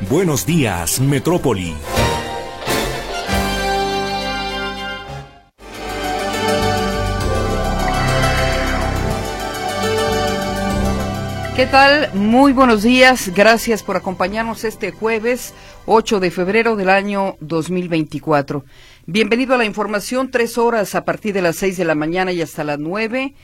Buenos 0.00 0.46
días, 0.46 1.00
Metrópoli. 1.00 1.74
¿Qué 11.56 11.66
tal? 11.66 12.14
Muy 12.14 12.52
buenos 12.52 12.84
días. 12.84 13.34
Gracias 13.34 13.82
por 13.82 13.96
acompañarnos 13.96 14.62
este 14.62 14.92
jueves 14.92 15.52
8 15.86 16.20
de 16.20 16.30
febrero 16.30 16.76
del 16.76 16.90
año 16.90 17.36
2024. 17.40 18.64
Bienvenido 19.06 19.56
a 19.56 19.58
la 19.58 19.64
información, 19.64 20.30
tres 20.30 20.58
horas 20.58 20.94
a 20.94 21.04
partir 21.04 21.34
de 21.34 21.42
las 21.42 21.56
seis 21.56 21.76
de 21.76 21.84
la 21.84 21.96
mañana 21.96 22.30
y 22.30 22.40
hasta 22.40 22.62
las 22.62 22.78
nueve, 22.78 23.34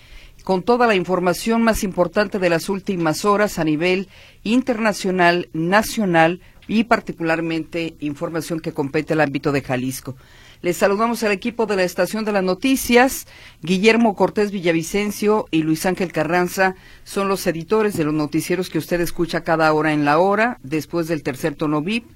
con 0.45 0.63
toda 0.63 0.87
la 0.87 0.95
información 0.95 1.63
más 1.63 1.83
importante 1.83 2.39
de 2.39 2.51
las 2.51 2.69
últimas 2.69 3.25
horas 3.25 3.59
a 3.59 3.65
nivel 3.65 4.09
internacional, 4.43 5.49
nacional 5.55 6.41
y 6.69 6.85
particularmente 6.85 7.97
información 8.01 8.61
que 8.61 8.73
compete 8.73 9.15
al 9.15 9.23
ámbito 9.23 9.53
de 9.53 9.63
Jalisco. 9.63 10.17
Les 10.61 10.77
saludamos 10.77 11.23
al 11.23 11.33
equipo 11.33 11.67
de 11.67 11.77
la 11.77 11.83
Estación 11.83 12.25
de 12.25 12.33
las 12.33 12.45
Noticias. 12.45 13.27
Guillermo 13.63 14.15
Cortés 14.15 14.51
Villavicencio 14.51 15.47
y 15.51 15.63
Luis 15.63 15.85
Ángel 15.87 16.13
Carranza 16.13 16.75
son 17.05 17.29
los 17.29 17.47
editores 17.47 17.97
de 17.97 18.05
los 18.05 18.15
noticieros 18.15 18.69
que 18.69 18.79
usted 18.79 19.01
escucha 19.01 19.45
cada 19.45 19.73
hora 19.73 19.93
en 19.93 20.05
la 20.05 20.19
hora, 20.19 20.59
después 20.63 21.09
del 21.09 21.23
tercer 21.23 21.55
tono 21.55 21.81
VIP. 21.83 22.07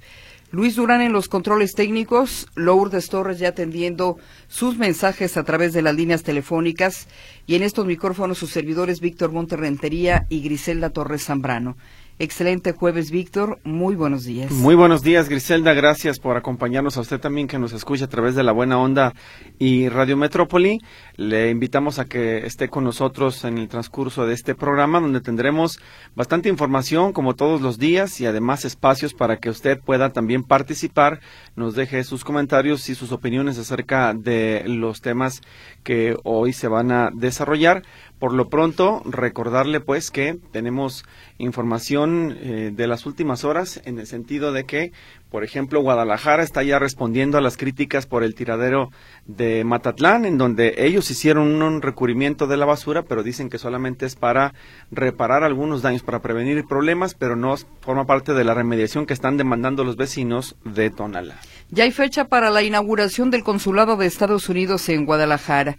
Luis 0.51 0.77
Durán 0.77 1.03
en 1.03 1.13
los 1.13 1.29
controles 1.29 1.75
técnicos, 1.75 2.49
Lourdes 2.55 3.11
Torres 3.11 3.39
ya 3.39 3.49
atendiendo 3.49 4.17
sus 4.49 4.79
mensajes 4.79 5.37
a 5.37 5.45
través 5.45 5.75
de 5.75 5.83
las 5.83 5.95
líneas 5.95 6.23
telefónicas 6.23 7.07
y 7.47 7.55
en 7.55 7.63
estos 7.63 7.85
micrófonos 7.85 8.39
sus 8.39 8.49
servidores 8.49 9.01
Víctor 9.01 9.31
Monterrentería 9.31 10.25
y 10.31 10.41
Griselda 10.41 10.89
Torres 10.89 11.27
Zambrano. 11.27 11.77
Excelente 12.21 12.73
jueves, 12.73 13.13
Víctor. 13.13 13.61
Muy 13.63 13.95
buenos 13.95 14.25
días. 14.25 14.51
Muy 14.51 14.75
buenos 14.75 15.03
días, 15.03 15.29
Griselda. 15.29 15.73
Gracias 15.73 16.19
por 16.19 16.37
acompañarnos 16.37 16.97
a 16.97 17.01
usted 17.01 17.21
también 17.21 17.47
que 17.47 17.61
nos 17.61 17.73
escucha 17.73 18.07
a 18.07 18.09
través 18.09 18.35
de 18.35 18.43
la 18.43 18.51
Buena 18.51 18.77
Onda 18.77 19.15
y 19.57 19.89
Radio 19.89 20.17
Metrópoli. 20.17 20.81
Le 21.15 21.49
invitamos 21.51 22.01
a 22.01 22.07
que 22.07 22.45
esté 22.45 22.69
con 22.69 22.83
nosotros 22.83 23.45
en 23.45 23.59
el 23.59 23.69
transcurso 23.69 24.27
de 24.27 24.35
este 24.35 24.57
programa 24.57 24.99
donde 24.99 25.21
tendremos 25.21 25.79
bastante 26.17 26.49
información 26.49 27.13
como 27.13 27.37
todos 27.37 27.61
los 27.61 27.79
días 27.79 28.21
y 28.21 28.27
además 28.27 28.65
espacios 28.65 29.15
para 29.15 29.37
que 29.37 29.51
usted 29.51 29.79
pueda 29.79 30.13
también 30.13 30.43
participar, 30.43 31.21
nos 31.55 31.77
deje 31.77 32.03
sus 32.03 32.25
comentarios 32.25 32.89
y 32.89 32.97
sus 32.97 33.13
opiniones 33.13 33.59
acerca 33.59 34.13
de 34.13 34.65
los 34.67 35.03
temas 35.03 35.41
que 35.85 36.17
hoy 36.25 36.53
se 36.53 36.67
van 36.67 36.91
a 36.91 37.11
desarrollar. 37.15 37.85
Por 38.19 38.33
lo 38.33 38.49
pronto, 38.49 39.03
recordarle 39.05 39.81
pues 39.81 40.11
que 40.11 40.39
tenemos 40.51 41.05
información 41.39 42.37
eh, 42.41 42.73
de 42.75 42.87
las 42.89 43.07
últimas 43.07 43.45
horas 43.45 43.81
en 43.85 44.01
el 44.01 44.09
sentido 44.09 44.53
de 44.53 44.65
que, 44.65 44.93
por 45.31 45.45
ejemplo, 45.45 45.81
Guadalajara 45.81 46.43
está 46.43 46.65
ya 46.65 46.81
respondiendo 46.81 47.39
a 47.39 47.41
las 47.41 47.57
críticas 47.57 48.07
por 48.07 48.25
el 48.25 48.35
tiradero 48.35 48.91
de 49.27 49.63
Matatlán, 49.63 50.25
en 50.25 50.37
donde 50.37 50.75
ellos 50.79 51.11
hicieron 51.13 51.63
un 51.63 51.81
recubrimiento 51.81 52.49
de 52.49 52.57
la 52.57 52.67
basura, 52.67 53.03
pero 53.03 53.23
dicen 53.23 53.49
que 53.51 53.59
solamente 53.59 54.05
es 54.07 54.17
para 54.17 54.53
reparar 54.91 55.45
algunos 55.45 55.83
daños, 55.83 56.03
para 56.03 56.21
prevenir 56.21 56.65
problemas, 56.65 57.15
pero 57.15 57.37
no 57.37 57.55
forma 57.81 58.05
parte 58.05 58.35
de 58.35 58.43
la 58.43 58.55
remediación 58.55 59.07
que 59.07 59.15
están 59.15 59.37
demandando 59.37 59.85
los 59.85 59.97
vecinos 59.97 60.57
de 60.65 60.91
Tonala. 60.91 61.37
Ya 61.71 61.85
hay 61.85 61.93
fecha 61.93 62.25
para 62.25 62.51
la 62.51 62.63
inauguración 62.63 63.31
del 63.31 63.45
Consulado 63.45 63.97
de 63.97 64.07
Estados 64.07 64.49
Unidos 64.49 64.89
en 64.89 65.07
Guadalajara. 65.07 65.79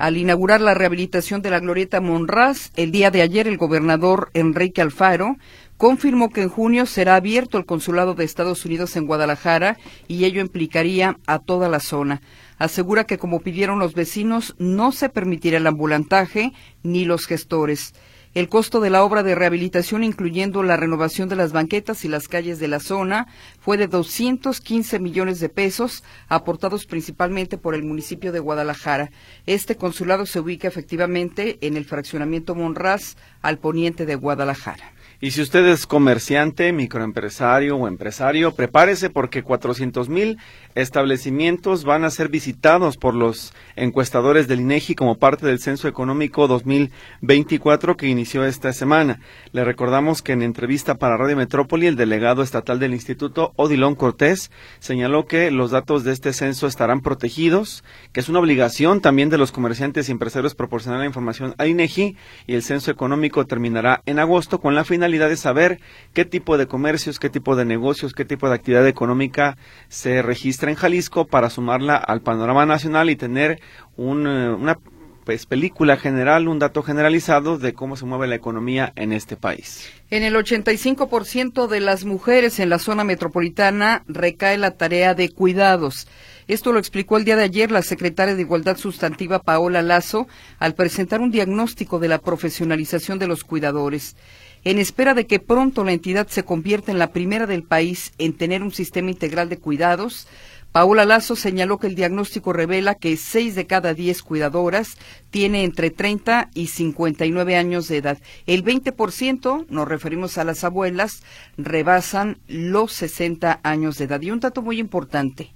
Al 0.00 0.16
inaugurar 0.16 0.62
la 0.62 0.72
rehabilitación 0.72 1.42
de 1.42 1.50
la 1.50 1.60
Glorieta 1.60 2.00
Monraz, 2.00 2.72
el 2.76 2.90
día 2.90 3.10
de 3.10 3.20
ayer 3.20 3.46
el 3.46 3.58
gobernador 3.58 4.30
Enrique 4.32 4.80
Alfaro 4.80 5.36
confirmó 5.76 6.30
que 6.30 6.40
en 6.40 6.48
junio 6.48 6.86
será 6.86 7.16
abierto 7.16 7.58
el 7.58 7.66
consulado 7.66 8.14
de 8.14 8.24
Estados 8.24 8.64
Unidos 8.64 8.96
en 8.96 9.06
Guadalajara 9.06 9.76
y 10.08 10.24
ello 10.24 10.40
implicaría 10.40 11.18
a 11.26 11.38
toda 11.38 11.68
la 11.68 11.80
zona. 11.80 12.22
Asegura 12.56 13.04
que 13.04 13.18
como 13.18 13.40
pidieron 13.40 13.78
los 13.78 13.92
vecinos 13.92 14.54
no 14.58 14.90
se 14.90 15.10
permitirá 15.10 15.58
el 15.58 15.66
ambulantaje 15.66 16.54
ni 16.82 17.04
los 17.04 17.26
gestores. 17.26 17.92
El 18.32 18.48
costo 18.48 18.78
de 18.78 18.90
la 18.90 19.02
obra 19.02 19.24
de 19.24 19.34
rehabilitación, 19.34 20.04
incluyendo 20.04 20.62
la 20.62 20.76
renovación 20.76 21.28
de 21.28 21.34
las 21.34 21.50
banquetas 21.50 22.04
y 22.04 22.08
las 22.08 22.28
calles 22.28 22.60
de 22.60 22.68
la 22.68 22.78
zona, 22.78 23.26
fue 23.58 23.76
de 23.76 23.88
215 23.88 25.00
millones 25.00 25.40
de 25.40 25.48
pesos, 25.48 26.04
aportados 26.28 26.86
principalmente 26.86 27.58
por 27.58 27.74
el 27.74 27.82
municipio 27.82 28.30
de 28.30 28.38
Guadalajara. 28.38 29.10
Este 29.46 29.74
consulado 29.74 30.26
se 30.26 30.38
ubica 30.38 30.68
efectivamente 30.68 31.58
en 31.60 31.76
el 31.76 31.84
fraccionamiento 31.84 32.54
Monraz, 32.54 33.16
al 33.42 33.58
poniente 33.58 34.06
de 34.06 34.14
Guadalajara. 34.14 34.92
Y 35.22 35.32
si 35.32 35.42
usted 35.42 35.66
es 35.66 35.86
comerciante, 35.86 36.72
microempresario 36.72 37.76
o 37.76 37.86
empresario, 37.86 38.54
prepárese 38.54 39.10
porque 39.10 39.42
400 39.42 40.08
mil 40.08 40.38
establecimientos 40.74 41.84
van 41.84 42.04
a 42.04 42.10
ser 42.10 42.28
visitados 42.28 42.96
por 42.96 43.14
los 43.14 43.52
encuestadores 43.76 44.46
del 44.46 44.60
INEGI 44.60 44.94
como 44.94 45.16
parte 45.16 45.46
del 45.46 45.58
Censo 45.58 45.88
Económico 45.88 46.46
2024 46.46 47.96
que 47.96 48.08
inició 48.08 48.44
esta 48.44 48.72
semana. 48.72 49.20
Le 49.52 49.64
recordamos 49.64 50.22
que 50.22 50.32
en 50.32 50.42
entrevista 50.42 50.96
para 50.96 51.16
Radio 51.16 51.36
Metrópoli, 51.36 51.86
el 51.86 51.96
delegado 51.96 52.42
estatal 52.42 52.78
del 52.78 52.94
Instituto, 52.94 53.52
Odilon 53.56 53.94
Cortés, 53.94 54.50
señaló 54.78 55.26
que 55.26 55.50
los 55.50 55.70
datos 55.70 56.04
de 56.04 56.12
este 56.12 56.32
censo 56.32 56.66
estarán 56.66 57.00
protegidos, 57.00 57.82
que 58.12 58.20
es 58.20 58.28
una 58.28 58.38
obligación 58.38 59.00
también 59.00 59.30
de 59.30 59.38
los 59.38 59.52
comerciantes 59.52 60.08
y 60.08 60.12
empresarios 60.12 60.54
proporcionar 60.54 61.00
la 61.00 61.06
información 61.06 61.54
al 61.58 61.68
INEGI 61.68 62.16
y 62.46 62.54
el 62.54 62.62
Censo 62.62 62.90
Económico 62.90 63.46
terminará 63.46 64.02
en 64.06 64.18
agosto 64.18 64.60
con 64.60 64.74
la 64.74 64.84
finalidad 64.84 65.28
de 65.28 65.36
saber 65.36 65.80
qué 66.12 66.24
tipo 66.24 66.58
de 66.58 66.66
comercios, 66.66 67.18
qué 67.18 67.30
tipo 67.30 67.56
de 67.56 67.64
negocios, 67.64 68.14
qué 68.14 68.24
tipo 68.24 68.48
de 68.48 68.54
actividad 68.54 68.86
económica 68.86 69.56
se 69.88 70.22
registra 70.22 70.59
en 70.68 70.76
Jalisco 70.76 71.26
para 71.26 71.50
sumarla 71.50 71.96
al 71.96 72.20
panorama 72.20 72.66
nacional 72.66 73.10
y 73.10 73.16
tener 73.16 73.60
un, 73.96 74.26
eh, 74.26 74.50
una 74.50 74.78
pues, 75.24 75.46
película 75.46 75.96
general, 75.96 76.48
un 76.48 76.58
dato 76.58 76.82
generalizado 76.82 77.58
de 77.58 77.72
cómo 77.72 77.96
se 77.96 78.04
mueve 78.04 78.26
la 78.26 78.34
economía 78.34 78.92
en 78.96 79.12
este 79.12 79.36
país. 79.36 79.88
En 80.10 80.22
el 80.22 80.34
85% 80.34 81.68
de 81.68 81.80
las 81.80 82.04
mujeres 82.04 82.58
en 82.58 82.68
la 82.68 82.78
zona 82.78 83.04
metropolitana 83.04 84.02
recae 84.08 84.58
la 84.58 84.72
tarea 84.72 85.14
de 85.14 85.28
cuidados. 85.28 86.08
Esto 86.48 86.72
lo 86.72 86.80
explicó 86.80 87.16
el 87.16 87.24
día 87.24 87.36
de 87.36 87.44
ayer 87.44 87.70
la 87.70 87.82
secretaria 87.82 88.34
de 88.34 88.42
Igualdad 88.42 88.76
Sustantiva 88.76 89.38
Paola 89.38 89.82
Lazo 89.82 90.26
al 90.58 90.74
presentar 90.74 91.20
un 91.20 91.30
diagnóstico 91.30 92.00
de 92.00 92.08
la 92.08 92.18
profesionalización 92.18 93.20
de 93.20 93.28
los 93.28 93.44
cuidadores 93.44 94.16
en 94.64 94.78
espera 94.78 95.14
de 95.14 95.26
que 95.26 95.40
pronto 95.40 95.84
la 95.84 95.92
entidad 95.92 96.28
se 96.28 96.42
convierta 96.42 96.92
en 96.92 96.98
la 96.98 97.12
primera 97.12 97.46
del 97.46 97.62
país 97.62 98.12
en 98.18 98.34
tener 98.34 98.62
un 98.62 98.72
sistema 98.72 99.10
integral 99.10 99.48
de 99.48 99.58
cuidados, 99.58 100.26
Paula 100.72 101.04
Lazo 101.04 101.34
señaló 101.34 101.78
que 101.78 101.88
el 101.88 101.96
diagnóstico 101.96 102.52
revela 102.52 102.94
que 102.94 103.16
seis 103.16 103.56
de 103.56 103.66
cada 103.66 103.92
diez 103.92 104.22
cuidadoras 104.22 104.98
tiene 105.30 105.64
entre 105.64 105.90
30 105.90 106.50
y 106.54 106.68
59 106.68 107.56
años 107.56 107.88
de 107.88 107.96
edad. 107.96 108.18
El 108.46 108.62
20%, 108.64 109.66
nos 109.68 109.88
referimos 109.88 110.38
a 110.38 110.44
las 110.44 110.62
abuelas, 110.62 111.24
rebasan 111.56 112.38
los 112.46 112.92
60 112.92 113.58
años 113.64 113.98
de 113.98 114.04
edad. 114.04 114.22
Y 114.22 114.30
un 114.30 114.38
dato 114.38 114.62
muy 114.62 114.78
importante, 114.78 115.52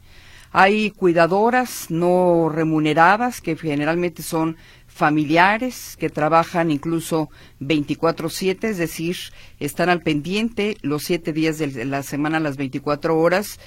hay 0.51 0.91
cuidadoras 0.91 1.91
no 1.91 2.49
remuneradas 2.49 3.41
que 3.41 3.57
generalmente 3.57 4.23
son 4.23 4.57
familiares 4.87 5.97
que 5.99 6.11
trabajan 6.11 6.71
incluso 6.71 7.29
24/7, 7.61 8.69
es 8.69 8.79
decir, 8.79 9.17
están 9.59 9.89
al 9.89 10.03
pendiente 10.03 10.77
los 10.83 11.03
siete 11.03 11.33
días 11.33 11.59
de 11.59 11.85
la 11.85 12.05
semana, 12.05 12.39
las 12.39 12.57
24 12.57 13.19
horas, 13.19 13.59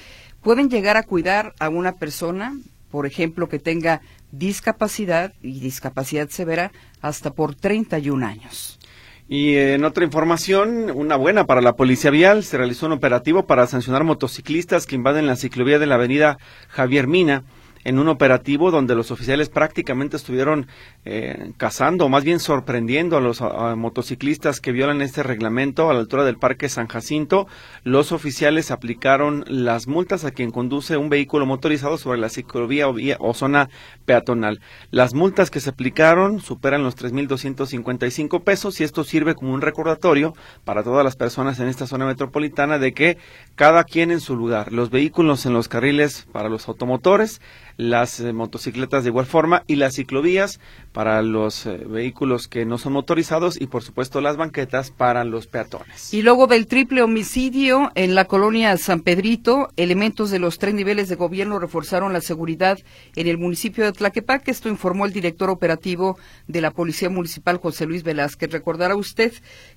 pueden 0.47 0.69
llegar 0.69 0.95
a 0.95 1.03
cuidar 1.03 1.53
a 1.59 1.67
una 1.67 1.97
persona, 1.97 2.57
por 2.89 3.05
ejemplo, 3.05 3.49
que 3.49 3.59
tenga 3.59 3.99
discapacidad 4.31 5.33
y 5.44 5.59
discapacidad 5.59 6.29
severa 6.29 6.71
hasta 7.01 7.31
por 7.31 7.53
31 7.53 8.25
años. 8.25 8.79
Y 9.27 9.57
en 9.57 9.83
otra 9.83 10.05
información, 10.05 10.89
una 10.95 11.17
buena 11.17 11.47
para 11.47 11.59
la 11.59 11.75
Policía 11.75 12.11
Vial, 12.11 12.45
se 12.45 12.57
realizó 12.57 12.85
un 12.85 12.94
operativo 12.94 13.45
para 13.45 13.67
sancionar 13.67 14.05
motociclistas 14.05 14.85
que 14.85 14.95
invaden 14.95 15.27
la 15.27 15.35
ciclovía 15.35 15.79
de 15.79 15.85
la 15.85 15.95
avenida 15.95 16.38
Javier 16.69 17.07
Mina 17.07 17.44
en 17.87 17.99
un 17.99 18.09
operativo 18.09 18.69
donde 18.69 18.95
los 18.95 19.11
oficiales 19.11 19.47
prácticamente 19.47 20.17
estuvieron 20.17 20.67
eh, 21.05 21.53
cazando, 21.55 22.03
o 22.03 22.09
más 22.09 22.25
bien 22.25 22.41
sorprendiendo 22.41 23.15
a 23.15 23.21
los 23.21 23.41
motociclistas 23.77 24.59
que 24.59 24.73
violan 24.73 25.01
este 25.01 25.23
reglamento 25.23 25.89
a 25.89 25.93
la 25.93 26.01
altura 26.01 26.25
del 26.25 26.37
Parque 26.37 26.67
San 26.67 26.87
Jacinto. 26.87 27.47
Los 27.85 28.11
oficiales 28.11 28.71
aplicaron 28.71 29.45
las 29.47 29.87
multas 29.87 30.25
a 30.25 30.31
quien 30.31 30.51
conduce 30.51 30.97
un 30.97 31.07
vehículo 31.07 31.45
motorizado 31.45 31.97
sobre 31.97 32.19
la 32.19 32.27
ciclovía 32.27 32.89
o, 32.89 32.95
o 33.19 33.33
zona 33.33 33.69
peatonal. 34.03 34.59
Las 34.91 35.13
multas 35.13 35.49
que 35.49 35.61
se 35.61 35.69
aplicaron 35.69 36.41
superan 36.41 36.83
los 36.83 36.97
3.255 36.97 38.43
pesos 38.43 38.81
y 38.81 38.83
esto 38.83 39.05
sirve 39.05 39.33
como 39.33 39.53
un 39.53 39.61
recordatorio 39.61 40.33
para 40.65 40.83
todas 40.83 41.05
las 41.05 41.15
personas 41.15 41.57
en 41.61 41.69
esta 41.69 41.87
zona 41.87 42.05
metropolitana 42.05 42.79
de 42.79 42.93
que 42.93 43.17
cada 43.55 43.85
quien 43.85 44.11
en 44.11 44.19
su 44.19 44.35
lugar, 44.35 44.73
los 44.73 44.89
vehículos 44.89 45.45
en 45.45 45.53
los 45.53 45.69
carriles 45.69 46.27
para 46.33 46.49
los 46.49 46.67
automotores, 46.67 47.39
las 47.77 48.19
eh, 48.19 48.33
motocicletas 48.33 49.03
de 49.03 49.12
igual 49.12 49.25
forma 49.25 49.63
y 49.68 49.75
las 49.75 49.95
ciclovías 49.95 50.59
para 50.97 51.21
los 51.21 51.67
eh, 51.67 51.77
vehículos 51.88 52.47
que 52.47 52.65
no 52.65 52.79
son 52.79 52.94
motorizados 52.94 53.61
y 53.61 53.67
por 53.67 53.83
supuesto 53.83 54.19
las 54.19 54.35
banquetas 54.35 54.89
para 54.89 55.23
los 55.25 55.45
peatones. 55.45 56.11
Y 56.11 56.23
luego 56.23 56.47
del 56.47 56.65
triple 56.65 57.03
homicidio 57.03 57.91
en 57.94 58.15
la 58.15 58.25
colonia 58.25 58.75
San 58.77 59.01
Pedrito, 59.01 59.69
elementos 59.77 60.31
de 60.31 60.39
los 60.39 60.57
tres 60.57 60.73
niveles 60.73 61.07
de 61.07 61.13
gobierno 61.13 61.59
reforzaron 61.59 62.13
la 62.13 62.21
seguridad 62.21 62.79
en 63.15 63.27
el 63.27 63.38
municipio 63.38 63.85
de 63.85 63.91
Tlaquepaque. 63.91 64.49
Esto 64.49 64.69
informó 64.69 65.05
el 65.05 65.13
director 65.13 65.51
operativo 65.51 66.17
de 66.47 66.61
la 66.61 66.71
Policía 66.71 67.11
Municipal, 67.11 67.57
José 67.57 67.85
Luis 67.85 68.01
Velázquez. 68.01 68.49
Recordará 68.49 68.95
usted 68.95 69.33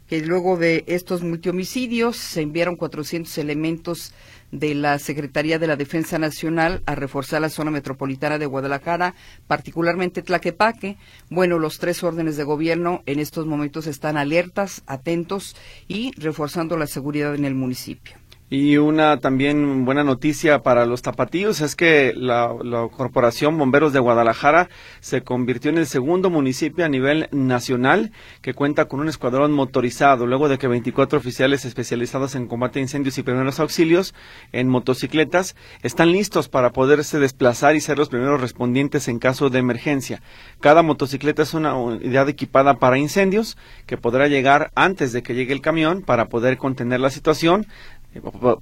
que 0.06 0.22
luego 0.22 0.56
de 0.56 0.84
estos 0.87 1.22
multihomicidios 1.22 2.17
se 2.17 2.40
enviaron 2.40 2.76
400 2.76 3.37
elementos 3.37 4.14
de 4.52 4.75
la 4.75 4.99
Secretaría 4.99 5.58
de 5.58 5.67
la 5.67 5.76
Defensa 5.76 6.19
Nacional 6.19 6.82
a 6.87 6.94
reforzar 6.94 7.40
la 7.40 7.50
zona 7.50 7.70
metropolitana 7.70 8.38
de 8.38 8.46
Guadalajara, 8.46 9.14
particularmente 9.46 10.22
Tlaquepaque. 10.22 10.96
Bueno, 11.28 11.58
los 11.58 11.78
tres 11.78 12.02
órdenes 12.02 12.36
de 12.36 12.44
gobierno 12.44 13.02
en 13.06 13.18
estos 13.18 13.46
momentos 13.46 13.86
están 13.86 14.16
alertas, 14.16 14.82
atentos 14.86 15.56
y 15.88 16.12
reforzando 16.16 16.76
la 16.76 16.86
seguridad 16.86 17.34
en 17.34 17.44
el 17.44 17.54
municipio. 17.54 18.19
Y 18.52 18.79
una 18.79 19.19
también 19.19 19.85
buena 19.85 20.02
noticia 20.02 20.58
para 20.64 20.85
los 20.85 21.02
tapatíos 21.02 21.61
es 21.61 21.76
que 21.76 22.12
la, 22.17 22.52
Corporación 22.97 23.56
Bomberos 23.56 23.93
de 23.93 24.00
Guadalajara 24.00 24.69
se 24.99 25.23
convirtió 25.23 25.70
en 25.70 25.79
el 25.79 25.87
segundo 25.87 26.31
municipio 26.31 26.85
a 26.85 26.88
nivel 26.88 27.29
nacional 27.31 28.11
que 28.43 28.52
cuenta 28.52 28.87
con 28.87 28.99
un 28.99 29.08
escuadrón 29.08 29.52
motorizado, 29.52 30.26
luego 30.26 30.49
de 30.49 30.58
que 30.58 30.67
24 30.67 31.17
oficiales 31.17 31.64
especializados 31.64 32.35
en 32.35 32.49
combate 32.49 32.81
a 32.81 32.82
incendios 32.82 33.19
y 33.19 33.23
primeros 33.23 33.61
auxilios 33.61 34.14
en 34.50 34.69
motocicletas 34.69 35.55
están 35.85 36.11
listos 36.11 36.49
para 36.49 36.70
poderse 36.70 37.20
desplazar 37.20 37.76
y 37.76 37.81
ser 37.81 37.99
los 37.99 38.08
primeros 38.08 38.41
respondientes 38.41 39.06
en 39.06 39.20
caso 39.20 39.49
de 39.50 39.61
emergencia. 39.61 40.23
Cada 40.58 40.82
motocicleta 40.82 41.44
es 41.44 41.55
una 41.55 41.76
unidad 41.76 42.29
equipada 42.29 42.79
para 42.81 42.99
incendios 42.99 43.56
que 43.87 43.96
podrá 43.96 44.26
llegar 44.26 44.73
antes 44.75 45.12
de 45.12 45.23
que 45.23 45.37
llegue 45.37 45.53
el 45.53 45.61
camión 45.61 46.03
para 46.03 46.26
poder 46.26 46.58
contener 46.58 46.99
la 46.99 47.11
situación 47.11 47.69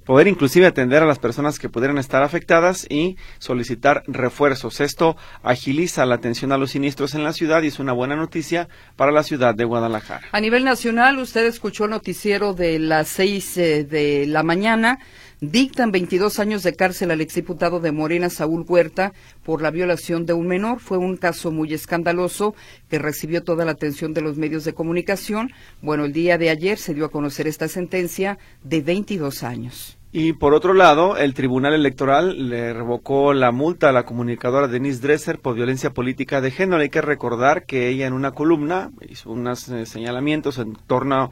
poder 0.05 0.27
inclusive 0.27 0.67
atender 0.67 1.01
a 1.01 1.05
las 1.05 1.19
personas 1.19 1.57
que 1.57 1.69
pudieran 1.69 1.97
estar 1.97 2.23
afectadas 2.23 2.85
y 2.89 3.17
solicitar 3.39 4.03
refuerzos. 4.07 4.79
Esto 4.79 5.17
agiliza 5.41 6.05
la 6.05 6.15
atención 6.15 6.51
a 6.51 6.57
los 6.57 6.71
siniestros 6.71 7.15
en 7.15 7.23
la 7.23 7.33
ciudad 7.33 7.63
y 7.63 7.67
es 7.67 7.79
una 7.79 7.93
buena 7.93 8.15
noticia 8.15 8.69
para 8.95 9.11
la 9.11 9.23
ciudad 9.23 9.55
de 9.55 9.65
Guadalajara. 9.65 10.27
A 10.31 10.41
nivel 10.41 10.63
nacional, 10.63 11.17
usted 11.17 11.45
escuchó 11.45 11.85
el 11.85 11.91
noticiero 11.91 12.53
de 12.53 12.79
las 12.79 13.07
seis 13.07 13.57
eh, 13.57 13.83
de 13.83 14.25
la 14.27 14.43
mañana 14.43 14.99
dictan 15.41 15.91
22 15.91 16.39
años 16.39 16.63
de 16.63 16.75
cárcel 16.75 17.11
al 17.11 17.21
exdiputado 17.21 17.79
de 17.79 17.91
Morena, 17.91 18.29
Saúl 18.29 18.65
Huerta, 18.67 19.13
por 19.43 19.61
la 19.61 19.71
violación 19.71 20.25
de 20.25 20.33
un 20.33 20.47
menor. 20.47 20.79
Fue 20.79 20.97
un 20.97 21.17
caso 21.17 21.51
muy 21.51 21.73
escandaloso 21.73 22.55
que 22.89 22.99
recibió 22.99 23.43
toda 23.43 23.65
la 23.65 23.71
atención 23.71 24.13
de 24.13 24.21
los 24.21 24.37
medios 24.37 24.65
de 24.65 24.73
comunicación. 24.73 25.51
Bueno, 25.81 26.05
el 26.05 26.13
día 26.13 26.37
de 26.37 26.49
ayer 26.49 26.77
se 26.77 26.93
dio 26.93 27.05
a 27.05 27.11
conocer 27.11 27.47
esta 27.47 27.67
sentencia 27.67 28.37
de 28.63 28.81
22 28.81 29.43
años. 29.43 29.99
Y 30.11 30.33
por 30.33 30.55
otro 30.55 30.73
lado, 30.73 31.17
el 31.17 31.35
Tribunal 31.35 31.75
Electoral 31.75 32.49
le 32.49 32.73
revocó 32.73 33.31
la 33.35 33.51
multa 33.51 33.89
a 33.89 33.91
la 33.91 34.05
comunicadora 34.05 34.67
Denise 34.67 35.01
Dresser 35.01 35.37
por 35.37 35.53
violencia 35.53 35.91
política 35.91 36.41
de 36.41 36.49
género. 36.49 36.81
Hay 36.81 36.89
que 36.89 37.01
recordar 37.01 37.65
que 37.67 37.89
ella 37.89 38.07
en 38.07 38.13
una 38.13 38.31
columna 38.31 38.89
hizo 39.07 39.29
unos 39.29 39.69
eh, 39.69 39.85
señalamientos 39.85 40.57
en 40.57 40.73
torno 40.87 41.15
a 41.15 41.29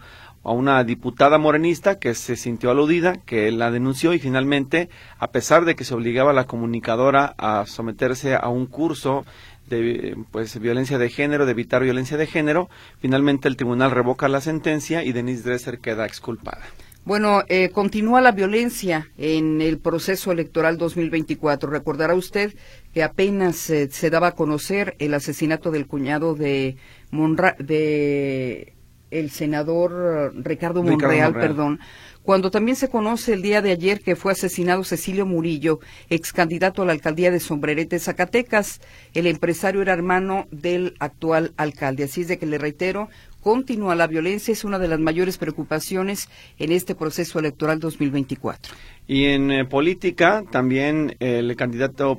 una 0.51 0.83
diputada 0.83 1.37
morenista 1.37 1.99
que 1.99 2.13
se 2.13 2.35
sintió 2.35 2.71
aludida, 2.71 3.17
que 3.25 3.51
la 3.51 3.71
denunció 3.71 4.13
y 4.13 4.19
finalmente, 4.19 4.89
a 5.19 5.31
pesar 5.31 5.65
de 5.65 5.75
que 5.75 5.83
se 5.83 5.93
obligaba 5.93 6.31
a 6.31 6.33
la 6.33 6.45
comunicadora 6.45 7.33
a 7.37 7.65
someterse 7.65 8.35
a 8.35 8.47
un 8.49 8.65
curso 8.65 9.25
de 9.69 10.15
pues 10.31 10.59
violencia 10.59 10.97
de 10.97 11.09
género, 11.09 11.45
de 11.45 11.51
evitar 11.51 11.83
violencia 11.83 12.17
de 12.17 12.27
género, 12.27 12.69
finalmente 12.99 13.47
el 13.47 13.57
tribunal 13.57 13.91
revoca 13.91 14.27
la 14.27 14.41
sentencia 14.41 15.03
y 15.03 15.11
Denise 15.11 15.43
Dresser 15.43 15.79
queda 15.79 16.05
exculpada. 16.05 16.61
Bueno, 17.07 17.43
eh, 17.47 17.69
continúa 17.69 18.19
la 18.19 18.33
violencia 18.33 19.09
en 19.17 19.61
el 19.61 19.77
proceso 19.77 20.33
electoral 20.33 20.77
2024. 20.77 21.69
Recordará 21.69 22.13
usted 22.15 22.53
que 22.93 23.01
apenas 23.01 23.69
eh, 23.69 23.87
se 23.89 24.09
daba 24.09 24.27
a 24.27 24.35
conocer 24.35 24.97
el 24.99 25.13
asesinato 25.13 25.71
del 25.71 25.87
cuñado 25.87 26.35
de 26.35 26.75
Monra 27.09 27.55
de 27.59 28.73
el 29.11 29.29
senador 29.31 30.33
Ricardo 30.35 30.83
Monreal, 30.83 31.33
perdón, 31.33 31.79
cuando 32.27 32.51
también 32.51 32.75
se 32.75 32.89
conoce 32.89 33.31
el 33.31 33.41
día 33.41 33.61
de 33.61 33.71
ayer 33.71 34.01
que 34.01 34.17
fue 34.17 34.33
asesinado 34.33 34.83
Cecilio 34.83 35.25
Murillo, 35.25 35.79
ex 36.09 36.33
candidato 36.33 36.81
a 36.81 36.85
la 36.85 36.91
alcaldía 36.91 37.31
de 37.31 37.39
Sombrerete, 37.39 37.99
Zacatecas. 37.99 38.81
El 39.13 39.27
empresario 39.27 39.81
era 39.81 39.93
hermano 39.93 40.45
del 40.51 40.95
actual 40.99 41.53
alcalde. 41.55 42.03
Así 42.03 42.23
es 42.23 42.27
de 42.27 42.37
que 42.37 42.45
le 42.45 42.57
reitero, 42.57 43.07
continúa 43.39 43.95
la 43.95 44.07
violencia, 44.07 44.51
es 44.51 44.65
una 44.65 44.77
de 44.77 44.89
las 44.89 44.99
mayores 44.99 45.37
preocupaciones 45.37 46.27
en 46.59 46.73
este 46.73 46.95
proceso 46.95 47.39
electoral 47.39 47.79
2024. 47.79 48.75
Y 49.07 49.27
en 49.27 49.49
eh, 49.49 49.63
política, 49.63 50.43
también 50.51 51.15
el 51.19 51.55
candidato 51.55 52.17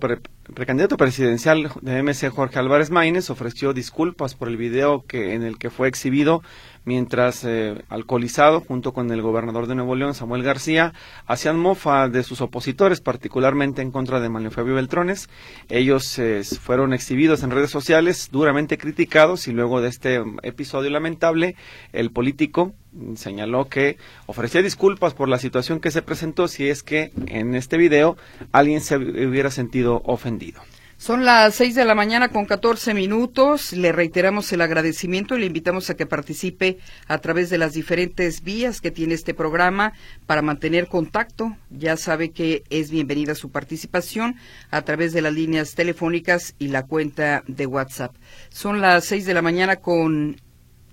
precandidato 0.55 0.97
presidencial 0.97 1.71
de 1.83 2.03
MC 2.03 2.31
Jorge 2.31 2.59
Álvarez 2.59 2.91
Maínez 2.91 3.29
ofreció 3.29 3.75
disculpas 3.75 4.35
por 4.35 4.49
el 4.49 4.57
video 4.57 5.05
que 5.07 5.35
en 5.35 5.43
el 5.43 5.59
que 5.59 5.69
fue 5.69 5.89
exhibido 5.89 6.43
mientras 6.89 7.45
eh, 7.45 7.85
alcoholizado 7.91 8.63
junto 8.63 8.95
con 8.95 9.13
el 9.13 9.21
gobernador 9.21 9.67
de 9.67 9.75
Nuevo 9.75 9.95
León 9.95 10.15
Samuel 10.15 10.43
García 10.43 10.95
hacían 11.27 11.59
mofa 11.59 12.09
de 12.09 12.23
sus 12.23 12.41
opositores 12.41 13.03
particularmente 13.03 13.83
en 13.83 13.91
contra 13.91 14.21
de 14.21 14.31
Manuel 14.31 14.55
Fabio 14.55 14.75
Beltrones 14.75 15.29
ellos 15.69 16.19
eh, 16.19 16.43
fueron 16.45 16.95
exhibidos 16.95 17.43
en 17.43 17.51
redes 17.51 17.71
sociales 17.71 18.31
duramente 18.33 18.79
criticados 18.79 19.49
y 19.49 19.53
luego 19.53 19.83
de 19.83 19.91
este 19.91 20.23
episodio 20.43 20.89
lamentable 20.89 21.57
el 21.93 22.11
político 22.11 22.73
señaló 23.17 23.69
que 23.69 23.99
ofrecía 24.25 24.63
disculpas 24.63 25.13
por 25.13 25.29
la 25.29 25.39
situación 25.39 25.81
que 25.81 25.91
se 25.91 26.01
presentó 26.01 26.49
si 26.49 26.71
es 26.71 26.83
que 26.83 27.13
en 27.27 27.55
este 27.55 27.77
video 27.77 28.17
alguien 28.51 28.81
se 28.81 28.97
hubiera 28.97 29.51
sentido 29.51 30.01
ofendido. 30.07 30.63
Son 30.99 31.25
las 31.25 31.55
seis 31.55 31.77
de 31.77 31.85
la 31.85 31.95
mañana 31.95 32.31
con 32.31 32.45
catorce 32.45 32.93
minutos. 32.93 33.73
Le 33.73 33.93
reiteramos 33.93 34.53
el 34.53 34.61
agradecimiento 34.61 35.37
y 35.37 35.41
le 35.41 35.47
invitamos 35.47 35.89
a 35.89 35.95
que 35.95 36.07
participe 36.07 36.79
a 37.07 37.19
través 37.19 37.51
de 37.51 37.57
las 37.57 37.73
diferentes 37.73 38.43
vías 38.43 38.81
que 38.81 38.91
tiene 38.91 39.15
este 39.15 39.33
programa 39.33 39.93
para 40.27 40.43
mantener 40.43 40.89
contacto. 40.89 41.57
Ya 41.71 41.97
sabe 41.97 42.33
que 42.33 42.65
es 42.69 42.91
bienvenida 42.91 43.37
su 43.37 43.51
participación 43.51 44.35
a 44.73 44.83
través 44.83 45.13
de 45.13 45.23
las 45.23 45.33
líneas 45.33 45.77
telefónicas 45.77 46.57
y 46.59 46.67
la 46.67 46.85
cuenta 46.85 47.45
de 47.47 47.67
WhatsApp. 47.67 48.17
Son 48.49 48.81
las 48.81 49.05
seis 49.05 49.25
de 49.25 49.35
la 49.35 49.41
mañana 49.41 49.77
con 49.77 50.41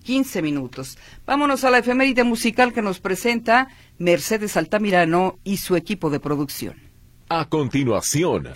15 0.03 0.43
minutos. 0.43 0.99
Vámonos 1.25 1.63
a 1.63 1.71
la 1.71 1.79
efeméride 1.79 2.23
musical 2.23 2.73
que 2.73 2.83
nos 2.83 2.99
presenta 2.99 3.69
Mercedes 3.97 4.55
Altamirano 4.55 5.39
y 5.43 5.57
su 5.57 5.75
equipo 5.75 6.11
de 6.11 6.19
producción. 6.19 6.75
A 7.27 7.45
continuación. 7.49 8.49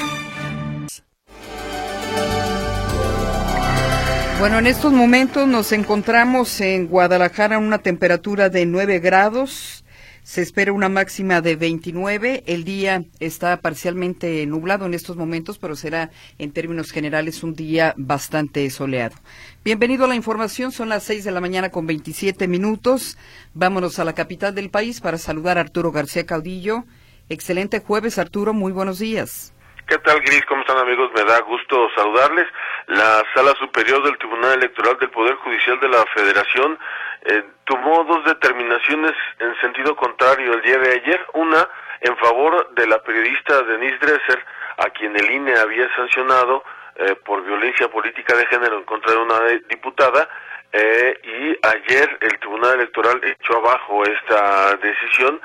Bueno, 4.39 4.57
en 4.57 4.67
estos 4.67 4.93
momentos 4.93 5.49
nos 5.49 5.73
encontramos 5.73 6.61
en 6.61 6.87
Guadalajara 6.87 7.57
a 7.57 7.59
una 7.59 7.79
temperatura 7.79 8.47
de 8.47 8.65
9 8.65 8.99
grados. 8.99 9.83
Se 10.23 10.41
espera 10.41 10.71
una 10.71 10.87
máxima 10.87 11.41
de 11.41 11.57
29. 11.57 12.45
El 12.47 12.63
día 12.63 13.03
está 13.19 13.59
parcialmente 13.59 14.45
nublado 14.45 14.85
en 14.85 14.93
estos 14.93 15.17
momentos, 15.17 15.57
pero 15.57 15.75
será 15.75 16.09
en 16.37 16.53
términos 16.53 16.91
generales 16.91 17.43
un 17.43 17.53
día 17.53 17.93
bastante 17.97 18.69
soleado. 18.69 19.17
Bienvenido 19.65 20.05
a 20.05 20.07
la 20.07 20.15
información. 20.15 20.71
Son 20.71 20.87
las 20.87 21.03
6 21.03 21.25
de 21.25 21.31
la 21.31 21.41
mañana 21.41 21.69
con 21.69 21.85
27 21.85 22.47
minutos. 22.47 23.17
Vámonos 23.53 23.99
a 23.99 24.05
la 24.05 24.13
capital 24.13 24.55
del 24.55 24.69
país 24.69 25.01
para 25.01 25.17
saludar 25.17 25.57
a 25.57 25.61
Arturo 25.61 25.91
García 25.91 26.25
Caudillo. 26.25 26.85
Excelente 27.27 27.79
jueves, 27.79 28.17
Arturo. 28.17 28.53
Muy 28.53 28.71
buenos 28.71 28.99
días. 28.99 29.51
¿Qué 29.89 29.97
tal, 29.97 30.21
Gris? 30.21 30.45
¿Cómo 30.45 30.61
están, 30.61 30.77
amigos? 30.77 31.09
Me 31.15 31.23
da 31.23 31.39
gusto 31.39 31.89
saludarles. 31.95 32.47
La 32.85 33.23
Sala 33.33 33.55
Superior 33.57 34.03
del 34.03 34.19
Tribunal 34.19 34.59
Electoral 34.59 34.99
del 34.99 35.09
Poder 35.09 35.33
Judicial 35.37 35.79
de 35.79 35.89
la 35.89 36.05
Federación 36.13 36.77
eh, 37.25 37.43
tomó 37.65 38.03
dos 38.03 38.23
determinaciones 38.23 39.13
en 39.39 39.59
sentido 39.61 39.95
contrario 39.95 40.53
el 40.53 40.61
día 40.61 40.77
de 40.77 40.91
ayer. 40.91 41.25
Una 41.33 41.67
en 42.01 42.15
favor 42.17 42.69
de 42.75 42.85
la 42.85 43.01
periodista 43.01 43.63
Denise 43.63 43.97
Dresser 43.97 44.45
a 44.77 44.91
quien 44.91 45.15
el 45.15 45.31
INE 45.31 45.57
había 45.57 45.91
sancionado 45.95 46.63
eh, 46.97 47.15
por 47.25 47.43
violencia 47.43 47.87
política 47.87 48.35
de 48.35 48.45
género 48.45 48.77
en 48.77 48.83
contra 48.83 49.11
de 49.11 49.17
una 49.17 49.39
diputada 49.69 50.29
eh, 50.71 51.19
y 51.23 51.67
ayer 51.67 52.15
el 52.21 52.37
Tribunal 52.37 52.75
Electoral 52.75 53.19
echó 53.23 53.57
abajo 53.57 54.03
esta 54.05 54.75
decisión 54.75 55.41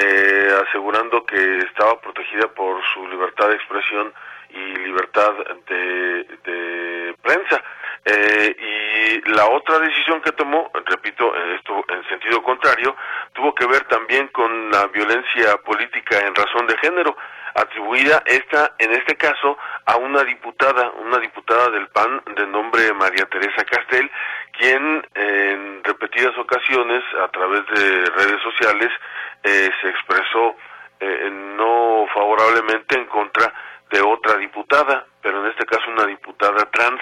eh, 0.00 0.48
asegurando 0.68 1.24
que 1.24 1.58
estaba 1.58 2.00
protegida 2.00 2.48
por 2.48 2.82
su 2.92 3.06
libertad 3.08 3.48
de 3.48 3.54
expresión 3.56 4.12
y 4.50 4.76
libertad 4.76 5.32
de, 5.66 7.14
prensa. 7.22 7.62
Eh, 8.04 8.56
y 8.58 9.30
la 9.30 9.46
otra 9.48 9.78
decisión 9.80 10.22
que 10.22 10.32
tomó, 10.32 10.70
repito, 10.86 11.34
esto 11.54 11.84
en 11.88 12.08
sentido 12.08 12.42
contrario, 12.42 12.96
tuvo 13.34 13.54
que 13.54 13.66
ver 13.66 13.84
también 13.84 14.28
con 14.28 14.70
la 14.70 14.86
violencia 14.86 15.56
política 15.58 16.18
en 16.20 16.34
razón 16.34 16.66
de 16.66 16.78
género 16.78 17.16
atribuida 17.54 18.22
esta, 18.26 18.74
en 18.78 18.92
este 18.92 19.16
caso, 19.16 19.58
a 19.86 19.96
una 19.96 20.22
diputada, 20.24 20.90
una 20.90 21.18
diputada 21.18 21.70
del 21.70 21.88
PAN 21.88 22.22
de 22.36 22.46
nombre 22.46 22.92
María 22.94 23.26
Teresa 23.26 23.64
Castel, 23.64 24.10
quien 24.58 25.06
en 25.14 25.84
repetidas 25.84 26.36
ocasiones, 26.36 27.02
a 27.22 27.28
través 27.28 27.64
de 27.66 28.04
redes 28.10 28.42
sociales, 28.42 28.90
eh, 29.44 29.70
se 29.80 29.88
expresó 29.88 30.56
eh, 31.00 31.30
no 31.56 32.06
favorablemente 32.12 32.98
en 32.98 33.06
contra 33.06 33.52
de 33.90 34.00
otra 34.00 34.36
diputada, 34.36 35.06
pero 35.22 35.42
en 35.42 35.50
este 35.50 35.64
caso 35.64 35.90
una 35.90 36.06
diputada 36.06 36.68
trans, 36.70 37.00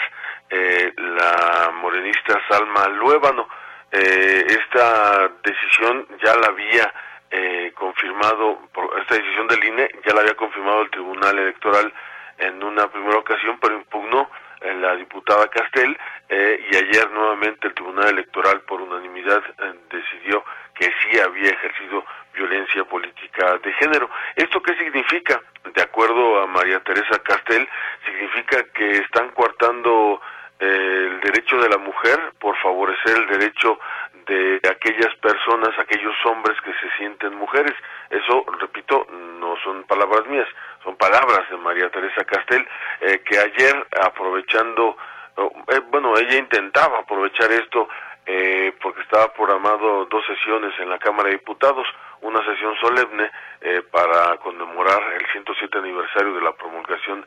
eh, 0.50 0.92
la 0.96 1.72
morenista 1.80 2.40
Salma 2.48 2.88
Luébano. 2.88 3.48
esta 3.90 5.30
decisión 5.42 6.06
ya 6.22 6.36
la 6.36 6.48
había 6.48 6.92
eh, 7.30 7.72
confirmado, 7.74 8.60
esta 9.00 9.14
decisión 9.16 9.48
del 9.48 9.64
INE 9.64 9.88
ya 10.06 10.14
la 10.14 10.20
había 10.20 10.36
confirmado 10.36 10.82
el 10.82 10.90
Tribunal 10.90 11.38
Electoral 11.38 11.92
en 12.38 12.62
una 12.62 12.86
primera 12.88 13.18
ocasión, 13.18 13.58
pero 13.60 13.74
impugnó 13.74 14.30
la 14.60 14.96
diputada 14.96 15.48
Castel 15.48 15.96
eh, 16.28 16.60
y 16.70 16.76
ayer 16.76 17.10
nuevamente 17.10 17.68
el 17.68 17.74
Tribunal 17.74 18.10
Electoral 18.10 18.60
por 18.62 18.80
unanimidad 18.80 19.42
eh, 19.58 19.74
decidió 19.90 20.44
que 20.74 20.86
sí 20.86 21.18
había 21.18 21.50
ejercido 21.50 22.04
violencia 22.34 22.84
política 22.84 23.58
de 23.62 23.72
género. 23.74 24.10
¿Esto 24.34 24.62
qué 24.62 24.74
significa? 24.76 25.40
De 25.74 25.82
acuerdo 25.82 26.42
a 26.42 26.46
María 26.46 26.80
Teresa 26.80 27.18
Castel, 27.22 27.66
significa 28.04 28.62
que 28.74 28.98
están 28.98 29.30
coartando 29.30 30.20
el 30.58 31.20
derecho 31.20 31.58
de 31.60 31.68
la 31.68 31.78
mujer 31.78 32.18
por 32.38 32.56
favorecer 32.58 33.16
el 33.16 33.26
derecho 33.26 33.78
de 34.26 34.60
aquellas 34.68 35.14
personas, 35.16 35.78
aquellos 35.78 36.14
hombres 36.26 36.60
que 36.62 36.72
se 36.72 36.96
sienten 36.96 37.34
mujeres. 37.36 37.74
Eso, 38.10 38.44
repito, 38.58 39.06
no 39.40 39.56
son 39.62 39.84
palabras 39.84 40.26
mías, 40.26 40.48
son 40.82 40.96
palabras 40.96 41.48
de 41.50 41.56
María 41.56 41.90
Teresa 41.90 42.24
Castel, 42.24 42.66
eh, 43.00 43.22
que 43.24 43.38
ayer, 43.38 43.86
aprovechando, 44.04 44.96
eh, 45.36 45.80
bueno, 45.90 46.16
ella 46.16 46.38
intentaba 46.38 46.98
aprovechar 47.00 47.50
esto 47.52 47.88
eh, 48.24 48.72
porque 48.82 49.02
estaba 49.02 49.32
programado 49.32 50.06
dos 50.06 50.24
sesiones 50.26 50.72
en 50.80 50.90
la 50.90 50.98
Cámara 50.98 51.28
de 51.28 51.36
Diputados, 51.36 51.86
una 52.22 52.44
sesión 52.44 52.74
solemne 52.80 53.30
para 53.90 54.36
conmemorar 54.38 55.00
el 55.14 55.26
107 55.32 55.78
aniversario 55.78 56.34
de 56.34 56.40
la 56.40 56.52
promulgación 56.52 57.26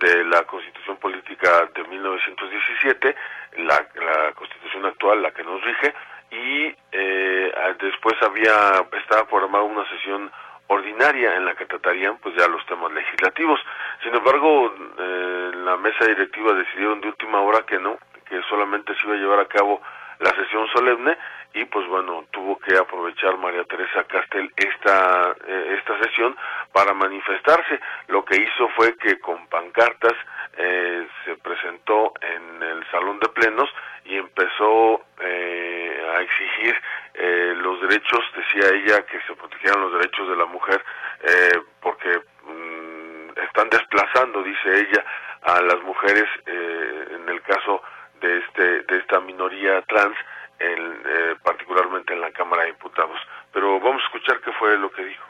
de 0.00 0.24
la 0.24 0.42
Constitución 0.44 0.96
Política 0.98 1.68
de 1.74 1.84
1917, 1.84 3.16
la, 3.58 3.86
la 3.94 4.32
Constitución 4.32 4.86
actual, 4.86 5.22
la 5.22 5.30
que 5.30 5.44
nos 5.44 5.62
rige, 5.62 5.94
y 6.30 6.74
eh, 6.92 7.52
después 7.80 8.14
había 8.22 8.84
estaba 9.00 9.26
programada 9.26 9.64
una 9.64 9.88
sesión 9.88 10.30
ordinaria 10.68 11.36
en 11.36 11.44
la 11.44 11.54
que 11.54 11.66
tratarían 11.66 12.18
pues 12.18 12.34
ya 12.36 12.48
los 12.48 12.64
temas 12.66 12.92
legislativos. 12.92 13.60
Sin 14.02 14.14
embargo, 14.14 14.74
eh, 14.98 15.50
la 15.64 15.76
mesa 15.76 16.04
directiva 16.06 16.52
decidieron 16.54 17.00
de 17.00 17.08
última 17.08 17.40
hora 17.40 17.64
que 17.64 17.78
no, 17.78 17.98
que 18.28 18.40
solamente 18.48 18.94
se 18.94 19.06
iba 19.06 19.14
a 19.14 19.18
llevar 19.18 19.40
a 19.40 19.46
cabo 19.46 19.80
la 20.18 20.30
sesión 20.30 20.66
solemne 20.68 21.16
y 21.56 21.64
pues 21.64 21.86
bueno, 21.88 22.26
tuvo 22.30 22.58
que 22.58 22.76
aprovechar 22.76 23.38
María 23.38 23.64
Teresa 23.64 24.04
Castel 24.04 24.52
esta, 24.56 25.34
eh, 25.46 25.76
esta 25.78 25.98
sesión 26.04 26.36
para 26.70 26.92
manifestarse. 26.92 27.80
Lo 28.08 28.22
que 28.26 28.36
hizo 28.36 28.68
fue 28.76 28.94
que 28.98 29.18
con 29.18 29.46
pancartas 29.46 30.12
eh, 30.58 31.08
se 31.24 31.34
presentó 31.36 32.12
en 32.20 32.62
el 32.62 32.86
salón 32.90 33.18
de 33.20 33.28
plenos 33.30 33.70
y 34.04 34.16
empezó 34.16 35.06
eh, 35.18 36.12
a 36.14 36.20
exigir 36.20 36.76
eh, 37.14 37.54
los 37.56 37.80
derechos, 37.80 38.20
decía 38.36 38.68
ella, 38.74 39.06
que 39.06 39.18
se 39.22 39.34
protegieran 39.34 39.80
los 39.80 39.94
derechos 39.94 40.28
de 40.28 40.36
la 40.36 40.44
mujer, 40.44 40.84
eh, 41.22 41.58
porque 41.80 42.20
mm, 42.44 43.38
están 43.48 43.70
desplazando, 43.70 44.42
dice 44.42 44.80
ella, 44.80 45.02
a 45.40 45.62
las 45.62 45.80
mujeres 45.82 46.24
en 46.46 47.28
el 47.28 47.40
caso 47.42 47.82
de 48.20 48.38
este 48.38 48.82
de 48.82 48.98
esta 48.98 49.20
minoría 49.20 49.80
trans, 49.82 50.16
en, 50.58 51.38
particularmente 51.42 52.12
en 52.12 52.20
la 52.20 52.30
Cámara 52.32 52.62
de 52.62 52.72
Diputados. 52.72 53.18
Pero 53.52 53.80
vamos 53.80 54.02
a 54.02 54.06
escuchar 54.06 54.40
qué 54.40 54.52
fue 54.52 54.76
lo 54.78 54.90
que 54.90 55.04
dijo 55.04 55.24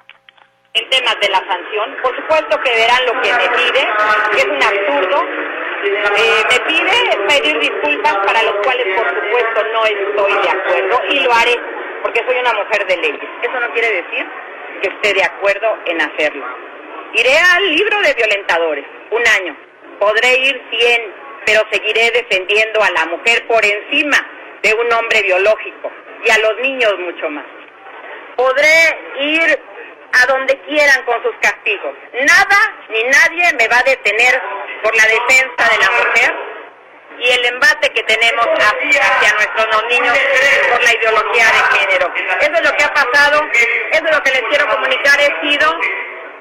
en 0.77 0.91
temas 0.91 1.17
de 1.21 1.29
la 1.29 1.43
sanción. 1.49 1.97
Por 2.03 2.15
supuesto 2.15 2.61
que 2.63 2.71
verán 2.71 3.07
lo 3.07 3.13
que 3.23 3.33
me 3.33 3.49
pide, 3.57 3.83
que 4.33 4.39
es 4.39 4.47
un 4.47 4.63
absurdo, 4.63 5.25
eh, 5.85 6.43
me 6.51 6.61
pide 6.61 7.17
pedir 7.29 7.59
disculpas 7.61 8.17
para 8.27 8.43
los 8.43 8.55
cuales 8.63 8.87
por 8.97 9.09
supuesto 9.09 9.65
no 9.73 9.87
estoy 9.87 10.33
de 10.33 10.51
acuerdo 10.51 11.01
y 11.09 11.21
lo 11.21 11.33
haré 11.33 11.57
porque 12.03 12.23
soy 12.27 12.37
una 12.39 12.53
mujer 12.53 12.87
de 12.87 12.97
leyes. 12.99 13.29
Eso 13.43 13.61
no 13.61 13.73
quiere 13.73 14.03
decir 14.03 14.27
que 14.83 14.89
esté 14.89 15.15
de 15.15 15.25
acuerdo 15.25 15.79
en 15.87 16.01
hacerlo. 16.01 16.45
Iré 17.15 17.39
al 17.39 17.75
libro 17.75 17.99
de 18.03 18.15
violentadores, 18.15 18.85
un 19.11 19.23
año. 19.41 19.57
Podré 19.99 20.37
ir 20.37 20.63
100, 20.71 21.15
pero 21.47 21.63
seguiré 21.71 22.11
defendiendo 22.11 22.83
a 22.83 22.91
la 22.91 23.07
mujer 23.07 23.47
por 23.47 23.65
encima 23.65 24.19
de 24.67 24.75
un 24.75 24.93
hombre 24.93 25.23
biológico 25.23 25.93
y 26.25 26.31
a 26.31 26.39
los 26.39 26.59
niños 26.59 26.93
mucho 26.99 27.31
más. 27.31 27.45
Podré 28.35 28.99
ir 29.21 29.63
a 30.13 30.27
donde 30.27 30.59
quieran 30.63 31.05
con 31.05 31.23
sus 31.23 31.35
castigos. 31.41 31.95
Nada 32.13 32.59
ni 32.89 33.05
nadie 33.05 33.53
me 33.61 33.69
va 33.69 33.79
a 33.79 33.83
detener 33.85 34.43
por 34.83 34.97
la 34.97 35.05
defensa 35.05 35.63
de 35.71 35.79
la 35.79 35.91
mujer 35.93 36.35
y 37.21 37.31
el 37.31 37.45
embate 37.47 37.91
que 37.91 38.03
tenemos 38.03 38.47
hacia, 38.59 39.35
nuestros 39.35 39.85
niños 39.89 40.19
por 40.71 40.83
la 40.83 40.95
ideología 40.95 41.47
de 41.47 41.79
género. 41.79 42.13
Eso 42.41 42.53
es 42.53 42.65
lo 42.69 42.77
que 42.77 42.85
ha 42.85 42.93
pasado, 42.93 43.47
eso 43.93 44.05
es 44.05 44.17
lo 44.17 44.23
que 44.25 44.31
les 44.33 44.43
quiero 44.51 44.67
comunicar. 44.67 45.21
He 45.21 45.49
sido 45.49 45.73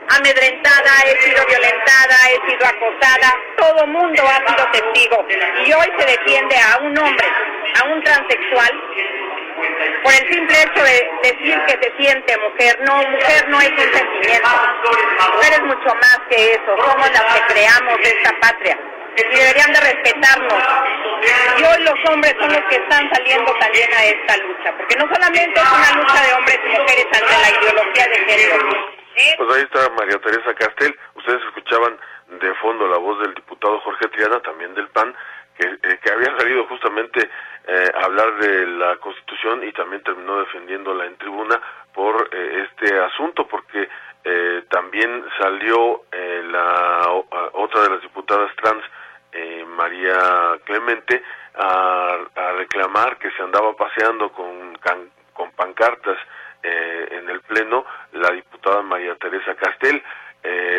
amedrentada, 0.10 0.92
he 1.06 1.22
sido 1.22 1.46
violentada, 1.46 2.16
he 2.30 2.52
sido 2.52 2.66
acosada, 2.66 3.36
todo 3.58 3.88
mundo 3.88 4.24
ha 4.28 4.48
sido 4.48 4.66
testigo. 4.72 5.26
Y 5.66 5.74
hoy 5.74 5.88
se 5.98 6.06
defiende 6.06 6.56
a 6.58 6.78
un 6.80 6.98
hombre, 6.98 7.28
a 7.82 7.88
un 7.88 8.04
transexual, 8.04 8.72
por 10.04 10.14
el 10.14 10.32
simple 10.32 10.56
hecho 10.62 10.84
de 10.84 11.10
decir 11.24 11.62
que 11.66 11.80
se 11.82 11.94
siente 11.98 12.38
mujer. 12.38 12.78
No, 12.82 12.98
mujer 12.98 13.48
no 13.48 13.60
es 13.62 13.70
un 13.70 13.94
sentimiento. 13.94 14.50
Mujer 15.34 15.54
es 15.54 15.62
mucho 15.62 15.96
más 15.96 16.20
que 16.30 16.54
eso. 16.54 16.76
Somos 16.78 17.10
las 17.12 17.34
que 17.34 17.54
creamos 17.54 17.98
esta 18.02 18.32
patria 18.40 18.78
y 19.18 19.36
deberían 19.36 19.72
de 19.72 19.80
respetarnos. 19.80 20.64
Y 21.58 21.64
hoy 21.64 21.84
los 21.84 22.10
hombres 22.10 22.36
son 22.40 22.52
los 22.52 22.62
que 22.70 22.76
están 22.76 23.10
saliendo 23.14 23.54
también 23.54 23.90
a 23.94 24.04
esta 24.04 24.38
lucha, 24.38 24.74
porque 24.78 24.96
no 24.98 25.08
solamente 25.14 25.60
es 25.60 25.72
una 25.72 26.02
lucha 26.02 26.22
de 26.22 26.34
hombres 26.34 26.60
y 26.64 26.70
mujeres 26.70 27.06
ante 27.14 27.38
la 27.42 27.50
ideología 27.50 28.08
de 28.08 28.18
género. 28.18 28.95
Pues 29.38 29.58
ahí 29.58 29.64
está 29.64 29.90
María 29.92 30.20
Teresa 30.20 30.54
Castel. 30.54 30.98
Ustedes 31.16 31.42
escuchaban 31.44 31.98
de 32.40 32.54
fondo 32.56 32.88
la 32.88 32.98
voz 32.98 33.20
del 33.22 33.34
diputado 33.34 33.80
Jorge 33.80 34.08
Triana, 34.10 34.42
también 34.42 34.74
del 34.76 34.90
PAN, 34.90 35.16
que, 35.58 35.68
eh, 35.68 36.00
que 36.04 36.12
había 36.12 36.38
salido 36.38 36.66
justamente 36.68 37.30
eh, 37.68 37.92
hablar 38.04 38.36
de 38.38 38.68
la 38.68 38.98
Constitución 38.98 39.64
y 39.64 39.72
también 39.72 40.04
terminó 40.04 40.40
defendiéndola 40.40 41.06
en 41.06 41.16
tribuna 41.18 41.62
por 41.94 42.30
eh, 42.32 42.68
este 42.70 43.00
asunto, 43.00 43.48
porque 43.48 43.88
eh, 44.26 44.64
también 44.70 45.24
salió 45.40 46.04
eh, 46.12 46.44
la 46.52 47.10
otra 47.54 47.84
de 47.84 47.90
las 47.92 48.02
diputadas 48.02 48.52
trans, 48.58 48.84
María 49.68 50.58
Clemente, 50.64 51.22
a, 51.56 52.18
a, 52.36 52.52
reclamar 52.54 53.18
que 53.18 53.30
se 53.32 53.44
andaba 53.44 53.76
paseando 53.76 54.32
con, 54.32 54.78
con 55.34 55.52
pancartas 55.52 56.18
en 57.12 57.30
el 57.30 57.42
Pleno 57.42 57.86
la 58.14 58.32
diputada 58.32 58.82
María 58.82 59.16
Teresa 59.16 59.56
Castel, 59.56 60.02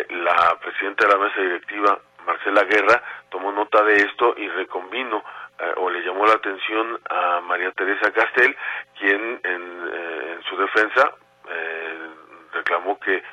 la 0.09 0.57
presidenta 0.61 1.07
de 1.07 1.13
la 1.13 1.19
mesa 1.19 1.41
directiva 1.41 1.99
Marcela 2.27 2.63
Guerra 2.65 3.01
tomó 3.29 3.51
nota 3.51 3.83
de 3.83 3.95
esto 3.95 4.35
y 4.37 4.47
reconvino 4.49 5.23
eh, 5.59 5.73
o 5.77 5.89
le 5.89 6.01
llamó 6.01 6.25
la 6.27 6.33
atención 6.33 6.99
a 7.09 7.39
María 7.41 7.71
Teresa 7.71 8.11
Castel, 8.11 8.55
quien 8.99 9.39
en, 9.43 9.89
eh, 9.93 10.37
su 10.47 10.57
defensa 10.57 11.13
eh, 11.49 11.97
reclamó 12.53 12.99
que 12.99 13.23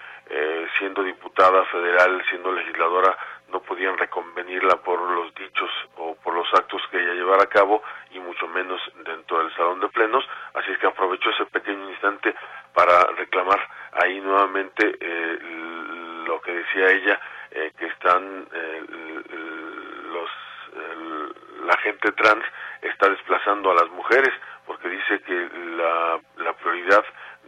siendo 0.79 1.03
diputada 1.03 1.65
federal, 1.67 2.21
siendo 2.31 2.51
legisladora, 2.51 3.17
no 3.55 3.61
podían 3.61 3.97
reconvenirla 3.97 4.83
por 4.83 5.01
los 5.01 5.33
dichos 5.37 5.71
o 5.97 6.17
por 6.17 6.35
los 6.35 6.53
actos 6.55 6.83
que 6.91 6.99
ella 6.99 7.15
llevara 7.15 7.45
a 7.45 7.49
cabo 7.49 7.85
y 8.11 8.19
mucho 8.19 8.49
menos 8.49 8.81
dentro 9.05 9.39
del 9.39 9.55
salón 9.55 9.79
de 9.79 9.89
plenos, 9.91 10.25
así 10.55 10.73
es 10.73 10.79
que 10.79 10.89
aprovechó 10.89 11.31
ese 11.31 11.47
pequeño 11.47 11.89
instante 11.89 12.35
para 12.75 13.05
reclamar 13.17 13.61
ahí 13.93 14.21
nuevamente 14.21 14.99
lo 16.27 16.41
que 16.41 16.53
decía 16.53 16.91
ella, 16.91 17.21
que 17.79 17.87
están 17.87 18.49
los 20.13 20.31
la 21.65 21.77
gente 21.79 22.11
trans 22.11 22.45
está 22.83 23.09
desplazando 23.09 23.71
a 23.71 23.75
las 23.75 23.89
mujeres 23.91 24.35
porque 24.67 24.89
dice 24.89 25.21
que 25.23 25.49
la, 25.77 26.19
la 26.39 26.53
prioridad 26.55 27.05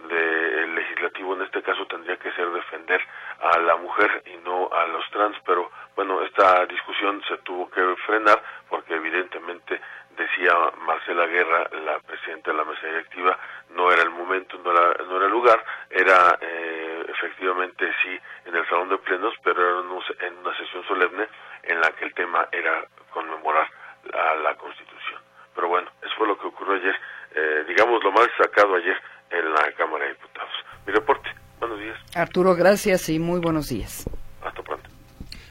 del 0.09 0.75
legislativo 0.75 1.35
en 1.35 1.43
este 1.43 1.63
caso 1.63 1.87
tendría 1.87 2.17
que 2.17 2.33
ser 2.33 2.51
defender 2.51 3.01
a 3.41 3.59
la 3.59 3.77
mujer 3.77 4.23
y 4.27 4.37
no 4.45 4.71
a 4.73 4.87
los 4.87 5.09
trans, 5.11 5.37
pero 5.45 5.71
bueno, 5.95 6.23
esta 6.23 6.67
discusión 6.67 7.23
se 7.29 7.39
tuvo 7.39 7.71
que 7.71 7.83
frenar 8.07 8.43
porque 8.69 8.95
evidentemente 8.95 9.81
decía 10.17 10.53
Marcela 10.87 11.27
Guerra, 11.27 11.69
la 11.85 11.99
presidenta 12.01 12.51
de 12.51 12.57
la 12.57 12.65
mesa 12.65 12.87
directiva, 12.87 13.39
no 13.71 13.93
era 13.93 14.03
el 14.03 14.11
momento, 14.11 14.59
no 14.65 14.73
era, 14.73 15.05
no 15.05 15.17
era 15.17 15.27
el 15.27 15.33
lugar, 15.33 15.63
era 15.91 16.39
eh, 16.41 17.05
efectivamente 17.09 17.93
sí 18.03 18.19
en 18.47 18.57
el 18.57 18.67
salón 18.69 18.89
de 18.89 18.99
plenos, 18.99 19.35
pero 19.43 19.61
era 19.61 20.27
en 20.27 20.39
una 20.39 20.57
sesión 20.57 20.85
solemne 20.87 21.29
en 21.65 21.81
la 21.81 21.91
que 21.93 22.07
el 22.07 22.15
tema 22.15 22.49
era 22.53 22.87
conmemorar 23.11 23.69
a 24.13 24.35
la 24.37 24.55
Constitución. 24.55 25.21
Pero 25.55 25.69
bueno, 25.69 25.91
eso 26.03 26.15
fue 26.17 26.27
lo 26.27 26.39
que 26.39 26.47
ocurrió 26.47 26.75
ayer, 26.75 27.01
eh, 27.35 27.65
digamos 27.69 28.03
lo 28.03 28.13
más 28.13 28.29
sacado 28.39 28.77
ayer 28.77 29.01
en 29.31 29.53
la 29.53 29.73
Cámara 29.77 30.05
de 30.05 30.13
Diputados. 30.13 30.53
Mi 30.87 30.93
reporte. 30.93 31.29
Buenos 31.59 31.79
días. 31.81 31.97
Arturo, 32.15 32.55
gracias 32.55 33.09
y 33.09 33.19
muy 33.19 33.41
buenos 33.41 33.69
días. 33.69 34.09
Hasta 34.43 34.63
pronto. 34.63 34.89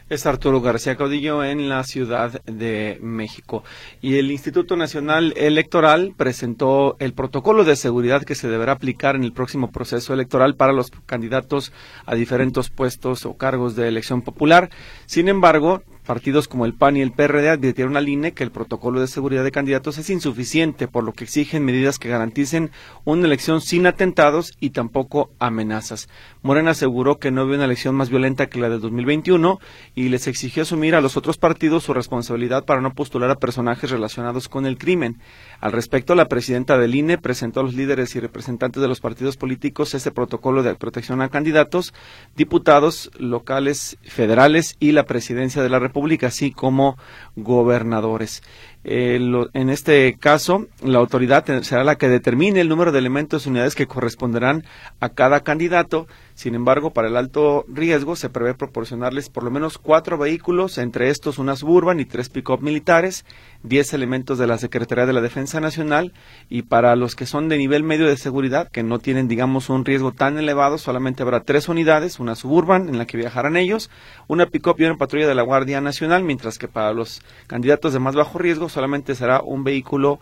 Es 0.07 0.27
Arturo 0.27 0.61
García 0.61 0.95
Caudillo 0.95 1.43
en 1.43 1.67
la 1.67 1.83
Ciudad 1.83 2.39
de 2.43 2.99
México. 3.01 3.63
Y 4.01 4.19
el 4.19 4.31
Instituto 4.31 4.75
Nacional 4.75 5.33
Electoral 5.35 6.13
presentó 6.15 6.95
el 6.99 7.13
protocolo 7.13 7.63
de 7.63 7.75
seguridad 7.75 8.23
que 8.23 8.35
se 8.35 8.47
deberá 8.47 8.73
aplicar 8.73 9.15
en 9.15 9.23
el 9.23 9.33
próximo 9.33 9.71
proceso 9.71 10.13
electoral 10.13 10.55
para 10.55 10.73
los 10.73 10.91
candidatos 11.07 11.73
a 12.05 12.13
diferentes 12.13 12.69
puestos 12.69 13.25
o 13.25 13.35
cargos 13.35 13.75
de 13.75 13.87
elección 13.87 14.21
popular. 14.21 14.69
Sin 15.07 15.27
embargo, 15.27 15.81
Partidos 16.05 16.47
como 16.47 16.67
el 16.67 16.75
PAN 16.75 16.97
y 16.97 17.01
el 17.01 17.11
PRD 17.11 17.49
advirtieron 17.49 17.97
al 17.97 18.07
INE 18.07 18.33
que 18.33 18.43
el 18.43 18.51
protocolo 18.51 19.01
de 19.01 19.07
seguridad 19.07 19.43
de 19.43 19.51
candidatos 19.51 19.97
es 19.97 20.11
insuficiente, 20.11 20.87
por 20.87 21.03
lo 21.03 21.13
que 21.13 21.23
exigen 21.23 21.65
medidas 21.65 21.97
que 21.97 22.09
garanticen 22.09 22.69
una 23.05 23.25
elección 23.25 23.59
sin 23.59 23.87
atentados 23.87 24.53
y 24.59 24.69
tampoco 24.69 25.31
amenazas. 25.39 26.07
Morena 26.43 26.71
aseguró 26.71 27.17
que 27.17 27.31
no 27.31 27.41
había 27.41 27.55
una 27.55 27.65
elección 27.65 27.95
más 27.95 28.11
violenta 28.11 28.45
que 28.45 28.59
la 28.59 28.69
de 28.69 28.77
2021 28.77 29.59
y 29.95 30.09
les 30.09 30.27
exigió 30.27 30.61
asumir 30.61 30.93
a 30.93 31.01
los 31.01 31.17
otros 31.17 31.39
partidos 31.39 31.83
su 31.83 31.93
responsabilidad 31.95 32.65
para 32.65 32.81
no 32.81 32.93
postular 32.93 33.31
a 33.31 33.39
personajes 33.39 33.89
relacionados 33.89 34.47
con 34.47 34.67
el 34.67 34.77
crimen. 34.77 35.17
Al 35.59 35.71
respecto, 35.71 36.13
la 36.13 36.27
presidenta 36.27 36.77
del 36.77 36.93
INE 36.93 37.17
presentó 37.17 37.61
a 37.61 37.63
los 37.63 37.73
líderes 37.73 38.15
y 38.15 38.19
representantes 38.19 38.79
de 38.79 38.87
los 38.87 39.01
partidos 39.01 39.37
políticos 39.37 39.95
ese 39.95 40.11
protocolo 40.11 40.61
de 40.61 40.75
protección 40.75 41.23
a 41.23 41.29
candidatos, 41.29 41.95
diputados 42.35 43.09
locales, 43.17 43.97
federales 44.03 44.75
y 44.79 44.91
la 44.91 45.05
presidencia 45.05 45.63
de 45.63 45.69
la 45.69 45.79
República 45.79 45.94
Pública, 45.95 46.27
así 46.27 46.51
como 46.51 46.97
gobernadores. 47.37 48.43
Eh, 48.83 49.17
en 49.53 49.69
este 49.69 50.17
caso, 50.19 50.67
la 50.83 50.99
autoridad 50.99 51.45
será 51.61 51.85
la 51.85 51.95
que 51.95 52.09
determine 52.09 52.59
el 52.59 52.67
número 52.67 52.91
de 52.91 52.99
elementos 52.99 53.45
y 53.45 53.49
unidades 53.49 53.75
que 53.75 53.87
corresponderán 53.87 54.65
a 54.99 55.07
cada 55.07 55.39
candidato 55.39 56.05
sin 56.35 56.53
embargo, 56.53 56.91
para 56.91 57.07
el 57.07 57.15
alto 57.15 57.63
riesgo 57.69 58.17
se 58.17 58.29
prevé 58.29 58.53
proporcionarles 58.53 59.29
por 59.29 59.43
lo 59.43 59.51
menos 59.51 59.77
cuatro 59.77 60.17
vehículos, 60.17 60.77
entre 60.77 61.09
estos 61.09 61.39
una 61.39 61.55
suburban 61.55 62.01
y 62.01 62.05
tres 62.05 62.27
pick-up 62.27 62.61
militares, 62.61 63.23
diez 63.63 63.93
elementos 63.93 64.37
de 64.37 64.45
la 64.45 64.57
Secretaría 64.57 65.05
de 65.05 65.13
la 65.13 65.21
Defensa 65.21 65.61
Nacional 65.61 66.11
y 66.49 66.63
para 66.63 66.97
los 66.97 67.15
que 67.15 67.25
son 67.25 67.47
de 67.47 67.57
nivel 67.57 67.83
medio 67.83 68.05
de 68.05 68.17
seguridad, 68.17 68.69
que 68.69 68.83
no 68.83 68.99
tienen, 68.99 69.29
digamos, 69.29 69.69
un 69.69 69.85
riesgo 69.85 70.11
tan 70.11 70.37
elevado, 70.37 70.77
solamente 70.77 71.23
habrá 71.23 71.39
tres 71.39 71.69
unidades, 71.69 72.19
una 72.19 72.35
suburban 72.35 72.89
en 72.89 72.97
la 72.97 73.05
que 73.05 73.15
viajarán 73.15 73.55
ellos, 73.55 73.89
una 74.27 74.47
pick-up 74.47 74.75
y 74.77 74.83
una 74.83 74.97
patrulla 74.97 75.29
de 75.29 75.35
la 75.35 75.43
Guardia 75.43 75.79
Nacional, 75.79 76.25
mientras 76.25 76.57
que 76.57 76.67
para 76.67 76.91
los 76.91 77.21
candidatos 77.47 77.93
de 77.93 77.99
más 77.99 78.13
bajo 78.13 78.39
riesgo 78.39 78.67
solamente 78.67 79.15
será 79.15 79.41
un 79.41 79.63
vehículo 79.63 80.19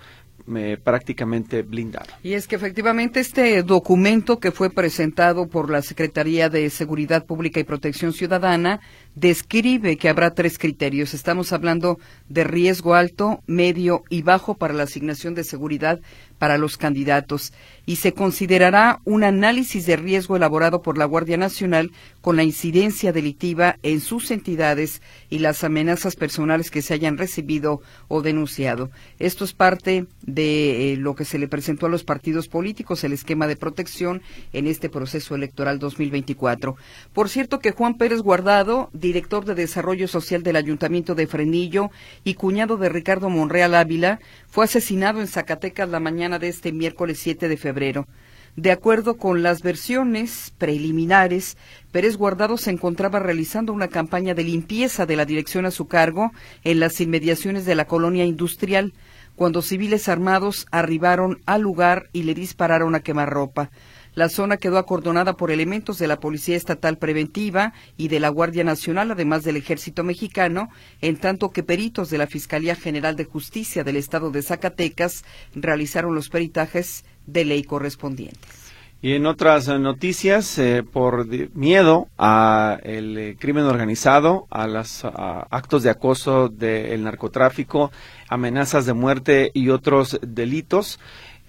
prácticamente 0.84 1.62
blindado. 1.62 2.08
Y 2.24 2.34
es 2.34 2.48
que 2.48 2.56
efectivamente 2.56 3.20
este 3.20 3.64
documento 3.64 4.40
que 4.40 4.52
fue 4.52 4.70
presentado 4.70 5.48
por 5.48 5.70
la 5.70 5.82
Secretaría 5.82 6.50
de 6.50 6.70
Seguridad 6.70 7.26
Pública 7.26 7.60
y 7.60 7.64
Protección 7.64 8.14
Ciudadana 8.14 8.82
describe 9.16 9.98
que 9.98 10.10
habrá 10.10 10.34
tres 10.34 10.58
criterios. 10.58 11.14
Estamos 11.14 11.54
hablando 11.54 12.00
de 12.30 12.44
riesgo 12.44 12.96
alto, 12.96 13.42
medio 13.48 14.04
y 14.10 14.22
bajo 14.22 14.56
para 14.56 14.74
la 14.74 14.84
asignación 14.84 15.36
de 15.36 15.44
seguridad 15.44 16.00
para 16.44 16.58
los 16.58 16.78
candidatos 16.78 17.54
y 17.86 17.98
se 17.98 18.14
considerará 18.14 19.00
un 19.06 19.24
análisis 19.24 19.86
de 19.86 19.96
riesgo 19.96 20.36
elaborado 20.36 20.82
por 20.82 20.98
la 20.98 21.06
Guardia 21.06 21.38
Nacional 21.38 21.92
con 22.22 22.36
la 22.36 22.44
incidencia 22.44 23.14
delictiva 23.14 23.78
en 23.82 24.02
sus 24.02 24.32
entidades 24.32 25.02
y 25.30 25.40
las 25.40 25.64
amenazas 25.64 26.16
personales 26.16 26.70
que 26.70 26.82
se 26.82 26.94
hayan 26.94 27.18
recibido 27.18 27.82
o 28.08 28.22
denunciado. 28.22 28.90
Esto 29.20 29.46
es 29.46 29.54
parte 29.54 30.06
de 30.22 30.94
eh, 30.94 30.98
lo 30.98 31.16
que 31.16 31.26
se 31.26 31.40
le 31.40 31.48
presentó 31.48 31.86
a 31.86 31.90
los 31.90 32.04
partidos 32.04 32.48
políticos, 32.48 33.04
el 33.04 33.14
esquema 33.14 33.48
de 33.48 33.56
protección 33.56 34.22
en 34.54 34.68
este 34.68 34.90
proceso 34.90 35.36
electoral 35.36 35.80
2024. 35.80 36.76
Por 37.14 37.30
cierto 37.30 37.60
que 37.60 37.72
Juan 37.72 37.96
Pérez 37.96 38.22
Guardado, 38.22 38.90
director 39.04 39.46
de 39.46 39.54
Desarrollo 39.54 40.08
Social 40.08 40.42
del 40.42 40.56
Ayuntamiento 40.56 41.14
de 41.14 41.28
Frenillo 41.28 41.92
y 42.24 42.34
cuñado 42.34 42.78
de 42.78 42.90
Ricardo 42.90 43.30
Monreal 43.30 43.76
Ávila, 43.76 44.20
fue 44.48 44.66
asesinado 44.66 45.20
en 45.20 45.28
Zacatecas 45.28 45.90
la 45.90 46.00
mañana 46.00 46.40
de 46.40 46.48
este 46.48 46.72
miércoles 46.72 47.20
7 47.20 47.48
de 47.50 47.58
febrero. 47.58 48.08
De 48.56 48.72
acuerdo 48.72 49.18
con 49.18 49.44
las 49.44 49.62
versiones 49.62 50.54
preliminares, 50.58 51.58
Pérez 51.92 52.18
Guardado 52.18 52.58
se 52.58 52.72
encontraba 52.72 53.20
realizando 53.20 53.74
una 53.74 53.90
campaña 53.90 54.34
de 54.34 54.44
limpieza 54.44 55.06
de 55.06 55.16
la 55.16 55.26
dirección 55.26 55.66
a 55.66 55.72
su 55.72 55.88
cargo 55.88 56.32
en 56.64 56.80
las 56.80 57.02
inmediaciones 57.02 57.66
de 57.66 57.76
la 57.76 57.86
colonia 57.86 58.26
industrial, 58.26 58.94
cuando 59.36 59.62
civiles 59.62 60.08
armados 60.08 60.66
arribaron 60.72 61.42
al 61.46 61.62
lugar 61.62 62.10
y 62.14 62.24
le 62.24 62.36
dispararon 62.36 62.96
a 62.96 63.02
quemarropa. 63.02 63.70
La 64.16 64.30
zona 64.30 64.58
quedó 64.58 64.78
acordonada 64.78 65.34
por 65.34 65.50
elementos 65.50 65.98
de 65.98 66.08
la 66.08 66.20
Policía 66.20 66.56
Estatal 66.56 66.98
Preventiva 66.98 67.74
y 67.98 68.10
de 68.10 68.20
la 68.20 68.30
Guardia 68.30 68.64
Nacional, 68.64 69.12
además 69.12 69.44
del 69.44 69.58
Ejército 69.58 70.04
Mexicano, 70.04 70.70
en 71.02 71.18
tanto 71.18 71.50
que 71.50 71.64
peritos 71.64 72.10
de 72.12 72.20
la 72.20 72.28
Fiscalía 72.28 72.76
General 72.76 73.16
de 73.16 73.26
Justicia 73.26 73.84
del 73.84 73.96
Estado 73.96 74.30
de 74.30 74.44
Zacatecas 74.44 75.26
realizaron 75.56 76.14
los 76.14 76.30
peritajes 76.30 77.06
de 77.26 77.46
ley 77.46 77.64
correspondientes. 77.64 78.64
Y 79.02 79.16
en 79.16 79.26
otras 79.26 79.68
noticias, 79.68 80.58
eh, 80.60 80.82
por 80.82 81.28
miedo 81.54 82.08
al 82.16 82.80
eh, 82.86 83.36
crimen 83.38 83.66
organizado, 83.66 84.48
a 84.50 84.66
los 84.66 85.04
actos 85.04 85.84
de 85.84 85.90
acoso 85.90 86.48
del 86.48 87.04
narcotráfico, 87.04 87.92
amenazas 88.30 88.86
de 88.86 88.94
muerte 88.94 89.52
y 89.54 89.72
otros 89.72 90.20
delitos, 90.22 91.02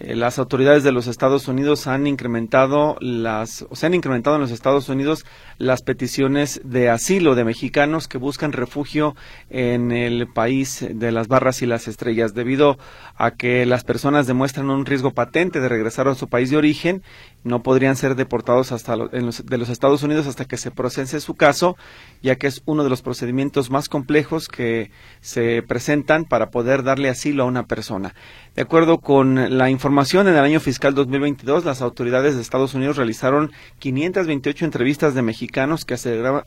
las 0.09 0.38
autoridades 0.38 0.85
de 0.85 0.93
los 0.93 1.07
Estados 1.07 1.49
Unidos 1.49 1.87
han 1.87 2.07
incrementado 2.07 2.97
las, 3.01 3.67
o 3.71 3.77
se 3.77 3.87
han 3.87 3.95
incrementado 3.95 4.37
en 4.37 4.43
los 4.43 4.51
Estados 4.51 4.88
Unidos 4.88 5.25
las 5.57 5.83
peticiones 5.83 6.61
de 6.64 6.90
asilo 6.90 7.35
de 7.35 7.45
mexicanos 7.45 8.09
que 8.09 8.19
buscan 8.19 8.53
refugio 8.53 9.14
en 9.51 9.93
el 9.93 10.27
país 10.27 10.85
de 10.88 11.12
las 11.12 11.29
barras 11.29 11.62
y 11.62 11.67
las 11.67 11.88
estrellas, 11.88 12.35
debido 12.35 12.77
a 13.17 13.31
que 13.31 13.64
las 13.67 13.85
personas 13.85 14.27
demuestran 14.27 14.69
un 14.69 14.85
riesgo 14.85 15.12
patente 15.12 15.61
de 15.61 15.69
regresar 15.69 16.09
a 16.09 16.14
su 16.14 16.29
país 16.29 16.51
de 16.51 16.57
origen, 16.57 17.03
no 17.43 17.62
podrían 17.62 17.97
ser 17.97 18.14
deportados 18.14 18.73
hasta 18.73 18.97
de 18.97 19.59
los 19.59 19.69
Estados 19.69 20.03
Unidos 20.03 20.27
hasta 20.27 20.45
que 20.45 20.57
se 20.57 20.71
procese 20.71 21.21
su 21.21 21.35
caso, 21.35 21.77
ya 22.23 22.37
que 22.37 22.47
es 22.47 22.62
uno 22.64 22.85
de 22.85 22.90
los 22.90 23.03
procedimientos 23.03 23.71
más 23.71 23.88
complejos 23.88 24.49
que 24.49 24.90
se 25.21 25.62
presentan 25.62 26.25
para 26.25 26.51
poder 26.51 26.83
darle 26.83 27.09
asilo 27.09 27.45
a 27.45 27.47
una 27.47 27.67
persona. 27.67 28.14
De 28.55 28.62
acuerdo 28.62 28.99
con 28.99 29.57
la 29.57 29.71
información, 29.71 29.93
en 30.02 30.28
el 30.28 30.38
año 30.38 30.59
fiscal 30.59 30.92
2022, 30.94 31.64
las 31.64 31.80
autoridades 31.80 32.35
de 32.35 32.42
Estados 32.42 32.74
Unidos 32.74 32.96
realizaron 32.96 33.52
528 33.78 34.64
entrevistas 34.64 35.14
de 35.14 35.22
mexicanos 35.22 35.85
que, 35.85 35.94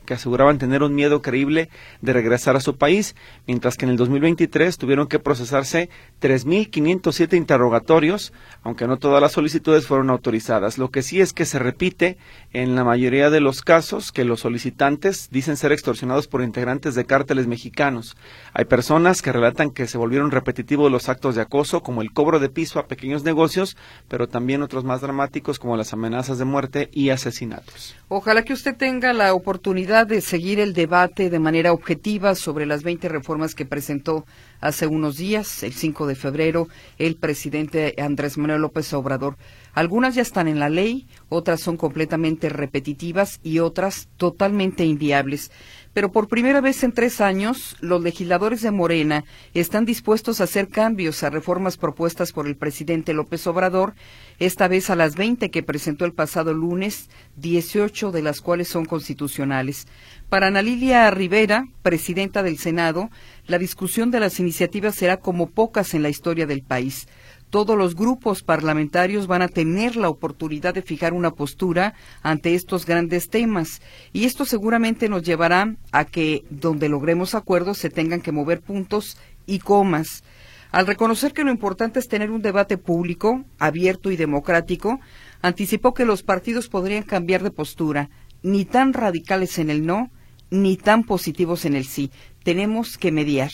que 0.04 0.14
aseguraban 0.14 0.58
tener 0.58 0.82
un 0.82 0.94
miedo 0.94 1.22
creíble 1.22 1.70
de 2.02 2.12
regresar 2.12 2.56
a 2.56 2.60
su 2.60 2.76
país, 2.76 3.16
mientras 3.46 3.76
que 3.76 3.86
en 3.86 3.92
el 3.92 3.96
2023 3.96 4.76
tuvieron 4.76 5.06
que 5.06 5.18
procesarse 5.18 5.88
3.507 6.20 7.38
interrogatorios, 7.38 8.34
aunque 8.62 8.86
no 8.86 8.98
todas 8.98 9.22
las 9.22 9.32
solicitudes 9.32 9.86
fueron 9.86 10.10
autorizadas. 10.10 10.76
Lo 10.76 10.90
que 10.90 11.02
sí 11.02 11.22
es 11.22 11.32
que 11.32 11.46
se 11.46 11.58
repite 11.58 12.18
en 12.52 12.76
la 12.76 12.84
mayoría 12.84 13.30
de 13.30 13.40
los 13.40 13.62
casos 13.62 14.12
que 14.12 14.24
los 14.24 14.40
solicitantes 14.40 15.30
dicen 15.30 15.56
ser 15.56 15.72
extorsionados 15.72 16.28
por 16.28 16.42
integrantes 16.42 16.94
de 16.94 17.06
cárteles 17.06 17.46
mexicanos. 17.46 18.14
Hay 18.52 18.66
personas 18.66 19.22
que 19.22 19.32
relatan 19.32 19.70
que 19.70 19.86
se 19.86 19.96
volvieron 19.96 20.30
repetitivos 20.30 20.92
los 20.92 21.08
actos 21.08 21.34
de 21.34 21.42
acoso, 21.42 21.82
como 21.82 22.02
el 22.02 22.12
cobro 22.12 22.38
de 22.40 22.50
piso 22.50 22.78
a 22.78 22.86
pequeños 22.86 23.24
negocios, 23.28 23.76
pero 24.08 24.26
también 24.26 24.62
otros 24.62 24.82
más 24.82 25.00
dramáticos 25.00 25.58
como 25.58 25.76
las 25.76 25.92
amenazas 25.92 26.38
de 26.38 26.44
muerte 26.44 26.88
y 26.92 27.10
asesinatos. 27.10 27.94
Ojalá 28.08 28.42
que 28.42 28.54
usted 28.54 28.76
tenga 28.76 29.12
la 29.12 29.34
oportunidad 29.34 30.06
de 30.06 30.20
seguir 30.20 30.58
el 30.58 30.72
debate 30.72 31.30
de 31.30 31.38
manera 31.38 31.72
objetiva 31.72 32.34
sobre 32.34 32.66
las 32.66 32.82
20 32.82 33.08
reformas 33.08 33.54
que 33.54 33.66
presentó 33.66 34.24
hace 34.60 34.86
unos 34.86 35.16
días, 35.18 35.62
el 35.62 35.72
5 35.72 36.06
de 36.06 36.14
febrero, 36.14 36.68
el 36.98 37.16
presidente 37.16 37.94
Andrés 37.98 38.38
Manuel 38.38 38.62
López 38.62 38.92
Obrador. 38.94 39.36
Algunas 39.74 40.14
ya 40.14 40.22
están 40.22 40.48
en 40.48 40.58
la 40.58 40.68
ley, 40.68 41.06
otras 41.28 41.60
son 41.60 41.76
completamente 41.76 42.48
repetitivas 42.48 43.38
y 43.44 43.60
otras 43.60 44.08
totalmente 44.16 44.84
inviables. 44.84 45.52
Pero 45.98 46.12
por 46.12 46.28
primera 46.28 46.60
vez 46.60 46.84
en 46.84 46.92
tres 46.92 47.20
años, 47.20 47.76
los 47.80 48.00
legisladores 48.00 48.62
de 48.62 48.70
Morena 48.70 49.24
están 49.52 49.84
dispuestos 49.84 50.40
a 50.40 50.44
hacer 50.44 50.68
cambios 50.68 51.24
a 51.24 51.30
reformas 51.30 51.76
propuestas 51.76 52.30
por 52.30 52.46
el 52.46 52.54
presidente 52.54 53.14
López 53.14 53.44
Obrador, 53.48 53.94
esta 54.38 54.68
vez 54.68 54.90
a 54.90 54.94
las 54.94 55.16
20 55.16 55.50
que 55.50 55.64
presentó 55.64 56.04
el 56.04 56.12
pasado 56.12 56.54
lunes, 56.54 57.10
18 57.34 58.12
de 58.12 58.22
las 58.22 58.40
cuales 58.40 58.68
son 58.68 58.84
constitucionales. 58.84 59.88
Para 60.28 60.46
Ana 60.46 60.62
Lilia 60.62 61.10
Rivera, 61.10 61.66
presidenta 61.82 62.44
del 62.44 62.58
Senado, 62.58 63.10
la 63.48 63.58
discusión 63.58 64.12
de 64.12 64.20
las 64.20 64.38
iniciativas 64.38 64.94
será 64.94 65.16
como 65.16 65.50
pocas 65.50 65.94
en 65.94 66.04
la 66.04 66.10
historia 66.10 66.46
del 66.46 66.62
país 66.62 67.08
todos 67.50 67.76
los 67.76 67.94
grupos 67.94 68.42
parlamentarios 68.42 69.26
van 69.26 69.42
a 69.42 69.48
tener 69.48 69.96
la 69.96 70.08
oportunidad 70.08 70.74
de 70.74 70.82
fijar 70.82 71.12
una 71.12 71.30
postura 71.30 71.94
ante 72.22 72.54
estos 72.54 72.86
grandes 72.86 73.28
temas 73.28 73.80
y 74.12 74.24
esto 74.24 74.44
seguramente 74.44 75.08
nos 75.08 75.22
llevará 75.22 75.76
a 75.92 76.04
que 76.04 76.44
donde 76.50 76.88
logremos 76.88 77.34
acuerdos 77.34 77.78
se 77.78 77.90
tengan 77.90 78.20
que 78.20 78.32
mover 78.32 78.60
puntos 78.60 79.16
y 79.46 79.60
comas. 79.60 80.22
Al 80.70 80.86
reconocer 80.86 81.32
que 81.32 81.44
lo 81.44 81.50
importante 81.50 81.98
es 81.98 82.08
tener 82.08 82.30
un 82.30 82.42
debate 82.42 82.76
público, 82.76 83.44
abierto 83.58 84.10
y 84.10 84.16
democrático, 84.16 85.00
anticipó 85.40 85.94
que 85.94 86.04
los 86.04 86.22
partidos 86.22 86.68
podrían 86.68 87.04
cambiar 87.04 87.42
de 87.42 87.50
postura, 87.50 88.10
ni 88.42 88.66
tan 88.66 88.92
radicales 88.92 89.58
en 89.58 89.70
el 89.70 89.86
no, 89.86 90.10
ni 90.50 90.76
tan 90.76 91.04
positivos 91.04 91.64
en 91.64 91.74
el 91.74 91.86
sí. 91.86 92.10
Tenemos 92.42 92.98
que 92.98 93.12
mediar. 93.12 93.50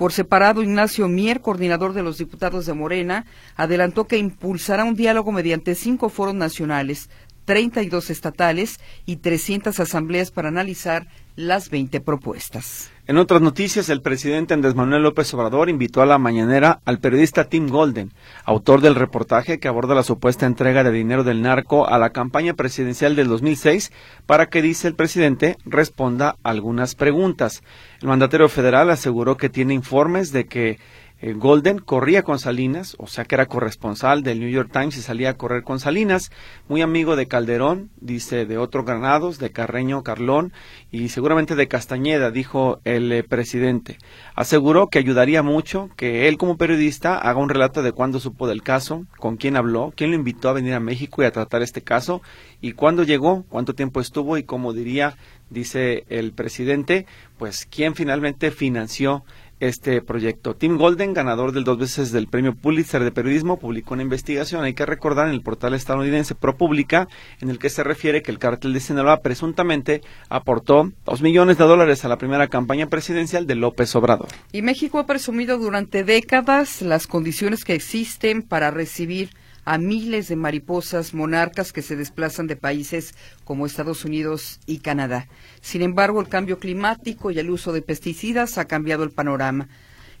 Por 0.00 0.14
separado, 0.14 0.62
Ignacio 0.62 1.08
Mier, 1.08 1.42
coordinador 1.42 1.92
de 1.92 2.02
los 2.02 2.16
diputados 2.16 2.64
de 2.64 2.72
Morena, 2.72 3.26
adelantó 3.54 4.06
que 4.06 4.16
impulsará 4.16 4.84
un 4.84 4.94
diálogo 4.94 5.30
mediante 5.30 5.74
cinco 5.74 6.08
foros 6.08 6.34
nacionales, 6.34 7.10
32 7.44 8.08
estatales 8.08 8.80
y 9.04 9.16
300 9.16 9.78
asambleas 9.78 10.30
para 10.30 10.48
analizar 10.48 11.06
las 11.36 11.68
20 11.68 12.00
propuestas. 12.00 12.90
En 13.10 13.18
otras 13.18 13.42
noticias, 13.42 13.88
el 13.88 14.02
presidente 14.02 14.54
Andrés 14.54 14.76
Manuel 14.76 15.02
López 15.02 15.34
Obrador 15.34 15.68
invitó 15.68 16.00
a 16.00 16.06
la 16.06 16.16
mañanera 16.18 16.78
al 16.84 17.00
periodista 17.00 17.46
Tim 17.46 17.66
Golden, 17.66 18.12
autor 18.44 18.82
del 18.82 18.94
reportaje 18.94 19.58
que 19.58 19.66
aborda 19.66 19.96
la 19.96 20.04
supuesta 20.04 20.46
entrega 20.46 20.84
de 20.84 20.92
dinero 20.92 21.24
del 21.24 21.42
narco 21.42 21.88
a 21.88 21.98
la 21.98 22.10
campaña 22.10 22.54
presidencial 22.54 23.16
del 23.16 23.26
2006, 23.26 23.90
para 24.26 24.46
que, 24.46 24.62
dice 24.62 24.86
el 24.86 24.94
presidente, 24.94 25.56
responda 25.64 26.36
algunas 26.44 26.94
preguntas. 26.94 27.64
El 28.00 28.06
mandatario 28.06 28.48
federal 28.48 28.88
aseguró 28.90 29.36
que 29.36 29.48
tiene 29.48 29.74
informes 29.74 30.30
de 30.30 30.46
que 30.46 30.78
eh, 31.22 31.34
Golden 31.34 31.78
corría 31.78 32.22
con 32.22 32.38
Salinas, 32.38 32.96
o 32.98 33.06
sea 33.06 33.24
que 33.24 33.34
era 33.34 33.44
corresponsal 33.44 34.22
del 34.22 34.40
New 34.40 34.48
York 34.48 34.70
Times 34.72 34.96
y 34.96 35.02
salía 35.02 35.30
a 35.30 35.36
correr 35.36 35.62
con 35.62 35.78
Salinas, 35.78 36.30
muy 36.66 36.80
amigo 36.80 37.14
de 37.14 37.26
Calderón, 37.26 37.90
dice 38.00 38.46
de 38.46 38.56
otros 38.56 38.86
Granados, 38.86 39.38
de 39.38 39.50
Carreño 39.50 40.02
Carlón 40.02 40.52
y 40.90 41.10
seguramente 41.10 41.56
de 41.56 41.68
Castañeda, 41.68 42.30
dijo 42.30 42.80
el 42.84 43.12
eh, 43.12 43.22
presidente. 43.22 43.98
Aseguró 44.34 44.86
que 44.86 44.98
ayudaría 44.98 45.42
mucho 45.42 45.90
que 45.96 46.26
él 46.26 46.38
como 46.38 46.56
periodista 46.56 47.18
haga 47.18 47.38
un 47.38 47.50
relato 47.50 47.82
de 47.82 47.92
cuándo 47.92 48.18
supo 48.18 48.48
del 48.48 48.62
caso, 48.62 49.04
con 49.18 49.36
quién 49.36 49.56
habló, 49.56 49.92
quién 49.94 50.10
lo 50.10 50.16
invitó 50.16 50.48
a 50.48 50.54
venir 50.54 50.72
a 50.72 50.80
México 50.80 51.22
y 51.22 51.26
a 51.26 51.32
tratar 51.32 51.60
este 51.60 51.82
caso 51.82 52.22
y 52.62 52.72
cuándo 52.72 53.02
llegó, 53.02 53.44
cuánto 53.50 53.74
tiempo 53.74 54.00
estuvo 54.00 54.38
y 54.38 54.44
como 54.44 54.72
diría, 54.72 55.16
dice 55.50 56.04
el 56.08 56.32
presidente, 56.32 57.04
pues 57.38 57.66
quién 57.70 57.94
finalmente 57.94 58.50
financió 58.50 59.24
este 59.60 60.02
proyecto. 60.02 60.54
Tim 60.54 60.76
Golden, 60.76 61.14
ganador 61.14 61.52
del 61.52 61.64
dos 61.64 61.78
veces 61.78 62.12
del 62.12 62.26
premio 62.26 62.54
Pulitzer 62.54 63.04
de 63.04 63.12
periodismo, 63.12 63.58
publicó 63.58 63.94
una 63.94 64.02
investigación, 64.02 64.64
hay 64.64 64.74
que 64.74 64.86
recordar, 64.86 65.28
en 65.28 65.34
el 65.34 65.42
portal 65.42 65.74
estadounidense 65.74 66.34
ProPublica, 66.34 67.08
en 67.40 67.50
el 67.50 67.58
que 67.58 67.70
se 67.70 67.84
refiere 67.84 68.22
que 68.22 68.30
el 68.30 68.38
cártel 68.38 68.72
de 68.72 68.80
Sinaloa 68.80 69.20
presuntamente 69.20 70.00
aportó 70.28 70.90
dos 71.04 71.22
millones 71.22 71.58
de 71.58 71.64
dólares 71.64 72.04
a 72.04 72.08
la 72.08 72.18
primera 72.18 72.48
campaña 72.48 72.86
presidencial 72.86 73.46
de 73.46 73.54
López 73.54 73.94
Obrador. 73.94 74.28
Y 74.52 74.62
México 74.62 74.98
ha 74.98 75.06
presumido 75.06 75.58
durante 75.58 76.04
décadas 76.04 76.82
las 76.82 77.06
condiciones 77.06 77.64
que 77.64 77.74
existen 77.74 78.42
para 78.42 78.70
recibir 78.70 79.30
a 79.70 79.78
miles 79.78 80.26
de 80.26 80.34
mariposas 80.34 81.14
monarcas 81.14 81.72
que 81.72 81.80
se 81.80 81.94
desplazan 81.94 82.48
de 82.48 82.56
países 82.56 83.14
como 83.44 83.66
Estados 83.66 84.04
Unidos 84.04 84.58
y 84.66 84.78
Canadá. 84.78 85.28
Sin 85.60 85.82
embargo, 85.82 86.20
el 86.20 86.26
cambio 86.26 86.58
climático 86.58 87.30
y 87.30 87.38
el 87.38 87.50
uso 87.50 87.70
de 87.72 87.80
pesticidas 87.80 88.58
ha 88.58 88.64
cambiado 88.64 89.04
el 89.04 89.12
panorama. 89.12 89.68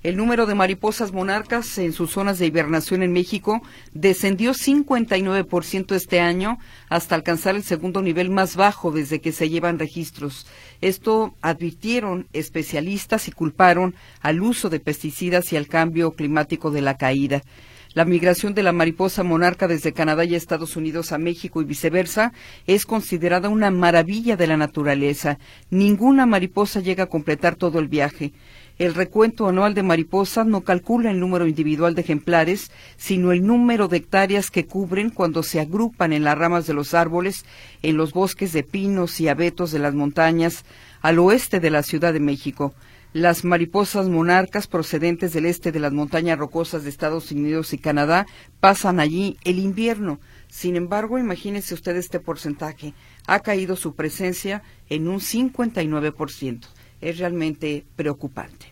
El 0.04 0.16
número 0.16 0.46
de 0.46 0.54
mariposas 0.54 1.10
monarcas 1.10 1.78
en 1.78 1.92
sus 1.92 2.12
zonas 2.12 2.38
de 2.38 2.46
hibernación 2.46 3.02
en 3.02 3.12
México 3.12 3.60
descendió 3.92 4.52
59% 4.52 5.96
este 5.96 6.20
año 6.20 6.60
hasta 6.88 7.16
alcanzar 7.16 7.56
el 7.56 7.64
segundo 7.64 8.02
nivel 8.02 8.30
más 8.30 8.54
bajo 8.54 8.92
desde 8.92 9.20
que 9.20 9.32
se 9.32 9.50
llevan 9.50 9.80
registros. 9.80 10.46
Esto 10.80 11.34
advirtieron 11.42 12.28
especialistas 12.32 13.26
y 13.26 13.32
culparon 13.32 13.96
al 14.20 14.42
uso 14.42 14.70
de 14.70 14.78
pesticidas 14.78 15.52
y 15.52 15.56
al 15.56 15.66
cambio 15.66 16.12
climático 16.12 16.70
de 16.70 16.82
la 16.82 16.96
caída. 16.96 17.42
La 17.92 18.04
migración 18.04 18.54
de 18.54 18.62
la 18.62 18.70
mariposa 18.70 19.24
monarca 19.24 19.66
desde 19.66 19.92
Canadá 19.92 20.24
y 20.24 20.36
Estados 20.36 20.76
Unidos 20.76 21.10
a 21.10 21.18
México 21.18 21.60
y 21.60 21.64
viceversa 21.64 22.32
es 22.68 22.86
considerada 22.86 23.48
una 23.48 23.72
maravilla 23.72 24.36
de 24.36 24.46
la 24.46 24.56
naturaleza. 24.56 25.40
Ninguna 25.70 26.24
mariposa 26.24 26.78
llega 26.78 27.04
a 27.04 27.08
completar 27.08 27.56
todo 27.56 27.80
el 27.80 27.88
viaje. 27.88 28.32
El 28.78 28.94
recuento 28.94 29.48
anual 29.48 29.74
de 29.74 29.82
mariposas 29.82 30.46
no 30.46 30.60
calcula 30.60 31.10
el 31.10 31.18
número 31.18 31.48
individual 31.48 31.96
de 31.96 32.02
ejemplares, 32.02 32.70
sino 32.96 33.32
el 33.32 33.44
número 33.44 33.88
de 33.88 33.96
hectáreas 33.96 34.52
que 34.52 34.66
cubren 34.66 35.10
cuando 35.10 35.42
se 35.42 35.58
agrupan 35.58 36.12
en 36.12 36.22
las 36.22 36.38
ramas 36.38 36.68
de 36.68 36.74
los 36.74 36.94
árboles, 36.94 37.44
en 37.82 37.96
los 37.96 38.12
bosques 38.12 38.52
de 38.52 38.62
pinos 38.62 39.20
y 39.20 39.26
abetos 39.26 39.72
de 39.72 39.80
las 39.80 39.94
montañas, 39.94 40.64
al 41.02 41.18
oeste 41.18 41.58
de 41.58 41.70
la 41.70 41.82
Ciudad 41.82 42.12
de 42.12 42.20
México. 42.20 42.72
Las 43.12 43.44
mariposas 43.44 44.08
monarcas 44.08 44.68
procedentes 44.68 45.32
del 45.32 45.44
este 45.44 45.72
de 45.72 45.80
las 45.80 45.92
montañas 45.92 46.38
rocosas 46.38 46.84
de 46.84 46.90
Estados 46.90 47.32
Unidos 47.32 47.72
y 47.72 47.78
Canadá 47.78 48.24
pasan 48.60 49.00
allí 49.00 49.36
el 49.42 49.58
invierno. 49.58 50.20
Sin 50.48 50.76
embargo, 50.76 51.18
imagínense 51.18 51.74
usted 51.74 51.96
este 51.96 52.20
porcentaje. 52.20 52.94
Ha 53.26 53.40
caído 53.40 53.74
su 53.74 53.96
presencia 53.96 54.62
en 54.88 55.08
un 55.08 55.18
59%. 55.18 56.68
Es 57.00 57.18
realmente 57.18 57.84
preocupante. 57.96 58.69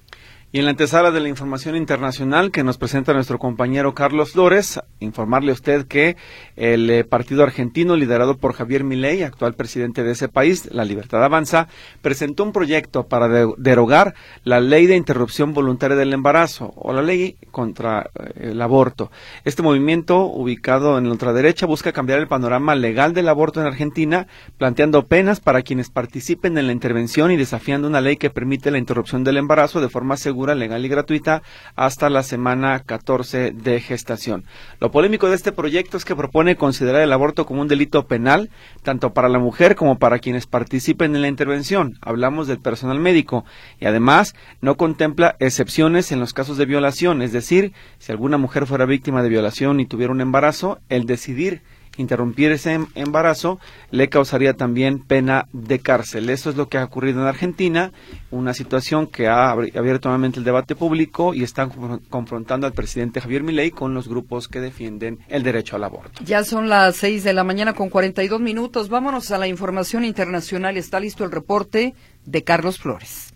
Y 0.51 0.61
en 0.61 0.65
la 0.65 0.71
antesala 0.71 1.11
de 1.11 1.21
la 1.21 1.29
información 1.29 1.77
internacional 1.77 2.51
que 2.51 2.65
nos 2.65 2.79
presenta 2.79 3.13
nuestro 3.13 3.39
compañero 3.39 3.93
Carlos 3.93 4.33
Flores, 4.33 4.81
informarle 4.99 5.51
a 5.51 5.55
usted 5.55 5.87
que 5.87 6.17
el 6.57 6.89
eh, 6.89 7.05
partido 7.05 7.43
argentino 7.43 7.97
liderado 7.97 8.39
por 8.39 8.55
Javier 8.55 8.83
Milei, 8.83 9.25
actual 9.25 9.53
presidente 9.53 10.05
de 10.05 10.13
ese 10.13 10.31
país, 10.31 10.73
La 10.73 10.87
Libertad 10.87 11.23
Avanza, 11.23 11.69
presentó 12.01 12.45
un 12.45 12.53
proyecto 12.53 13.09
para 13.09 13.29
derogar 13.59 14.15
la 14.43 14.59
ley 14.61 14.87
de 14.87 14.97
interrupción 14.97 15.53
voluntaria 15.53 15.99
del 15.99 16.15
embarazo 16.15 16.73
o 16.77 16.95
la 16.95 17.03
ley 17.03 17.37
contra 17.51 18.09
eh, 18.19 18.49
el 18.53 18.63
aborto. 18.63 19.11
Este 19.45 19.61
movimiento, 19.61 20.25
ubicado 20.25 20.97
en 20.97 21.05
la 21.05 21.11
ultraderecha, 21.11 21.67
busca 21.67 21.93
cambiar 21.93 22.21
el 22.21 22.27
panorama 22.27 22.75
legal 22.75 23.13
del 23.13 23.29
aborto 23.29 23.61
en 23.61 23.67
Argentina, 23.67 24.29
planteando 24.57 25.05
penas 25.05 25.41
para 25.41 25.61
quienes 25.61 25.91
participen 25.91 26.57
en 26.57 26.69
la 26.69 26.73
intervención 26.73 27.31
y 27.33 27.37
desafiando 27.37 27.87
una 27.87 28.01
ley 28.01 28.17
que 28.17 28.31
permite 28.31 28.71
la 28.71 28.79
interrupción 28.79 29.25
del 29.25 29.37
embarazo 29.37 29.83
de 29.83 29.91
forma 29.91 30.17
segura 30.17 30.38
legal 30.47 30.85
y 30.85 30.89
gratuita 30.89 31.43
hasta 31.77 32.09
la 32.11 32.23
semana 32.23 32.81
14 32.81 33.53
de 33.53 33.81
gestación. 33.81 34.45
Lo 34.81 34.91
polémico 34.91 35.29
de 35.29 35.35
este 35.35 35.53
proyecto 35.53 35.97
es 35.97 36.05
que 36.05 36.17
propone 36.17 36.57
considerar 36.57 37.03
el 37.03 37.13
aborto 37.13 37.47
como 37.47 37.61
un 37.61 37.69
delito 37.69 38.07
penal, 38.07 38.51
tanto 38.83 39.13
para 39.13 39.29
la 39.29 39.39
mujer 39.39 39.75
como 39.75 39.99
para 39.99 40.19
quienes 40.19 40.47
participen 40.47 41.15
en 41.15 41.23
la 41.23 41.29
intervención. 41.29 41.99
Hablamos 42.01 42.47
del 42.47 42.61
personal 42.61 43.01
médico 43.01 43.45
y 43.81 43.87
además 43.87 44.35
no 44.61 44.77
contempla 44.77 45.37
excepciones 45.41 46.13
en 46.13 46.21
los 46.21 46.33
casos 46.33 46.57
de 46.57 46.67
violación, 46.67 47.23
es 47.23 47.33
decir, 47.33 47.73
si 47.99 48.13
alguna 48.13 48.39
mujer 48.39 48.67
fuera 48.67 48.87
víctima 48.87 49.23
de 49.23 49.29
violación 49.29 49.81
y 49.81 49.87
tuviera 49.87 50.13
un 50.13 50.21
embarazo, 50.21 50.79
el 50.89 51.05
decidir 51.05 51.63
interrumpir 51.99 52.53
ese 52.53 52.73
em-, 52.73 52.87
embarazo 52.95 53.61
le 53.91 54.09
causaría 54.09 54.55
también 54.55 55.01
pena 55.01 55.47
de 55.53 55.81
cárcel. 55.81 56.31
Eso 56.31 56.51
es 56.51 56.57
lo 56.57 56.69
que 56.69 56.79
ha 56.79 56.85
ocurrido 56.85 57.21
en 57.21 57.27
Argentina, 57.27 57.93
una 58.31 58.55
situación 58.55 59.07
que 59.07 59.29
ha 59.29 59.51
abierto 59.51 60.09
nuevamente 60.09 60.39
el 60.39 60.45
debate 60.45 60.75
público 60.75 61.35
y 61.35 61.43
están 61.43 61.71
confrontando 62.09 62.67
al 62.67 62.73
presidente 62.73 63.21
Javier 63.21 63.43
Milei 63.43 63.71
con 63.71 63.95
los 63.95 64.09
grupos 64.09 64.49
que 64.49 64.61
defienden 64.61 65.19
el 65.29 65.43
derecho 65.43 65.77
al 65.77 65.85
aborto. 65.85 66.23
Ya 66.25 66.45
son 66.45 66.69
las 66.69 66.97
seis 66.97 67.25
de 67.25 67.33
la 67.33 67.45
mañana 67.45 67.75
con 67.75 67.91
42 67.91 68.41
minutos. 68.41 68.89
Vámonos 68.89 69.31
a 69.31 69.39
la 69.39 69.49
información 69.49 70.05
internacional. 70.05 70.77
Está 70.77 71.01
listo 71.01 71.25
el 71.25 71.31
reporte 71.31 71.95
de 72.25 72.45
Carlos 72.45 72.79
Flores. 72.79 73.35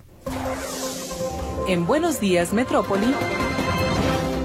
En 1.68 1.86
Buenos 1.86 2.20
Días, 2.20 2.52
Metrópoli. 2.52 3.14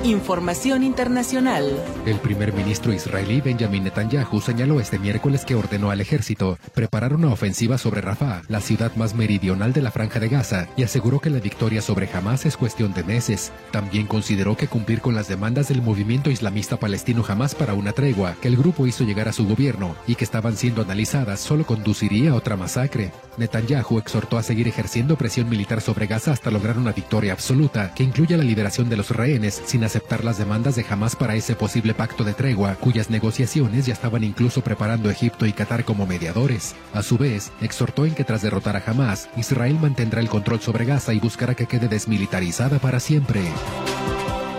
Información 0.07 0.83
internacional. 0.83 1.65
El 2.05 2.15
primer 2.19 2.53
ministro 2.53 2.93
israelí 2.93 3.41
Benjamin 3.41 3.83
Netanyahu 3.83 4.39
señaló 4.39 4.79
este 4.79 4.99
miércoles 4.99 5.43
que 5.43 5.53
ordenó 5.53 5.91
al 5.91 5.99
ejército 5.99 6.57
preparar 6.73 7.13
una 7.13 7.27
ofensiva 7.27 7.77
sobre 7.77 7.99
Rafah, 7.99 8.43
la 8.47 8.61
ciudad 8.61 8.95
más 8.95 9.15
meridional 9.15 9.73
de 9.73 9.81
la 9.81 9.91
franja 9.91 10.21
de 10.21 10.29
Gaza, 10.29 10.69
y 10.77 10.83
aseguró 10.83 11.19
que 11.19 11.29
la 11.29 11.41
victoria 11.41 11.81
sobre 11.81 12.09
Hamas 12.13 12.45
es 12.45 12.55
cuestión 12.55 12.93
de 12.93 13.03
meses. 13.03 13.51
También 13.71 14.07
consideró 14.07 14.55
que 14.55 14.69
cumplir 14.69 15.01
con 15.01 15.13
las 15.13 15.27
demandas 15.27 15.67
del 15.67 15.81
movimiento 15.81 16.29
islamista 16.29 16.77
palestino 16.77 17.25
Hamas 17.27 17.53
para 17.53 17.73
una 17.73 17.91
tregua 17.91 18.37
que 18.41 18.47
el 18.47 18.55
grupo 18.55 18.87
hizo 18.87 19.03
llegar 19.03 19.27
a 19.27 19.33
su 19.33 19.45
gobierno 19.45 19.93
y 20.07 20.15
que 20.15 20.23
estaban 20.23 20.55
siendo 20.55 20.83
analizadas 20.83 21.41
solo 21.41 21.65
conduciría 21.65 22.31
a 22.31 22.35
otra 22.35 22.55
masacre. 22.55 23.11
Netanyahu 23.37 23.99
exhortó 23.99 24.37
a 24.37 24.43
seguir 24.43 24.69
ejerciendo 24.69 25.17
presión 25.17 25.49
militar 25.49 25.81
sobre 25.81 26.07
Gaza 26.07 26.31
hasta 26.31 26.49
lograr 26.49 26.77
una 26.77 26.93
victoria 26.93 27.33
absoluta 27.33 27.93
que 27.93 28.03
incluya 28.03 28.37
la 28.37 28.45
liberación 28.45 28.87
de 28.87 28.95
los 28.95 29.11
rehenes 29.11 29.61
sin 29.65 29.83
aceptar 29.97 30.23
las 30.23 30.37
demandas 30.37 30.75
de 30.75 30.85
Hamas 30.87 31.15
para 31.15 31.33
ese 31.33 31.55
posible 31.55 31.95
pacto 31.95 32.23
de 32.23 32.35
tregua, 32.35 32.75
cuyas 32.75 33.09
negociaciones 33.09 33.87
ya 33.87 33.93
estaban 33.93 34.23
incluso 34.23 34.61
preparando 34.61 35.09
Egipto 35.09 35.47
y 35.47 35.53
Qatar 35.53 35.85
como 35.85 36.05
mediadores. 36.05 36.75
A 36.93 37.01
su 37.01 37.17
vez, 37.17 37.51
exhortó 37.61 38.05
en 38.05 38.13
que 38.13 38.23
tras 38.23 38.43
derrotar 38.43 38.75
a 38.75 38.83
Hamas, 38.85 39.27
Israel 39.37 39.79
mantendrá 39.81 40.21
el 40.21 40.29
control 40.29 40.61
sobre 40.61 40.85
Gaza 40.85 41.15
y 41.15 41.19
buscará 41.19 41.55
que 41.55 41.65
quede 41.65 41.87
desmilitarizada 41.87 42.77
para 42.77 42.99
siempre. 42.99 43.41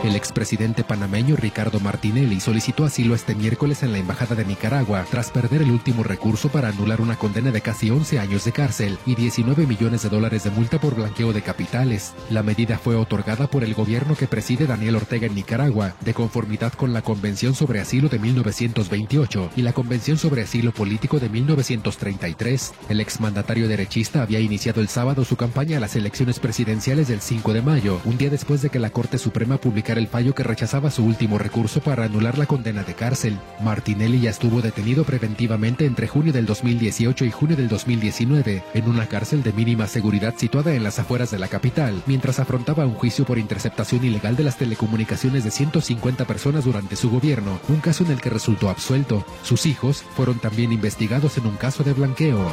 El 0.05 0.15
expresidente 0.15 0.85
panameño 0.85 1.35
Ricardo 1.35 1.81
Martinelli 1.81 2.39
solicitó 2.39 2.85
asilo 2.85 3.17
este 3.17 3.35
miércoles 3.35 3.83
en 3.83 3.91
la 3.91 3.99
Embajada 3.99 4.37
de 4.37 4.45
Nicaragua 4.45 5.05
tras 5.11 5.33
perder 5.33 5.63
el 5.63 5.73
último 5.73 6.05
recurso 6.05 6.51
para 6.51 6.69
anular 6.69 7.01
una 7.01 7.17
condena 7.17 7.51
de 7.51 7.61
casi 7.61 7.91
11 7.91 8.21
años 8.21 8.45
de 8.45 8.53
cárcel 8.53 8.97
y 9.07 9.17
19 9.17 9.67
millones 9.67 10.03
de 10.03 10.09
dólares 10.09 10.45
de 10.45 10.51
multa 10.51 10.81
por 10.81 10.95
blanqueo 10.95 11.33
de 11.33 11.43
capitales. 11.43 12.13
La 12.31 12.45
medida 12.45 12.79
fue 12.79 12.95
otorgada 12.95 13.49
por 13.49 13.65
el 13.65 13.75
gobierno 13.75 14.15
que 14.15 14.29
preside 14.29 14.69
Daniel 14.69 14.95
Ortega 14.95 15.27
en 15.27 15.35
Nicaragua, 15.35 15.97
de 16.01 16.15
conformidad 16.15 16.73
con 16.75 16.93
la 16.93 17.03
Convención 17.03 17.57
sobre 17.57 17.81
Asilo 17.81 18.09
de 18.09 18.21
1928 18.21 19.51
y 19.57 19.63
la 19.63 19.73
Convención 19.73 20.17
sobre 20.17 20.43
Asilo 20.43 20.71
Político 20.73 21.19
de 21.19 21.29
1933. 21.29 22.73
El 22.89 23.01
exmandatario 23.01 23.67
derechista 23.67 24.23
había 24.23 24.39
iniciado 24.39 24.81
el 24.81 24.89
sábado 24.89 25.25
su 25.25 25.35
campaña 25.35 25.79
a 25.79 25.81
las 25.81 25.97
elecciones 25.97 26.39
presidenciales 26.39 27.09
del 27.09 27.21
5 27.21 27.53
de 27.53 27.63
mayo, 27.63 28.01
un 28.05 28.17
día 28.17 28.31
después 28.31 28.63
de 28.63 28.71
que 28.71 28.79
la 28.79 28.91
Corte 28.91 29.19
Suprema 29.19 29.59
publicara 29.59 29.88
el 29.97 30.09
fallo 30.09 30.35
que 30.35 30.43
rechazaba 30.43 30.91
su 30.91 31.05
último 31.05 31.39
recurso 31.39 31.81
para 31.81 32.05
anular 32.05 32.37
la 32.37 32.45
condena 32.45 32.83
de 32.83 32.95
cárcel. 32.95 33.39
Martinelli 33.63 34.21
ya 34.21 34.31
estuvo 34.31 34.61
detenido 34.61 35.05
preventivamente 35.05 35.87
entre 35.87 36.09
junio 36.09 36.33
del 36.33 36.45
2018 36.45 37.25
y 37.25 37.31
junio 37.31 37.57
del 37.57 37.69
2019 37.69 38.65
en 38.75 38.89
una 38.89 39.07
cárcel 39.07 39.43
de 39.43 39.53
mínima 39.53 39.87
seguridad 39.87 40.35
situada 40.37 40.75
en 40.75 40.83
las 40.83 40.99
afueras 40.99 41.31
de 41.31 41.39
la 41.39 41.49
capital, 41.49 42.03
mientras 42.07 42.41
afrontaba 42.41 42.85
un 42.85 42.95
juicio 42.95 43.25
por 43.25 43.39
interceptación 43.39 44.05
ilegal 44.05 44.37
de 44.37 44.45
las 44.45 44.59
telecomunicaciones 44.59 45.45
de 45.45 45.51
150 45.51 46.25
personas 46.27 46.65
durante 46.65 46.97
su 46.97 47.11
gobierno, 47.11 47.61
un 47.69 47.81
caso 47.81 48.05
en 48.05 48.11
el 48.11 48.21
que 48.21 48.31
resultó 48.31 48.69
absuelto. 48.69 49.25
Sus 49.43 49.65
hijos 49.65 50.03
fueron 50.17 50.39
también 50.39 50.73
investigados 50.73 51.39
en 51.39 51.47
un 51.47 51.57
caso 51.57 51.85
de 51.85 51.93
blanqueo. 51.93 52.53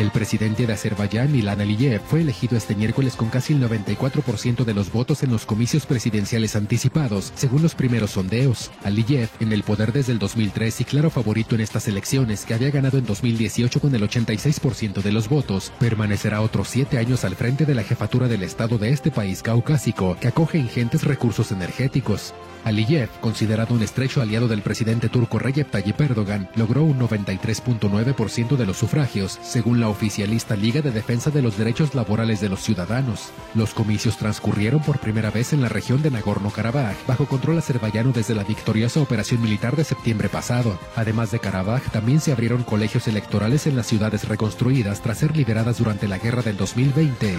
El 0.00 0.10
presidente 0.10 0.66
de 0.66 0.72
Azerbaiyán, 0.72 1.34
Ilan 1.34 1.60
Aliyev, 1.60 2.00
fue 2.00 2.22
elegido 2.22 2.56
este 2.56 2.74
miércoles 2.74 3.16
con 3.16 3.28
casi 3.28 3.52
el 3.52 3.60
94% 3.60 4.64
de 4.64 4.72
los 4.72 4.90
votos 4.90 5.22
en 5.22 5.30
los 5.30 5.44
comicios 5.44 5.84
presidenciales 5.84 6.56
anticipados, 6.56 7.34
según 7.34 7.60
los 7.60 7.74
primeros 7.74 8.12
sondeos. 8.12 8.70
Aliyev, 8.82 9.28
en 9.40 9.52
el 9.52 9.62
poder 9.62 9.92
desde 9.92 10.12
el 10.12 10.18
2003 10.18 10.80
y 10.80 10.84
claro 10.84 11.10
favorito 11.10 11.54
en 11.54 11.60
estas 11.60 11.86
elecciones, 11.86 12.46
que 12.46 12.54
había 12.54 12.70
ganado 12.70 12.96
en 12.96 13.04
2018 13.04 13.78
con 13.78 13.94
el 13.94 14.00
86% 14.00 15.02
de 15.02 15.12
los 15.12 15.28
votos, 15.28 15.70
permanecerá 15.78 16.40
otros 16.40 16.68
siete 16.68 16.96
años 16.96 17.26
al 17.26 17.36
frente 17.36 17.66
de 17.66 17.74
la 17.74 17.82
jefatura 17.82 18.26
del 18.26 18.42
Estado 18.42 18.78
de 18.78 18.92
este 18.92 19.10
país 19.10 19.42
caucásico, 19.42 20.16
que 20.18 20.28
acoge 20.28 20.56
ingentes 20.56 21.04
recursos 21.04 21.52
energéticos. 21.52 22.32
Aliyev, 22.64 23.08
considerado 23.20 23.74
un 23.74 23.82
estrecho 23.82 24.20
aliado 24.20 24.48
del 24.48 24.62
presidente 24.62 25.08
turco 25.08 25.38
Recep 25.38 25.70
Tayyip 25.70 26.00
Erdogan, 26.00 26.48
logró 26.56 26.84
un 26.84 26.98
93.9% 26.98 28.56
de 28.56 28.66
los 28.66 28.76
sufragios, 28.76 29.38
según 29.42 29.80
la 29.80 29.89
oficialista 29.90 30.56
Liga 30.56 30.80
de 30.80 30.90
Defensa 30.90 31.30
de 31.30 31.42
los 31.42 31.58
Derechos 31.58 31.94
Laborales 31.94 32.40
de 32.40 32.48
los 32.48 32.60
Ciudadanos. 32.60 33.30
Los 33.54 33.74
comicios 33.74 34.16
transcurrieron 34.16 34.82
por 34.82 34.98
primera 34.98 35.30
vez 35.30 35.52
en 35.52 35.60
la 35.60 35.68
región 35.68 36.02
de 36.02 36.10
Nagorno-Karabaj, 36.10 36.94
bajo 37.06 37.26
control 37.26 37.58
azerbaiyano 37.58 38.12
desde 38.12 38.34
la 38.34 38.44
victoriosa 38.44 39.00
operación 39.00 39.42
militar 39.42 39.76
de 39.76 39.84
septiembre 39.84 40.28
pasado. 40.28 40.78
Además 40.96 41.30
de 41.30 41.40
Karabaj, 41.40 41.82
también 41.90 42.20
se 42.20 42.32
abrieron 42.32 42.62
colegios 42.62 43.08
electorales 43.08 43.66
en 43.66 43.76
las 43.76 43.86
ciudades 43.86 44.26
reconstruidas 44.26 45.02
tras 45.02 45.18
ser 45.18 45.36
liberadas 45.36 45.78
durante 45.78 46.08
la 46.08 46.18
guerra 46.18 46.42
del 46.42 46.56
2020. 46.56 47.38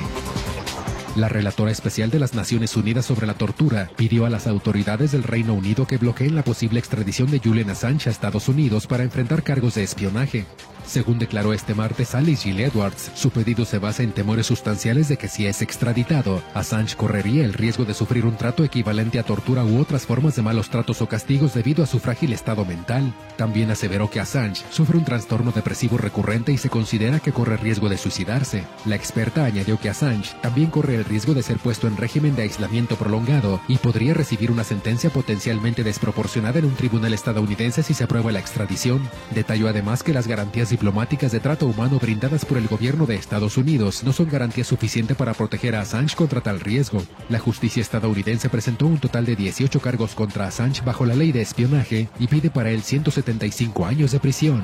La 1.16 1.28
relatora 1.28 1.72
especial 1.72 2.10
de 2.10 2.20
las 2.20 2.36
Naciones 2.36 2.78
Unidas 2.78 3.06
sobre 3.06 3.28
la 3.28 3.34
tortura 3.34 3.90
pidió 3.98 4.26
a 4.26 4.30
las 4.30 4.48
autoridades 4.48 5.12
del 5.12 5.24
Reino 5.24 5.54
Unido 5.54 5.86
que 5.86 5.98
bloqueen 5.98 6.36
la 6.36 6.44
posible 6.44 6.80
extradición 6.80 7.30
de 7.30 7.40
Julian 7.40 7.70
Assange 7.70 8.08
a 8.08 8.12
Estados 8.14 8.48
Unidos 8.48 8.88
para 8.88 9.04
enfrentar 9.04 9.44
cargos 9.44 9.76
de 9.76 9.84
espionaje. 9.84 10.46
Según 10.92 11.20
declaró 11.20 11.54
este 11.54 11.74
martes 11.74 12.16
Alice 12.16 12.44
Gill 12.44 12.60
Edwards, 12.60 13.12
su 13.16 13.30
pedido 13.30 13.64
se 13.64 13.80
basa 13.80 14.04
en 14.04 14.12
temores 14.12 14.48
sustanciales 14.48 15.08
de 15.08 15.16
que 15.16 15.30
si 15.30 15.48
es 15.48 15.62
extraditado, 15.62 16.44
Assange 16.54 16.98
correría 16.98 17.46
el 17.46 17.54
riesgo 17.54 17.86
de 17.86 17.94
sufrir 17.94 18.26
un 18.26 18.36
trato 18.36 18.66
equivalente 18.66 19.18
a 19.18 19.24
tortura 19.24 19.64
u 19.64 19.80
otras 19.80 20.06
formas 20.06 20.36
de 20.36 20.42
malos 20.42 20.70
tratos 20.70 21.02
o 21.02 21.08
castigos 21.08 21.54
debido 21.54 21.82
a 21.82 21.88
su 21.88 22.00
frágil 22.02 22.34
estado 22.34 22.66
mental. 22.66 23.14
También 23.38 23.72
aseveró 23.72 24.10
que 24.10 24.20
Assange 24.20 24.66
sufre 24.70 24.98
un 24.98 25.06
trastorno 25.06 25.54
depresivo 25.54 25.98
recurrente 25.98 26.52
y 26.52 26.58
se 26.58 26.70
considera 26.70 27.22
que 27.22 27.32
corre 27.32 27.56
riesgo 27.56 27.88
de 27.88 27.98
suicidarse. 27.98 28.66
La 28.84 28.98
experta 28.98 29.46
añadió 29.46 29.80
que 29.80 29.88
Assange 29.88 30.36
también 30.42 30.72
corre 30.72 30.96
el 30.96 31.06
riesgo 31.06 31.34
de 31.34 31.42
ser 31.42 31.56
puesto 31.56 31.88
en 31.88 31.96
régimen 31.96 32.36
de 32.36 32.42
aislamiento 32.42 32.98
prolongado 32.98 33.62
y 33.70 33.78
podría 33.78 34.14
recibir 34.14 34.52
una 34.52 34.66
sentencia 34.66 35.10
potencialmente 35.10 35.86
desproporcionada 35.86 36.60
en 36.60 36.66
un 36.66 36.76
tribunal 36.76 37.14
estadounidense 37.14 37.82
si 37.82 37.94
se 37.94 38.04
aprueba 38.04 38.34
la 38.34 38.40
extradición. 38.40 39.10
Detalló 39.34 39.70
además 39.70 40.04
que 40.04 40.12
las 40.12 40.28
garantías 40.28 40.74
diplomáticas 40.82 41.32
de 41.32 41.40
trato 41.40 41.68
humano 41.68 42.00
brindadas 42.00 42.44
por 42.44 42.58
el 42.58 42.68
gobierno 42.68 43.06
de 43.06 43.14
Estados 43.14 43.56
Unidos 43.56 44.04
no 44.04 44.12
son 44.12 44.28
garantía 44.28 44.64
suficiente 44.64 45.14
para 45.14 45.36
proteger 45.36 45.76
a 45.76 45.82
Assange 45.82 46.16
contra 46.16 46.42
tal 46.42 46.60
riesgo. 46.60 47.04
La 47.30 47.38
justicia 47.38 47.82
estadounidense 47.82 48.50
presentó 48.50 48.88
un 48.88 48.98
total 48.98 49.26
de 49.26 49.36
18 49.36 49.80
cargos 49.80 50.16
contra 50.16 50.48
Assange 50.48 50.82
bajo 50.84 51.06
la 51.06 51.14
ley 51.14 51.32
de 51.32 51.44
espionaje 51.44 52.10
y 52.18 52.26
pide 52.26 52.50
para 52.50 52.72
él 52.72 52.82
175 52.82 53.86
años 53.86 54.12
de 54.12 54.20
prisión. 54.20 54.64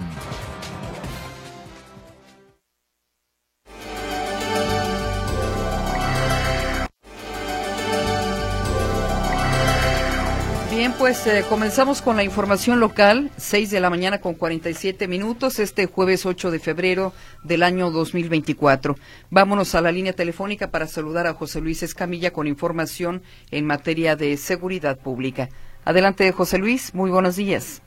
Pues 11.08 11.26
eh, 11.26 11.46
comenzamos 11.48 12.02
con 12.02 12.18
la 12.18 12.24
información 12.26 12.82
local, 12.82 13.30
6 13.38 13.72
de 13.72 13.80
la 13.80 13.90
mañana 13.90 14.20
con 14.20 14.34
47 14.34 15.08
minutos, 15.08 15.58
este 15.58 15.86
jueves 15.86 16.26
8 16.26 16.52
de 16.52 16.60
febrero 16.60 17.14
del 17.46 17.64
año 17.64 17.92
2024. 17.92 18.96
Vámonos 19.30 19.74
a 19.74 19.80
la 19.80 19.94
línea 19.94 20.12
telefónica 20.12 20.70
para 20.70 20.86
saludar 20.86 21.26
a 21.26 21.34
José 21.34 21.62
Luis 21.62 21.82
Escamilla 21.82 22.34
con 22.34 22.46
información 22.46 23.22
en 23.52 23.66
materia 23.66 24.18
de 24.18 24.36
seguridad 24.36 24.98
pública. 24.98 25.48
Adelante, 25.86 26.30
José 26.34 26.58
Luis, 26.58 26.94
muy 26.94 27.10
buenos 27.10 27.38
días. 27.38 27.82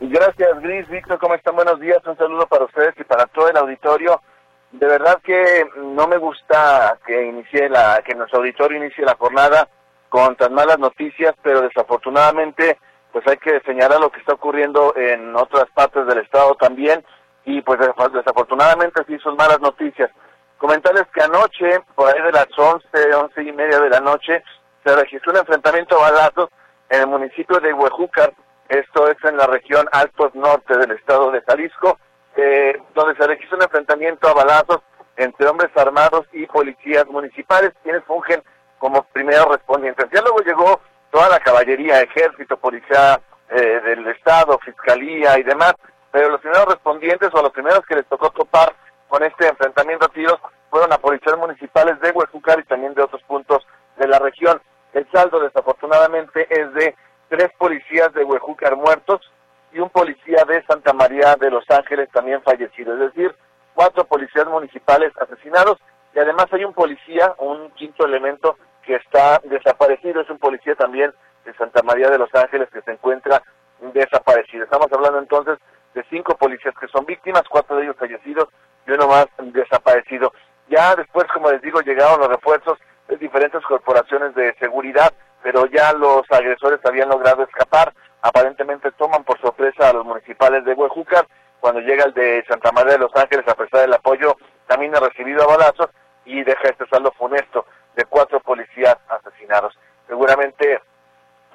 Gracias, 0.00 0.58
Gris. 0.62 0.88
Víctor, 0.88 1.18
¿cómo 1.18 1.34
están? 1.34 1.56
Buenos 1.56 1.78
días. 1.78 1.98
Un 2.06 2.16
saludo 2.16 2.46
para 2.46 2.64
ustedes 2.64 2.94
y 2.98 3.04
para 3.04 3.26
todo 3.26 3.50
el 3.50 3.56
auditorio. 3.58 4.22
De 4.72 4.86
verdad 4.86 5.20
que 5.22 5.66
no 5.76 6.08
me 6.08 6.16
gusta 6.16 6.98
que 7.06 7.22
inicie 7.22 7.68
la, 7.68 8.02
que 8.02 8.14
nuestro 8.14 8.38
auditorio 8.38 8.78
inicie 8.78 9.04
la 9.04 9.14
jornada 9.16 9.68
con 10.08 10.36
tan 10.36 10.54
malas 10.54 10.78
noticias, 10.78 11.34
pero 11.42 11.62
desafortunadamente 11.62 12.78
pues 13.12 13.26
hay 13.28 13.38
que 13.38 13.60
señalar 13.60 13.98
lo 14.00 14.10
que 14.10 14.20
está 14.20 14.34
ocurriendo 14.34 14.94
en 14.94 15.34
otras 15.34 15.64
partes 15.74 16.06
del 16.06 16.18
estado 16.18 16.54
también 16.56 17.04
y 17.44 17.62
pues 17.62 17.78
desafortunadamente 17.78 19.02
sí 19.06 19.18
son 19.20 19.36
malas 19.36 19.60
noticias. 19.60 20.10
Comentarles 20.58 21.06
que 21.14 21.22
anoche, 21.22 21.80
por 21.94 22.08
ahí 22.08 22.20
de 22.20 22.32
las 22.32 22.48
11, 22.56 22.86
once 23.14 23.42
y 23.42 23.52
media 23.52 23.78
de 23.80 23.90
la 23.90 24.00
noche, 24.00 24.42
se 24.84 24.96
registró 24.96 25.32
un 25.32 25.38
enfrentamiento 25.38 25.96
a 25.96 26.10
balazos 26.10 26.50
en 26.90 27.00
el 27.00 27.06
municipio 27.06 27.58
de 27.60 27.72
Huejúcar, 27.72 28.32
esto 28.68 29.08
es 29.08 29.16
en 29.24 29.36
la 29.36 29.46
región 29.46 29.88
Altos 29.92 30.34
Norte 30.34 30.76
del 30.76 30.90
estado 30.92 31.30
de 31.30 31.40
Jalisco, 31.42 31.98
eh, 32.36 32.80
donde 32.94 33.16
se 33.16 33.26
registró 33.26 33.56
un 33.56 33.64
enfrentamiento 33.64 34.28
a 34.28 34.34
balazos 34.34 34.80
entre 35.16 35.48
hombres 35.48 35.70
armados 35.76 36.26
y 36.32 36.46
policías 36.46 37.06
municipales, 37.06 37.72
quienes 37.82 38.04
fungen 38.04 38.42
como 38.78 39.02
primeros 39.04 39.46
respondientes. 39.48 40.06
Ya 40.12 40.20
luego 40.22 40.40
llegó 40.40 40.80
toda 41.10 41.28
la 41.28 41.40
caballería, 41.40 42.00
ejército, 42.00 42.56
policía 42.56 43.20
eh, 43.50 43.80
del 43.84 44.06
Estado, 44.08 44.58
fiscalía 44.64 45.38
y 45.38 45.42
demás, 45.42 45.74
pero 46.10 46.30
los 46.30 46.40
primeros 46.40 46.66
respondientes 46.66 47.30
o 47.32 47.42
los 47.42 47.52
primeros 47.52 47.80
que 47.86 47.96
les 47.96 48.06
tocó 48.06 48.30
topar 48.30 48.74
con 49.08 49.22
este 49.22 49.48
enfrentamiento 49.48 50.06
a 50.06 50.08
tiros 50.08 50.38
fueron 50.70 50.92
a 50.92 50.98
policías 50.98 51.38
municipales 51.38 52.00
de 52.00 52.10
Huejucar 52.10 52.58
y 52.58 52.64
también 52.64 52.94
de 52.94 53.02
otros 53.02 53.22
puntos 53.22 53.66
de 53.96 54.08
la 54.08 54.18
región. 54.18 54.60
El 54.92 55.08
saldo 55.10 55.40
desafortunadamente 55.40 56.46
es 56.50 56.72
de 56.74 56.94
tres 57.28 57.50
policías 57.58 58.12
de 58.14 58.24
Huejúcar 58.24 58.76
muertos 58.76 59.20
y 59.72 59.78
un 59.78 59.90
policía 59.90 60.44
de 60.48 60.64
Santa 60.64 60.92
María 60.92 61.36
de 61.36 61.50
Los 61.50 61.68
Ángeles 61.70 62.08
también 62.12 62.42
fallecido, 62.42 62.94
es 62.94 63.14
decir, 63.14 63.34
cuatro 63.74 64.04
policías 64.04 64.46
municipales 64.46 65.12
asesinados 65.20 65.78
y 66.16 66.18
además 66.18 66.46
hay 66.50 66.64
un 66.64 66.72
policía, 66.72 67.34
un 67.36 67.70
quinto 67.72 68.06
elemento 68.06 68.56
que 68.82 68.94
está 68.94 69.38
desaparecido, 69.44 70.22
es 70.22 70.30
un 70.30 70.38
policía 70.38 70.74
también 70.74 71.12
de 71.44 71.52
Santa 71.54 71.82
María 71.82 72.08
de 72.08 72.16
los 72.16 72.34
Ángeles 72.34 72.70
que 72.72 72.80
se 72.80 72.92
encuentra 72.92 73.42
desaparecida. 73.92 74.64
Estamos 74.64 74.90
hablando 74.90 75.18
entonces 75.18 75.58
de 75.92 76.02
cinco 76.08 76.34
policías 76.38 76.74
que 76.80 76.88
son 76.88 77.04
víctimas, 77.04 77.42
cuatro 77.50 77.76
de 77.76 77.82
ellos 77.82 77.96
fallecidos 77.98 78.48
y 78.86 78.92
uno 78.92 79.08
más 79.08 79.26
desaparecido. 79.38 80.32
Ya 80.70 80.96
después, 80.96 81.26
como 81.34 81.50
les 81.50 81.60
digo, 81.60 81.82
llegaron 81.82 82.18
los 82.18 82.30
refuerzos 82.30 82.78
de 83.08 83.18
diferentes 83.18 83.62
corporaciones 83.64 84.34
de 84.34 84.54
seguridad, 84.54 85.12
pero 85.42 85.66
ya 85.66 85.92
los 85.92 86.22
agresores 86.30 86.80
habían 86.86 87.10
logrado 87.10 87.42
escapar. 87.42 87.92
Aparentemente 88.22 88.90
toman 88.92 89.22
por 89.24 89.38
sorpresa 89.42 89.90
a 89.90 89.92
los 89.92 90.06
municipales 90.06 90.64
de 90.64 90.72
Huejúcar. 90.72 91.26
Cuando 91.60 91.80
llega 91.80 92.04
el 92.04 92.14
de 92.14 92.42
Santa 92.48 92.72
María 92.72 92.94
de 92.94 93.00
los 93.00 93.14
Ángeles, 93.14 93.46
a 93.46 93.54
pesar 93.54 93.82
del 93.82 93.92
apoyo, 93.92 94.34
también 94.66 94.96
ha 94.96 95.00
recibido 95.00 95.42
a 95.42 95.56
balazos 95.58 95.90
y 96.26 96.44
deja 96.44 96.68
este 96.68 96.86
saldo 96.88 97.12
funesto 97.12 97.64
de 97.94 98.04
cuatro 98.04 98.40
policías 98.40 98.96
asesinados. 99.08 99.78
Seguramente 100.06 100.80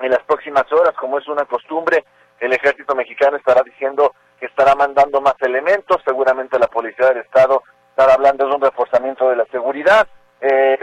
en 0.01 0.11
las 0.11 0.23
próximas 0.23 0.71
horas, 0.71 0.95
como 0.95 1.19
es 1.19 1.27
una 1.27 1.45
costumbre, 1.45 2.03
el 2.39 2.53
ejército 2.53 2.95
mexicano 2.95 3.37
estará 3.37 3.61
diciendo 3.61 4.15
que 4.39 4.47
estará 4.47 4.73
mandando 4.73 5.21
más 5.21 5.35
elementos, 5.41 6.01
seguramente 6.03 6.57
la 6.57 6.67
policía 6.67 7.09
del 7.09 7.19
Estado 7.19 7.63
estará 7.91 8.13
hablando 8.13 8.47
de 8.47 8.55
un 8.55 8.61
reforzamiento 8.61 9.29
de 9.29 9.35
la 9.35 9.45
seguridad. 9.45 10.07
Eh, 10.39 10.79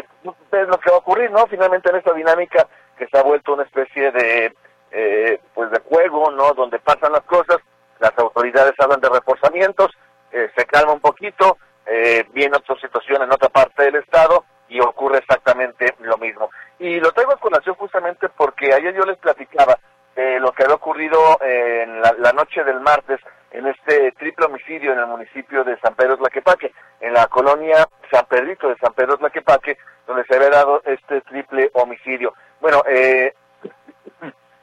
es 0.53 0.69
lo 0.69 0.79
que 0.79 0.91
va 0.91 0.97
a 0.97 1.01
ocurrir, 1.01 1.31
¿no? 1.33 1.47
Finalmente 1.49 1.91
en 1.91 1.97
esta 1.97 2.13
dinámica 2.13 2.69
que 2.97 3.09
se 3.09 3.19
ha 3.19 3.23
vuelto 3.23 3.55
una 3.55 3.65
especie 3.65 4.13
de, 4.13 4.55
eh, 4.93 5.41
pues 5.55 5.71
de 5.73 5.81
juego, 5.81 6.31
¿no? 6.31 6.53
Donde 6.53 6.79
pasan 6.79 7.13
las 7.13 7.23
cosas, 7.23 7.59
las 7.99 8.17
autoridades 8.19 8.75
hablan 8.79 9.01
de 9.01 9.09
reforzamientos, 9.09 9.91
eh, 10.31 10.51
se 10.57 10.65
calma 10.67 10.93
un 10.93 11.01
poquito, 11.01 11.59
eh, 11.89 12.27
viene 12.33 12.57
otra 12.57 12.77
situación 12.81 13.23
en 13.23 13.33
otra 13.33 13.49
parte 13.49 13.85
del 13.85 13.97
Estado 13.97 14.45
y 14.69 14.81
ocurre 14.81 15.19
exactamente 15.19 15.95
lo 16.01 16.19
mismo. 16.19 16.51
Y 16.79 17.01
lo 17.01 17.13
traigo 17.13 17.33
a 17.33 17.41
colación 17.41 17.75
justamente 17.77 18.29
porque 18.29 18.73
ayer 18.73 18.95
yo 18.95 19.05
les 19.05 19.17
platicaba 19.19 19.79
de 20.15 20.41
lo 20.41 20.53
que 20.53 20.65
había 20.65 20.75
ocurrido 20.75 21.19
en 21.41 22.03
la, 22.03 22.33
noche 22.33 22.65
del 22.65 22.81
martes 22.81 23.21
en 23.53 23.67
este 23.67 24.13
triple 24.13 24.47
homicidio 24.47 24.93
en 24.93 24.99
el 24.99 25.07
municipio 25.07 25.65
de 25.65 25.79
San 25.79 25.95
Pedro 25.95 26.19
Tlaquepaque, 26.19 26.73
en 27.01 27.15
la 27.15 27.29
colonia 27.29 27.89
San 28.11 28.27
Pedrito 28.27 28.69
de 28.69 28.77
San 28.79 28.93
Pedro 28.95 29.17
Tlaquepaque, 29.17 29.79
donde 30.07 30.25
se 30.25 30.35
había 30.35 30.51
dado 30.51 30.83
este 30.85 31.21
triple 31.23 31.71
homicidio. 31.73 32.35
Bueno, 32.61 32.83
eh, 32.89 33.33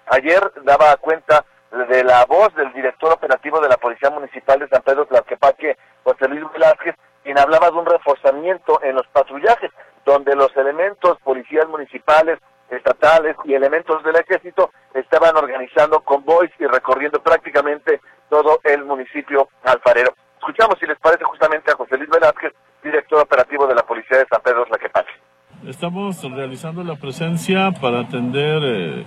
ayer 0.07 0.41
daba 0.63 0.97
cuenta 0.97 1.45
de 1.89 2.03
la 2.03 2.25
voz 2.25 2.53
del 2.55 2.71
director 2.73 3.13
operativo 3.13 3.59
de 3.59 3.69
la 3.69 3.77
Policía 3.77 4.09
Municipal 4.09 4.59
de 4.59 4.67
San 4.67 4.81
Pedro 4.81 5.05
Tlaquepaque, 5.05 5.77
José 6.03 6.27
Luis 6.27 6.43
Velázquez, 6.51 6.95
quien 7.25 7.39
hablaba 7.39 7.71
de 7.71 7.77
un 7.77 7.88
reforzamiento 7.88 8.79
en 8.83 8.95
los 8.95 9.07
patrullajes, 9.07 9.71
donde 10.05 10.35
los 10.35 10.55
elementos 10.55 11.17
policías 11.23 11.67
municipales, 11.67 12.38
estatales 12.69 13.35
y 13.45 13.55
elementos 13.55 14.03
del 14.03 14.15
ejército 14.17 14.69
estaban 14.93 15.35
organizando 15.35 16.01
convoys 16.01 16.51
y 16.59 16.67
recorriendo 16.67 17.19
prácticamente 17.23 17.99
todo 18.29 18.59
el 18.63 18.85
municipio 18.85 19.49
alfarero. 19.63 20.13
Escuchamos 20.38 20.77
si 20.79 20.85
les 20.85 20.99
parece 20.99 21.23
justamente 21.23 21.71
a 21.71 21.75
José 21.75 21.97
Luis 21.97 22.11
Velázquez, 22.11 22.53
director 22.83 23.23
operativo 23.23 23.65
de 23.65 23.73
la 23.73 23.81
Policía 23.81 24.19
de 24.19 24.27
San 24.27 24.41
Pedro 24.43 24.65
Tlaquepaque. 24.65 25.13
Estamos 25.65 26.21
realizando 26.31 26.83
la 26.83 26.95
presencia 26.95 27.71
para 27.81 28.01
atender 28.01 28.61
eh, 28.63 29.05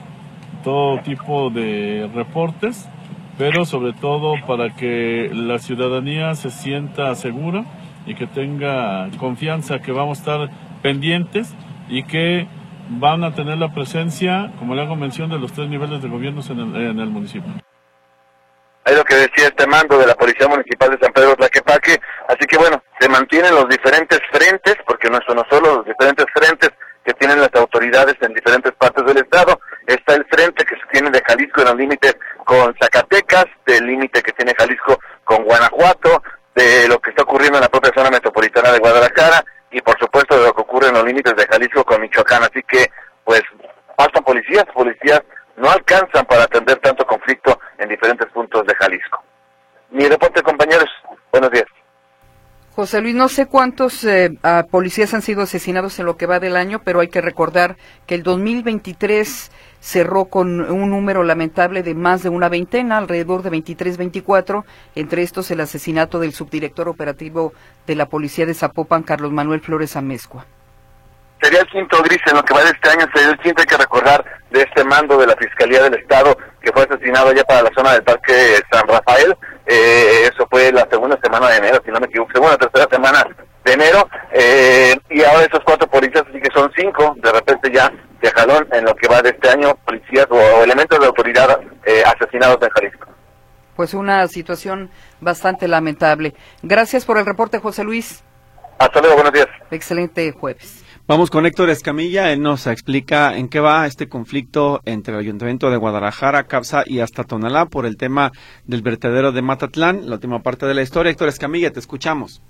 todo 0.65 1.01
tipo 1.03 1.51
de 1.51 2.11
reportes, 2.13 2.89
pero 3.39 3.65
sobre 3.65 3.93
todo 3.93 4.35
para 4.45 4.75
que 4.75 5.31
la 5.33 5.61
ciudadanía 5.61 6.35
se 6.35 6.51
sienta 6.51 7.15
segura 7.15 7.65
y 8.09 8.15
que 8.15 8.27
tenga 8.27 9.09
confianza 9.19 9.81
que 9.81 9.93
vamos 9.93 10.19
a 10.19 10.21
estar 10.21 10.51
pendientes 10.83 11.55
y 11.89 12.05
que 12.05 12.49
van 12.89 13.23
a 13.23 13.35
tener 13.35 13.59
la 13.59 13.73
presencia, 13.75 14.51
como 14.59 14.75
le 14.75 14.83
hago 14.83 14.97
mención, 14.97 15.29
de 15.31 15.39
los 15.39 15.53
tres 15.53 15.69
niveles 15.69 16.03
de 16.03 16.09
gobiernos 16.09 16.49
en 16.51 16.61
el, 16.61 16.77
en 16.77 16.99
el 17.01 17.11
municipio. 17.11 17.53
Es 18.87 18.97
lo 18.97 19.05
que 19.05 19.17
decía 19.17 19.49
este 19.49 19.67
mando 19.67 19.99
de 19.99 20.07
la 20.07 20.15
Policía 20.15 20.49
Municipal 20.49 20.91
de 20.91 20.99
San 20.99 21.13
Pedro 21.13 21.37
Tlaquepaque. 21.37 22.01
Así 22.27 22.47
que 22.49 22.57
bueno, 22.57 22.83
se 22.99 23.09
mantienen 23.11 23.55
los 23.55 23.69
diferentes 23.69 24.19
frentes, 24.33 24.77
porque 24.87 25.11
no 25.11 25.19
son 25.27 25.45
solo 25.51 25.77
los 25.77 25.85
diferentes 25.85 26.25
frentes 26.35 26.71
que 27.05 27.13
tienen 27.15 27.41
las 27.41 27.55
autoridades 27.55 28.17
en 28.23 28.33
diferentes 28.33 28.73
partes 28.73 29.05
del 29.05 29.19
estado. 29.19 29.61
Está 29.87 30.15
el 30.15 30.25
frente 30.31 30.65
que 30.65 30.75
se 30.77 30.87
tiene 30.91 31.11
de 31.11 31.23
Jalisco 31.27 31.61
en 31.61 31.67
los 31.67 31.77
límites 31.77 32.17
con 32.45 32.75
Zacatecas, 32.81 33.45
del 33.67 33.87
límite 33.87 34.23
que 34.23 34.33
tiene 34.33 34.55
Jalisco 34.57 34.99
con 35.25 35.45
Guanajuato, 35.45 36.23
de 36.59 36.89
lo 36.89 36.99
que 36.99 37.11
está 37.11 37.23
ocurriendo 37.23 37.59
en 37.59 37.63
la 37.63 37.69
propia 37.69 37.93
zona 37.95 38.11
metropolitana 38.11 38.73
de 38.73 38.81
Guadalajara 38.81 39.45
y 39.71 39.81
por 39.81 39.99
supuesto 39.99 40.37
de 40.37 40.47
lo 40.47 40.55
que 40.55 40.63
ocurre 40.63 40.89
en 40.89 40.95
los 40.95 41.05
límites 41.05 41.35
de 41.37 41.47
Jalisco 41.47 41.85
con 41.85 42.01
Michoacán. 42.01 42.43
Así 42.43 42.63
que, 42.67 42.91
pues, 43.25 43.43
faltan 43.97 44.25
policías, 44.25 44.65
policías 44.75 45.23
no 45.57 45.71
alcanzan 45.71 46.25
para 46.27 46.45
atender 46.45 46.79
tanto 46.79 47.07
conflicto 47.07 47.61
en 47.79 47.89
diferentes 47.89 48.27
puntos 48.33 48.67
de 48.67 48.75
Jalisco. 48.75 49.23
Mi 49.91 50.09
reporte, 50.09 50.43
compañeros, 50.43 50.89
buenos 51.31 51.51
días. 51.51 51.67
José 52.75 53.01
Luis, 53.01 53.15
no 53.15 53.29
sé 53.29 53.47
cuántos 53.47 54.05
eh, 54.05 54.31
policías 54.71 55.13
han 55.15 55.23
sido 55.23 55.43
asesinados 55.43 55.99
en 55.99 56.07
lo 56.07 56.17
que 56.17 56.27
va 56.27 56.39
del 56.39 56.57
año, 56.57 56.81
pero 56.85 57.01
hay 57.01 57.09
que 57.09 57.21
recordar 57.21 57.77
que 58.07 58.15
el 58.15 58.23
2023 58.23 59.51
cerró 59.81 60.27
con 60.27 60.61
un 60.71 60.91
número 60.91 61.23
lamentable 61.23 61.83
de 61.83 61.95
más 61.95 62.23
de 62.23 62.29
una 62.29 62.49
veintena, 62.49 62.99
alrededor 62.99 63.43
de 63.43 63.51
23, 63.51 63.97
24, 63.97 64.65
entre 64.95 65.23
estos 65.23 65.51
el 65.51 65.61
asesinato 65.61 66.19
del 66.19 66.33
subdirector 66.33 66.89
operativo 66.89 67.53
de 67.87 67.95
la 67.95 68.07
policía 68.07 68.47
de 68.47 68.55
Zapopan, 68.55 69.03
Carlos 69.03 69.33
Manuel 69.33 69.61
Flores 69.61 69.97
Amezcua. 69.97 70.47
Sería 71.41 71.61
el 71.61 71.67
quinto 71.69 72.03
gris 72.03 72.19
en 72.27 72.37
lo 72.37 72.45
que 72.45 72.53
va 72.53 72.65
de 72.65 72.71
este 72.71 72.91
año, 72.91 73.07
sería 73.15 73.31
el 73.31 73.39
quinto, 73.39 73.63
hay 73.63 73.67
que 73.67 73.77
recordar, 73.77 74.25
de 74.51 74.63
este 74.63 74.83
mando 74.83 75.19
de 75.19 75.27
la 75.27 75.37
Fiscalía 75.37 75.83
del 75.85 75.95
Estado 75.95 76.37
que 76.61 76.73
fue 76.73 76.83
asesinado 76.83 77.29
allá 77.29 77.45
para 77.45 77.63
la 77.63 77.71
zona 77.75 77.93
del 77.93 78.03
Parque 78.03 78.61
San 78.73 78.89
Rafael. 78.89 79.37
Eh, 79.67 80.31
eso 80.33 80.47
fue 80.51 80.73
la 80.73 80.89
segunda 80.91 81.19
semana 81.23 81.49
de 81.49 81.59
enero, 81.59 81.81
si 81.85 81.93
no 81.93 82.01
me 82.01 82.07
equivoco, 82.07 82.33
segunda 82.33 82.57
tercera 82.57 82.89
semana 82.91 83.25
de 83.69 83.75
enero. 83.75 84.09
Eh, 84.33 84.97
y 85.11 85.23
ahora 85.23 85.45
esos 85.45 85.61
cuatro 85.65 85.89
policías, 85.89 86.25
así 86.29 86.41
que 86.41 86.51
son 86.53 86.71
cinco, 86.77 87.15
de 87.19 87.33
repente 87.33 87.71
ya 87.73 87.93
de 88.21 88.31
jalón 88.31 88.67
en 88.73 88.85
lo 88.85 88.95
que 88.95 89.09
va 89.09 89.23
de 89.23 89.31
este 89.31 89.49
año, 89.49 89.77
policías 89.85 90.27
o, 90.31 90.63
elementos 90.63 90.99
de 90.99 91.07
autoridad 91.07 91.61
eh, 91.85 92.03
asesinados 92.05 92.59
en 92.63 92.69
Jalisco. 92.71 93.09
Pues 93.77 93.95
una 93.95 94.27
situación 94.27 94.91
bastante 95.21 95.69
lamentable. 95.69 96.35
Gracias 96.63 97.05
por 97.05 97.19
el 97.19 97.27
reporte, 97.27 97.61
José 97.61 97.85
Luis. 97.85 98.25
Hasta 98.79 99.01
luego, 99.01 99.17
buenos 99.17 99.33
días. 99.33 99.47
Excelente 99.71 100.33
jueves. 100.33 100.85
Vamos 101.07 101.31
con 101.31 101.47
Héctor 101.47 101.71
Escamilla, 101.71 102.33
él 102.33 102.43
nos 102.43 102.67
explica 102.67 103.35
en 103.35 103.49
qué 103.49 103.61
va 103.61 103.87
este 103.87 104.11
conflicto 104.11 104.83
entre 104.85 105.15
el 105.15 105.21
Ayuntamiento 105.21 105.71
de 105.71 105.79
Guadalajara, 105.79 106.45
Capsa 106.45 106.83
y 106.85 107.01
hasta 107.01 107.25
Tonalá 107.25 107.65
por 107.65 107.87
el 107.87 107.97
tema 107.97 108.31
del 108.67 108.83
vertedero 108.83 109.33
de 109.33 109.41
Matatlán, 109.41 110.11
la 110.11 110.17
última 110.17 110.43
parte 110.43 110.67
de 110.67 110.75
la 110.75 110.83
historia. 110.83 111.11
Héctor 111.11 111.29
Escamilla, 111.29 111.73
te 111.73 111.81
escuchamos. 111.81 112.43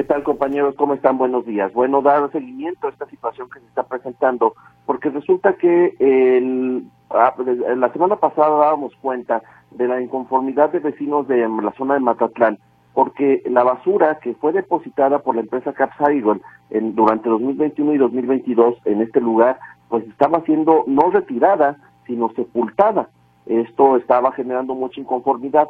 ¿Qué 0.00 0.04
tal 0.04 0.22
compañeros? 0.22 0.76
¿Cómo 0.76 0.94
están? 0.94 1.18
Buenos 1.18 1.44
días. 1.44 1.74
Bueno, 1.74 2.00
dar 2.00 2.32
seguimiento 2.32 2.86
a 2.86 2.90
esta 2.90 3.04
situación 3.04 3.50
que 3.50 3.60
se 3.60 3.66
está 3.66 3.82
presentando, 3.82 4.54
porque 4.86 5.10
resulta 5.10 5.52
que 5.58 5.94
el, 5.98 6.84
ah, 7.10 7.34
la 7.76 7.92
semana 7.92 8.16
pasada 8.16 8.48
dábamos 8.48 8.96
cuenta 9.02 9.42
de 9.72 9.86
la 9.86 10.00
inconformidad 10.00 10.70
de 10.70 10.78
vecinos 10.78 11.28
de 11.28 11.46
la 11.46 11.72
zona 11.72 11.92
de 11.92 12.00
Matatlán 12.00 12.56
porque 12.94 13.42
la 13.44 13.62
basura 13.62 14.18
que 14.20 14.32
fue 14.36 14.52
depositada 14.52 15.18
por 15.18 15.34
la 15.34 15.42
empresa 15.42 15.74
Capsaigon 15.74 16.40
en, 16.70 16.94
durante 16.94 17.28
2021 17.28 17.92
y 17.92 17.98
2022 17.98 18.76
en 18.86 19.02
este 19.02 19.20
lugar, 19.20 19.58
pues 19.90 20.08
estaba 20.08 20.40
siendo 20.46 20.84
no 20.86 21.10
retirada, 21.10 21.76
sino 22.06 22.30
sepultada. 22.36 23.10
Esto 23.44 23.96
estaba 23.96 24.32
generando 24.32 24.74
mucha 24.74 24.98
inconformidad. 24.98 25.68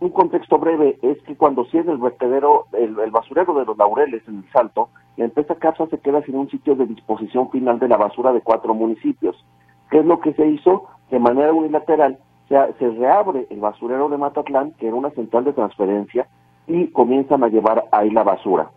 Un 0.00 0.10
contexto 0.10 0.58
breve 0.58 0.98
es 1.02 1.20
que 1.24 1.36
cuando 1.36 1.66
cierra 1.66 1.92
el 1.92 1.98
vertedero, 1.98 2.66
el, 2.72 2.94
basurero 3.10 3.52
de 3.52 3.66
los 3.66 3.76
laureles 3.76 4.26
en 4.26 4.38
el 4.38 4.50
Salto, 4.50 4.88
la 5.16 5.26
empresa 5.26 5.56
Capsa 5.56 5.86
se 5.88 5.98
queda 5.98 6.22
sin 6.22 6.36
un 6.36 6.48
sitio 6.48 6.74
de 6.74 6.86
disposición 6.86 7.50
final 7.50 7.78
de 7.78 7.88
la 7.88 7.98
basura 7.98 8.32
de 8.32 8.40
cuatro 8.40 8.72
municipios. 8.72 9.36
¿Qué 9.90 9.98
es 9.98 10.06
lo 10.06 10.20
que 10.20 10.32
se 10.32 10.46
hizo? 10.46 10.86
De 11.10 11.18
manera 11.18 11.52
unilateral 11.52 12.18
se 12.48 12.90
reabre 12.90 13.46
el 13.50 13.60
basurero 13.60 14.08
de 14.08 14.16
Matatlán, 14.16 14.72
que 14.78 14.86
era 14.86 14.96
una 14.96 15.10
central 15.10 15.44
de 15.44 15.52
transferencia, 15.52 16.26
y 16.66 16.86
comienzan 16.88 17.44
a 17.44 17.48
llevar 17.48 17.84
ahí 17.92 18.10
la 18.10 18.22
basura. 18.22 18.70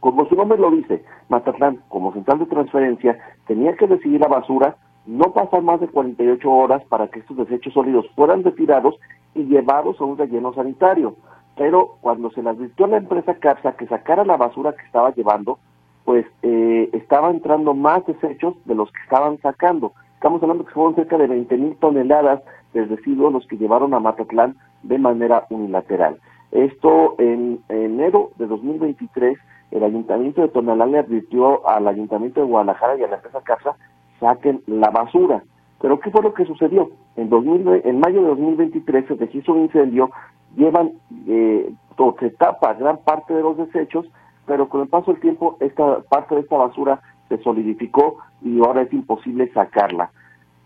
Como 0.00 0.26
su 0.26 0.34
nombre 0.36 0.58
lo 0.58 0.70
dice, 0.70 1.04
Matatlán, 1.28 1.80
como 1.88 2.12
central 2.14 2.38
de 2.38 2.46
transferencia, 2.46 3.18
tenía 3.46 3.76
que 3.76 3.86
decidir 3.86 4.20
la 4.20 4.28
basura, 4.28 4.76
no 5.06 5.32
pasar 5.32 5.62
más 5.62 5.80
de 5.80 5.88
48 5.88 6.50
horas 6.50 6.82
para 6.86 7.08
que 7.08 7.20
estos 7.20 7.36
desechos 7.36 7.74
sólidos 7.74 8.06
fueran 8.14 8.42
retirados 8.42 8.94
y 9.34 9.44
llevados 9.44 10.00
a 10.00 10.04
un 10.04 10.16
relleno 10.16 10.52
sanitario. 10.54 11.16
Pero 11.56 11.96
cuando 12.00 12.30
se 12.30 12.42
le 12.42 12.50
advirtió 12.50 12.86
a 12.86 12.88
la 12.88 12.96
empresa 12.96 13.34
CAPSA 13.34 13.76
que 13.76 13.86
sacara 13.86 14.24
la 14.24 14.36
basura 14.36 14.72
que 14.72 14.84
estaba 14.84 15.14
llevando, 15.14 15.58
pues 16.04 16.26
eh, 16.42 16.90
estaba 16.92 17.30
entrando 17.30 17.74
más 17.74 18.04
desechos 18.06 18.54
de 18.64 18.74
los 18.74 18.90
que 18.92 19.00
estaban 19.02 19.38
sacando. 19.38 19.92
Estamos 20.14 20.42
hablando 20.42 20.64
que 20.64 20.72
fueron 20.72 20.94
cerca 20.94 21.18
de 21.18 21.26
20 21.26 21.56
mil 21.56 21.76
toneladas 21.76 22.42
de 22.72 22.84
residuos 22.84 23.32
los 23.32 23.46
que 23.46 23.56
llevaron 23.56 23.94
a 23.94 24.00
Matatlán 24.00 24.56
de 24.82 24.98
manera 24.98 25.46
unilateral. 25.50 26.18
Esto 26.50 27.14
en, 27.18 27.60
enero 27.68 28.30
de 28.36 28.46
2023, 28.46 29.38
el 29.70 29.82
Ayuntamiento 29.82 30.42
de 30.42 30.48
Tonalá 30.48 30.86
le 30.86 30.98
advirtió 30.98 31.66
al 31.68 31.88
Ayuntamiento 31.88 32.40
de 32.40 32.46
Guadalajara 32.46 32.96
y 32.96 33.02
a 33.02 33.08
la 33.08 33.16
empresa 33.16 33.40
Casa 33.42 33.76
saquen 34.20 34.62
la 34.66 34.90
basura. 34.90 35.42
Pero 35.80 36.00
¿qué 36.00 36.10
fue 36.10 36.22
lo 36.22 36.34
que 36.34 36.44
sucedió? 36.44 36.90
En, 37.16 37.28
2000, 37.28 37.82
en 37.84 38.00
mayo 38.00 38.22
de 38.22 38.28
2023 38.28 39.06
se 39.06 39.14
deshizo 39.16 39.52
un 39.52 39.62
incendio, 39.62 40.10
llevan, 40.56 40.92
eh, 41.26 41.72
se 42.18 42.30
tapa 42.30 42.74
gran 42.74 42.98
parte 42.98 43.34
de 43.34 43.42
los 43.42 43.56
desechos, 43.56 44.06
pero 44.46 44.68
con 44.68 44.82
el 44.82 44.88
paso 44.88 45.12
del 45.12 45.20
tiempo 45.20 45.56
esta 45.60 46.00
parte 46.02 46.34
de 46.34 46.42
esta 46.42 46.56
basura 46.56 47.00
se 47.28 47.38
solidificó 47.38 48.18
y 48.42 48.60
ahora 48.60 48.82
es 48.82 48.92
imposible 48.92 49.50
sacarla. 49.52 50.10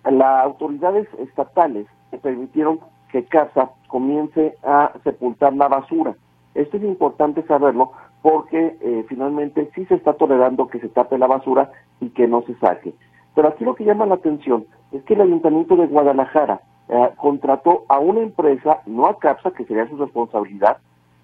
Las 0.04 0.44
autoridades 0.44 1.08
estatales 1.18 1.86
permitieron 2.22 2.80
que 3.10 3.24
CASA 3.24 3.70
comience 3.88 4.54
a 4.64 4.92
sepultar 5.04 5.54
la 5.54 5.68
basura. 5.68 6.14
Esto 6.54 6.76
es 6.76 6.82
importante 6.82 7.42
saberlo 7.42 7.92
porque 8.22 8.76
eh, 8.80 9.04
finalmente 9.08 9.70
sí 9.74 9.84
se 9.86 9.94
está 9.94 10.14
tolerando 10.14 10.66
que 10.66 10.80
se 10.80 10.88
tape 10.88 11.18
la 11.18 11.26
basura 11.26 11.70
y 12.00 12.10
que 12.10 12.26
no 12.26 12.42
se 12.42 12.54
saque. 12.56 12.94
Pero 13.38 13.50
aquí 13.50 13.64
lo 13.64 13.76
que 13.76 13.84
llama 13.84 14.04
la 14.04 14.16
atención 14.16 14.66
es 14.90 15.00
que 15.04 15.14
el 15.14 15.20
Ayuntamiento 15.20 15.76
de 15.76 15.86
Guadalajara 15.86 16.60
eh, 16.88 17.10
contrató 17.18 17.84
a 17.88 18.00
una 18.00 18.18
empresa, 18.18 18.80
no 18.84 19.06
a 19.06 19.16
CAPSA, 19.16 19.52
que 19.52 19.64
sería 19.64 19.88
su 19.88 19.96
responsabilidad, 19.96 20.78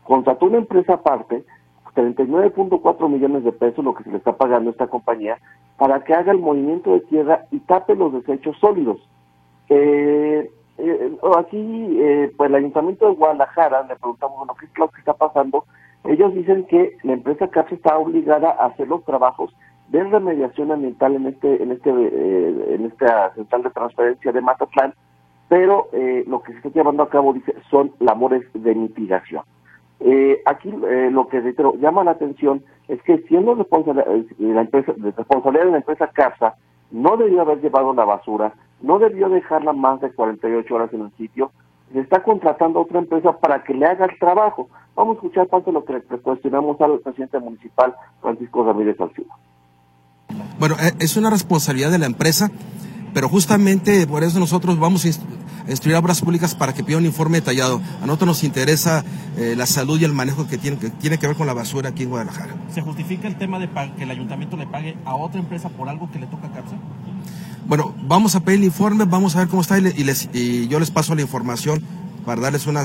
contrató 0.04 0.46
una 0.46 0.58
empresa 0.58 0.94
aparte, 0.94 1.42
39.4 1.96 3.08
millones 3.08 3.42
de 3.42 3.50
pesos, 3.50 3.84
lo 3.84 3.94
que 3.94 4.04
se 4.04 4.12
le 4.12 4.18
está 4.18 4.36
pagando 4.36 4.70
a 4.70 4.74
esta 4.74 4.86
compañía, 4.86 5.38
para 5.76 6.04
que 6.04 6.14
haga 6.14 6.30
el 6.30 6.38
movimiento 6.38 6.92
de 6.92 7.00
tierra 7.00 7.46
y 7.50 7.58
tape 7.58 7.96
los 7.96 8.12
desechos 8.12 8.56
sólidos. 8.60 9.00
Eh, 9.68 10.48
eh, 10.78 11.16
aquí, 11.36 11.98
eh, 12.00 12.32
pues 12.36 12.48
el 12.48 12.54
Ayuntamiento 12.54 13.08
de 13.08 13.14
Guadalajara, 13.16 13.82
le 13.88 13.96
preguntamos, 13.96 14.36
bueno, 14.38 14.54
¿qué 14.60 14.66
es 14.66 14.78
lo 14.78 14.88
que 14.88 15.00
está 15.00 15.14
pasando? 15.14 15.64
Ellos 16.04 16.32
dicen 16.32 16.64
que 16.66 16.96
la 17.02 17.14
empresa 17.14 17.48
CAPS 17.48 17.72
está 17.72 17.98
obligada 17.98 18.50
a 18.50 18.66
hacer 18.66 18.86
los 18.86 19.04
trabajos 19.04 19.52
de 19.88 20.02
remediación 20.04 20.72
ambiental 20.72 21.14
en 21.14 21.26
este 21.26 21.62
en 21.62 21.72
este 21.72 21.90
eh, 21.90 22.74
en 22.74 22.86
esta 22.86 23.34
central 23.34 23.62
de 23.62 23.70
transferencia 23.70 24.32
de 24.32 24.40
Matatlán, 24.40 24.94
pero 25.48 25.88
eh, 25.92 26.24
lo 26.26 26.42
que 26.42 26.52
se 26.52 26.58
está 26.58 26.70
llevando 26.70 27.02
a 27.02 27.10
cabo 27.10 27.32
dice 27.32 27.54
son 27.70 27.92
labores 28.00 28.42
de 28.54 28.74
mitigación. 28.74 29.42
Eh, 30.00 30.42
aquí 30.44 30.70
lo 30.70 31.28
que 31.28 31.40
reitero, 31.40 31.74
llama 31.76 32.04
la 32.04 32.10
atención 32.12 32.62
es 32.88 33.00
que 33.02 33.18
siendo 33.28 33.54
responsabilidad 33.54 34.06
de 34.06 34.54
la 34.54 34.60
empresa, 34.62 34.92
responsabilidad 34.98 35.66
de 35.66 35.70
la 35.70 35.78
empresa 35.78 36.08
CAPSA, 36.08 36.54
no 36.90 37.16
debió 37.16 37.42
haber 37.42 37.60
llevado 37.60 37.94
la 37.94 38.04
basura, 38.04 38.52
no 38.82 38.98
debió 38.98 39.28
dejarla 39.28 39.72
más 39.72 40.00
de 40.00 40.12
48 40.12 40.74
horas 40.74 40.92
en 40.92 41.02
el 41.02 41.12
sitio, 41.12 41.52
se 41.92 42.00
está 42.00 42.22
contratando 42.22 42.80
a 42.80 42.82
otra 42.82 42.98
empresa 42.98 43.38
para 43.38 43.62
que 43.62 43.72
le 43.72 43.86
haga 43.86 44.06
el 44.06 44.18
trabajo. 44.18 44.68
Vamos 44.96 45.12
a 45.12 45.18
escuchar 45.18 45.46
parte 45.46 45.70
de 45.70 45.74
lo 45.74 45.84
que 45.84 45.92
le 45.92 46.00
cuestionamos 46.00 46.80
al 46.80 46.98
presidente 46.98 47.38
municipal, 47.38 47.94
Francisco 48.20 48.64
Ramírez 48.64 49.00
Alcina. 49.00 49.32
Bueno, 50.58 50.76
e, 50.80 50.94
es 51.00 51.16
una 51.16 51.30
responsabilidad 51.30 51.90
de 51.90 51.98
la 51.98 52.06
empresa, 52.06 52.50
pero 53.12 53.28
justamente 53.28 54.06
por 54.06 54.24
eso 54.24 54.38
nosotros 54.38 54.78
vamos 54.78 55.04
a 55.04 55.08
instruir 55.68 55.96
a 55.96 55.98
obras 55.98 56.20
públicas 56.20 56.54
para 56.54 56.72
que 56.72 56.84
pida 56.84 56.98
un 56.98 57.06
informe 57.06 57.38
detallado. 57.38 57.80
A 58.02 58.06
nosotros 58.06 58.28
nos 58.28 58.44
interesa 58.44 59.04
eh, 59.36 59.54
la 59.56 59.66
salud 59.66 60.00
y 60.00 60.04
el 60.04 60.12
manejo 60.12 60.46
que 60.46 60.58
tiene, 60.58 60.78
que 60.78 60.90
tiene 60.90 61.18
que 61.18 61.26
ver 61.26 61.36
con 61.36 61.46
la 61.46 61.54
basura 61.54 61.90
aquí 61.90 62.04
en 62.04 62.10
Guadalajara. 62.10 62.54
¿Se 62.70 62.82
justifica 62.82 63.28
el 63.28 63.36
tema 63.36 63.58
de 63.58 63.68
que 63.96 64.04
el 64.04 64.10
ayuntamiento 64.10 64.56
le 64.56 64.66
pague 64.66 64.96
a 65.04 65.14
otra 65.16 65.40
empresa 65.40 65.68
por 65.68 65.88
algo 65.88 66.10
que 66.10 66.18
le 66.18 66.26
toca 66.26 66.48
a 66.48 66.52
CAPSA? 66.52 66.76
Bueno, 67.66 67.94
vamos 68.02 68.36
a 68.36 68.40
pedir 68.40 68.58
el 68.58 68.64
informe, 68.66 69.04
vamos 69.06 69.36
a 69.36 69.40
ver 69.40 69.48
cómo 69.48 69.62
está 69.62 69.78
y, 69.78 69.80
les, 69.80 70.28
y 70.34 70.68
yo 70.68 70.78
les 70.78 70.90
paso 70.90 71.14
la 71.14 71.22
información 71.22 71.82
para 72.26 72.42
darles 72.42 72.66
una, 72.66 72.84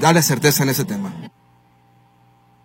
darles 0.00 0.24
certeza 0.24 0.62
en 0.62 0.70
ese 0.70 0.84
tema. 0.84 1.12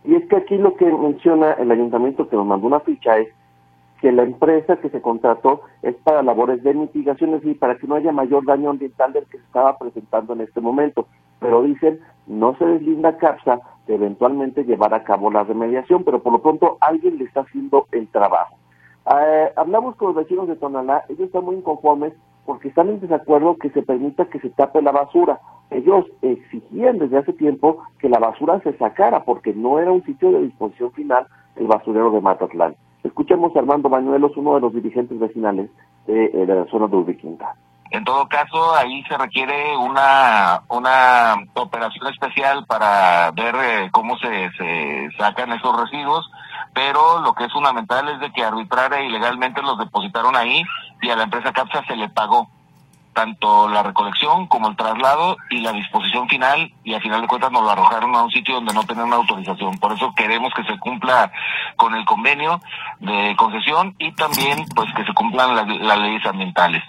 Y 0.06 0.16
es 0.16 0.28
que 0.30 0.38
aquí 0.38 0.56
lo 0.56 0.76
que 0.78 0.86
menciona 0.86 1.52
el 1.54 1.70
ayuntamiento 1.70 2.30
que 2.30 2.38
nos 2.38 2.46
mandó 2.46 2.68
una 2.68 2.80
ficha 2.80 3.18
es 3.18 3.28
que 4.02 4.12
la 4.12 4.24
empresa 4.24 4.78
que 4.78 4.90
se 4.90 5.02
contrató 5.02 5.62
es 5.82 5.96
para 5.96 6.24
labores 6.24 6.64
de 6.64 6.74
mitigación 6.74 7.40
y 7.44 7.54
para 7.56 7.78
que 7.78 7.88
no 7.88 7.96
haya 7.96 8.12
mayor 8.12 8.46
daño 8.46 8.70
ambiental 8.70 9.14
del 9.14 9.26
que 9.26 9.38
se 9.38 9.44
estaba 9.44 9.78
presentando 9.78 10.34
en 10.34 10.42
este 10.42 10.62
momento. 10.62 11.08
Pero 11.40 11.64
dicen, 11.64 12.00
no 12.28 12.56
se 12.58 12.66
deslinda 12.66 13.18
CAPSA 13.18 13.60
de 13.88 13.96
eventualmente 13.96 14.64
llevar 14.64 14.94
a 14.94 15.04
cabo 15.04 15.32
la 15.32 15.44
remediación, 15.44 16.04
pero 16.04 16.22
por 16.22 16.34
lo 16.34 16.42
pronto 16.42 16.78
alguien 16.82 17.18
le 17.18 17.26
está 17.26 17.42
haciendo 17.42 17.88
el 17.92 18.08
trabajo. 18.10 18.56
Eh, 19.16 19.52
hablamos 19.56 19.96
con 19.96 20.10
los 20.10 20.18
vecinos 20.18 20.48
de 20.48 20.58
Tonalá, 20.58 21.06
ellos 21.08 21.28
están 21.28 21.46
muy 21.46 21.56
inconformes 21.56 22.14
porque 22.46 22.68
están 22.70 22.90
en 22.90 23.00
desacuerdo 23.00 23.58
que 23.58 23.70
se 23.70 23.82
permita 23.82 24.26
que 24.26 24.40
se 24.40 24.50
tape 24.50 24.82
la 24.82 24.92
basura. 24.92 25.40
Ellos 25.70 26.06
exigían 26.22 26.98
desde 26.98 27.18
hace 27.18 27.34
tiempo 27.34 27.84
que 28.00 28.10
la 28.10 28.20
basura 28.20 28.60
se 28.62 28.78
sacara 28.78 29.24
porque 29.24 29.54
no 29.54 29.80
era 29.80 29.92
un 29.92 30.04
sitio 30.04 30.32
de 30.32 30.44
disposición 30.44 30.92
final 30.94 31.28
el 31.56 31.68
basurero 31.68 32.12
de 32.12 32.22
Matatlán. 32.22 32.76
Escuchemos 33.08 33.56
a 33.56 33.60
Armando 33.60 33.90
Bañuelos, 33.90 34.36
uno 34.36 34.56
de 34.56 34.62
los 34.62 34.74
dirigentes 34.74 35.18
vecinales 35.18 35.70
de, 36.06 36.26
eh, 36.26 36.46
la 36.46 36.66
zona 36.66 36.88
de 36.88 36.98
Ubiquinta. 36.98 37.56
En 37.90 38.04
todo 38.04 38.28
caso, 38.28 38.76
ahí 38.76 39.02
se 39.04 39.18
requiere 39.18 39.78
una, 39.78 40.62
una 40.70 41.36
operación 41.54 42.08
especial 42.08 42.66
para 42.66 43.32
ver 43.32 43.56
eh, 43.56 43.90
cómo 43.92 44.18
se, 44.18 44.50
se 44.58 45.10
sacan 45.18 45.54
esos 45.54 45.80
residuos 45.80 46.30
pero 46.78 47.22
lo 47.22 47.34
que 47.34 47.46
es 47.46 47.52
fundamental 47.52 48.08
es 48.08 48.20
de 48.20 48.32
que 48.32 48.44
arbitraria 48.44 49.02
y 49.02 49.10
legalmente 49.10 49.64
los 49.64 49.80
depositaron 49.80 50.36
ahí 50.36 50.62
y 51.02 51.10
a 51.10 51.16
la 51.16 51.24
empresa 51.24 51.52
CAPSA 51.52 51.84
se 51.88 51.96
le 51.96 52.08
pagó 52.10 52.48
tanto 53.18 53.68
la 53.68 53.82
recolección 53.82 54.46
como 54.46 54.70
el 54.70 54.76
traslado 54.76 55.38
y 55.50 55.62
la 55.62 55.72
disposición 55.72 56.30
final 56.30 56.72
y 56.84 56.94
al 56.94 57.02
final 57.02 57.22
de 57.22 57.28
cuentas 57.28 57.52
nos 57.52 57.64
lo 57.64 57.72
arrojaron 57.72 58.14
a 58.14 58.22
un 58.22 58.30
sitio 58.30 58.54
donde 58.54 58.76
no 58.76 58.84
tenían 58.84 59.08
una 59.08 59.16
autorización. 59.16 59.80
Por 59.80 59.92
eso 59.94 60.14
queremos 60.16 60.54
que 60.54 60.64
se 60.66 60.78
cumpla 60.78 61.32
con 61.78 61.96
el 61.96 62.06
convenio 62.06 62.62
de 63.00 63.36
concesión 63.36 63.96
y 63.98 64.14
también 64.14 64.60
pues 64.76 64.88
que 64.96 65.04
se 65.04 65.16
cumplan 65.16 65.56
las, 65.56 66.00
leyes 66.00 66.24
ambientales. 66.28 66.84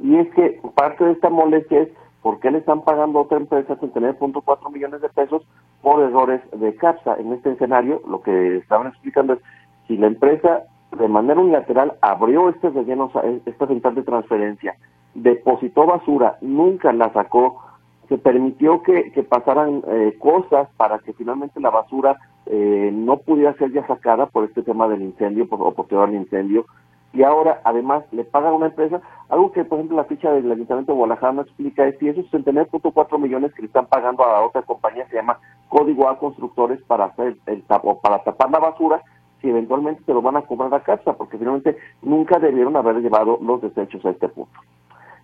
Y 0.00 0.16
es 0.16 0.34
que 0.34 0.60
parte 0.74 1.04
de 1.04 1.12
esta 1.12 1.30
molestia 1.30 1.82
es 1.82 1.88
por 2.20 2.40
qué 2.40 2.50
le 2.50 2.58
están 2.58 2.82
pagando 2.82 3.20
a 3.20 3.22
otra 3.22 3.38
empresa 3.38 3.76
sin 3.78 3.92
tener 3.92 4.18
.4 4.18 4.72
millones 4.72 5.00
de 5.00 5.08
pesos 5.10 5.46
por 5.80 6.02
errores 6.02 6.40
de 6.50 6.74
CAPSA. 6.74 7.18
En 7.20 7.32
este 7.34 7.52
escenario, 7.52 8.02
lo 8.08 8.20
que 8.20 8.56
estaban 8.56 8.88
explicando 8.88 9.34
es 9.34 9.38
si 9.86 9.96
la 9.96 10.08
empresa 10.08 10.64
de 10.98 11.08
manera 11.08 11.40
unilateral 11.40 11.94
abrió 12.00 12.48
este 12.48 12.70
relleno, 12.70 13.10
esta 13.44 13.66
central 13.66 13.94
de 13.94 14.02
transferencia, 14.02 14.76
depositó 15.14 15.86
basura, 15.86 16.38
nunca 16.40 16.92
la 16.92 17.12
sacó, 17.12 17.62
se 18.08 18.18
permitió 18.18 18.82
que, 18.82 19.10
pasaran 19.28 19.82
eh, 19.88 20.16
cosas 20.18 20.68
para 20.76 20.98
que 21.00 21.12
finalmente 21.12 21.60
la 21.60 21.70
basura 21.70 22.18
eh, 22.46 22.90
no 22.92 23.18
pudiera 23.18 23.54
ser 23.54 23.72
ya 23.72 23.86
sacada 23.86 24.26
por 24.26 24.44
este 24.44 24.62
tema 24.62 24.86
del 24.88 25.02
incendio 25.02 25.48
por, 25.48 25.60
o 25.62 25.72
posterior 25.72 26.12
incendio, 26.12 26.66
y 27.12 27.22
ahora 27.22 27.62
además 27.64 28.04
le 28.12 28.24
pagan 28.24 28.52
a 28.52 28.56
una 28.56 28.66
empresa, 28.66 29.00
algo 29.30 29.50
que 29.50 29.64
por 29.64 29.78
ejemplo 29.78 29.96
la 29.96 30.04
ficha 30.04 30.30
del 30.30 30.52
Ayuntamiento 30.52 30.92
de 30.92 30.98
Guadalajara 30.98 31.32
no 31.32 31.42
explica 31.42 31.86
es 31.86 31.98
si 31.98 32.08
esos 32.08 32.30
69.4 32.30 33.18
millones 33.18 33.54
que 33.54 33.62
le 33.62 33.68
están 33.68 33.86
pagando 33.86 34.22
a 34.22 34.44
otra 34.44 34.62
compañía 34.62 35.08
se 35.08 35.16
llama 35.16 35.38
Código 35.68 36.08
A 36.08 36.18
Constructores 36.18 36.82
para 36.82 37.06
hacer 37.06 37.38
el 37.46 37.62
tapo, 37.62 38.00
para 38.00 38.22
tapar 38.22 38.50
la 38.50 38.58
basura, 38.58 39.02
si 39.46 39.50
eventualmente 39.50 40.02
se 40.04 40.12
lo 40.12 40.20
van 40.22 40.36
a 40.36 40.42
cobrar 40.42 40.74
a 40.74 40.82
casa, 40.82 41.12
porque 41.12 41.38
finalmente 41.38 41.76
nunca 42.02 42.40
debieron 42.40 42.76
haber 42.76 42.96
llevado 42.96 43.38
los 43.40 43.62
desechos 43.62 44.04
a 44.04 44.10
este 44.10 44.28
punto. 44.28 44.58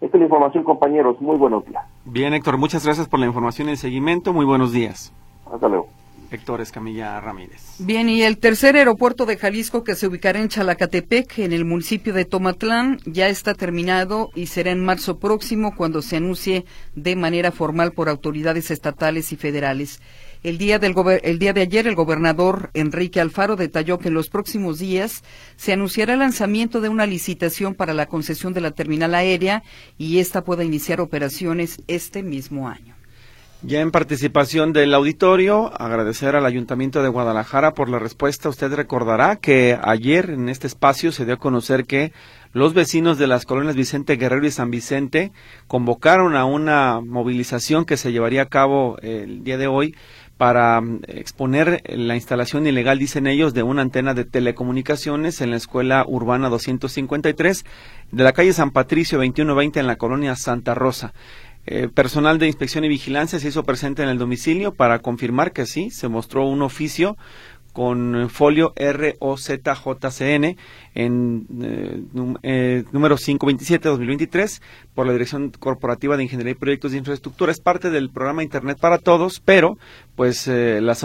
Esta 0.00 0.16
es 0.16 0.20
la 0.20 0.26
información, 0.26 0.62
compañeros. 0.62 1.20
Muy 1.20 1.36
buenos 1.36 1.64
días. 1.66 1.84
Bien, 2.04 2.32
Héctor, 2.32 2.56
muchas 2.56 2.84
gracias 2.84 3.08
por 3.08 3.18
la 3.18 3.26
información 3.26 3.68
y 3.68 3.72
el 3.72 3.76
seguimiento. 3.76 4.32
Muy 4.32 4.44
buenos 4.44 4.72
días. 4.72 5.12
Hasta 5.52 5.68
luego. 5.68 5.88
Héctor 6.30 6.60
Escamilla 6.60 7.20
Ramírez. 7.20 7.76
Bien, 7.78 8.08
y 8.08 8.22
el 8.22 8.38
tercer 8.38 8.76
aeropuerto 8.76 9.26
de 9.26 9.36
Jalisco 9.36 9.84
que 9.84 9.94
se 9.94 10.06
ubicará 10.06 10.40
en 10.40 10.48
Chalacatepec, 10.48 11.40
en 11.40 11.52
el 11.52 11.64
municipio 11.64 12.14
de 12.14 12.24
Tomatlán, 12.24 12.98
ya 13.04 13.28
está 13.28 13.54
terminado 13.54 14.30
y 14.34 14.46
será 14.46 14.70
en 14.70 14.84
marzo 14.84 15.18
próximo 15.18 15.74
cuando 15.76 16.00
se 16.00 16.16
anuncie 16.16 16.64
de 16.94 17.16
manera 17.16 17.50
formal 17.50 17.92
por 17.92 18.08
autoridades 18.08 18.70
estatales 18.70 19.32
y 19.32 19.36
federales. 19.36 20.00
El 20.42 20.58
día, 20.58 20.80
de 20.80 21.60
ayer, 21.60 21.86
el 21.86 21.94
gobernador 21.94 22.70
Enrique 22.74 23.20
Alfaro 23.20 23.54
detalló 23.54 24.00
que 24.00 24.08
en 24.08 24.14
los 24.14 24.28
próximos 24.28 24.80
días 24.80 25.22
se 25.54 25.72
anunciará 25.72 26.14
el 26.14 26.18
lanzamiento 26.18 26.80
de 26.80 26.88
una 26.88 27.06
licitación 27.06 27.74
para 27.74 27.94
la 27.94 28.06
concesión 28.06 28.52
de 28.52 28.60
la 28.60 28.72
terminal 28.72 29.14
aérea 29.14 29.62
y 29.98 30.18
esta 30.18 30.42
pueda 30.42 30.64
iniciar 30.64 31.00
operaciones 31.00 31.80
este 31.86 32.24
mismo 32.24 32.68
año. 32.68 32.96
Ya 33.64 33.80
en 33.80 33.92
participación 33.92 34.72
del 34.72 34.92
auditorio, 34.92 35.72
agradecer 35.80 36.34
al 36.34 36.46
Ayuntamiento 36.46 37.00
de 37.00 37.08
Guadalajara 37.08 37.74
por 37.74 37.88
la 37.88 38.00
respuesta. 38.00 38.48
Usted 38.48 38.74
recordará 38.74 39.36
que 39.36 39.78
ayer 39.80 40.30
en 40.30 40.48
este 40.48 40.66
espacio 40.66 41.12
se 41.12 41.24
dio 41.24 41.34
a 41.34 41.38
conocer 41.38 41.84
que 41.84 42.12
los 42.52 42.74
vecinos 42.74 43.18
de 43.18 43.28
las 43.28 43.46
colonias 43.46 43.76
Vicente 43.76 44.16
Guerrero 44.16 44.44
y 44.48 44.50
San 44.50 44.72
Vicente 44.72 45.30
convocaron 45.68 46.34
a 46.34 46.44
una 46.44 47.00
movilización 47.00 47.84
que 47.84 47.96
se 47.96 48.10
llevaría 48.10 48.42
a 48.42 48.48
cabo 48.48 48.98
el 49.00 49.44
día 49.44 49.58
de 49.58 49.68
hoy 49.68 49.94
para 50.42 50.80
mm, 50.80 51.02
exponer 51.06 51.84
la 51.86 52.16
instalación 52.16 52.66
ilegal, 52.66 52.98
dicen 52.98 53.28
ellos, 53.28 53.54
de 53.54 53.62
una 53.62 53.82
antena 53.82 54.12
de 54.12 54.24
telecomunicaciones 54.24 55.40
en 55.40 55.52
la 55.52 55.56
Escuela 55.56 56.04
Urbana 56.04 56.48
253 56.48 57.64
de 58.10 58.24
la 58.24 58.32
calle 58.32 58.52
San 58.52 58.72
Patricio 58.72 59.18
2120 59.18 59.78
en 59.78 59.86
la 59.86 59.94
colonia 59.94 60.34
Santa 60.34 60.74
Rosa. 60.74 61.14
Eh, 61.64 61.86
personal 61.86 62.40
de 62.40 62.48
inspección 62.48 62.82
y 62.82 62.88
vigilancia 62.88 63.38
se 63.38 63.46
hizo 63.46 63.62
presente 63.62 64.02
en 64.02 64.08
el 64.08 64.18
domicilio 64.18 64.74
para 64.74 64.98
confirmar 64.98 65.52
que 65.52 65.64
sí, 65.64 65.90
se 65.90 66.08
mostró 66.08 66.44
un 66.44 66.62
oficio 66.62 67.16
con 67.72 68.28
folio 68.30 68.72
ROZJCN 68.76 70.56
en 70.94 71.46
eh, 71.62 72.02
eh, 72.42 72.84
número 72.92 73.16
527-2023 73.16 74.60
por 74.94 75.06
la 75.06 75.12
Dirección 75.12 75.50
Corporativa 75.50 76.16
de 76.16 76.24
Ingeniería 76.24 76.52
y 76.52 76.56
Proyectos 76.56 76.92
de 76.92 76.98
Infraestructura. 76.98 77.52
Es 77.52 77.60
parte 77.60 77.90
del 77.90 78.10
programa 78.10 78.42
Internet 78.42 78.78
para 78.80 78.98
Todos, 78.98 79.40
pero 79.40 79.78
pues 80.16 80.46
eh, 80.48 80.80
las, 80.82 81.02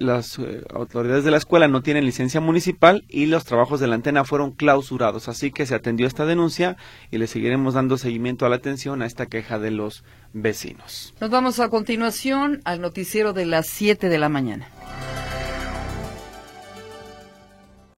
las 0.00 0.38
eh, 0.38 0.62
autoridades 0.72 1.24
de 1.24 1.30
la 1.30 1.36
escuela 1.36 1.68
no 1.68 1.82
tienen 1.82 2.04
licencia 2.04 2.40
municipal 2.40 3.04
y 3.08 3.26
los 3.26 3.44
trabajos 3.44 3.80
de 3.80 3.86
la 3.86 3.96
antena 3.96 4.24
fueron 4.24 4.52
clausurados. 4.52 5.28
Así 5.28 5.50
que 5.50 5.66
se 5.66 5.74
atendió 5.74 6.06
esta 6.06 6.24
denuncia 6.24 6.76
y 7.10 7.18
le 7.18 7.26
seguiremos 7.26 7.74
dando 7.74 7.98
seguimiento 7.98 8.46
a 8.46 8.48
la 8.48 8.56
atención 8.56 9.02
a 9.02 9.06
esta 9.06 9.26
queja 9.26 9.58
de 9.58 9.70
los 9.70 10.04
vecinos. 10.32 11.14
Nos 11.20 11.30
vamos 11.30 11.60
a 11.60 11.68
continuación 11.68 12.60
al 12.64 12.80
noticiero 12.80 13.32
de 13.32 13.46
las 13.46 13.66
7 13.68 14.08
de 14.08 14.18
la 14.18 14.28
mañana. 14.28 14.68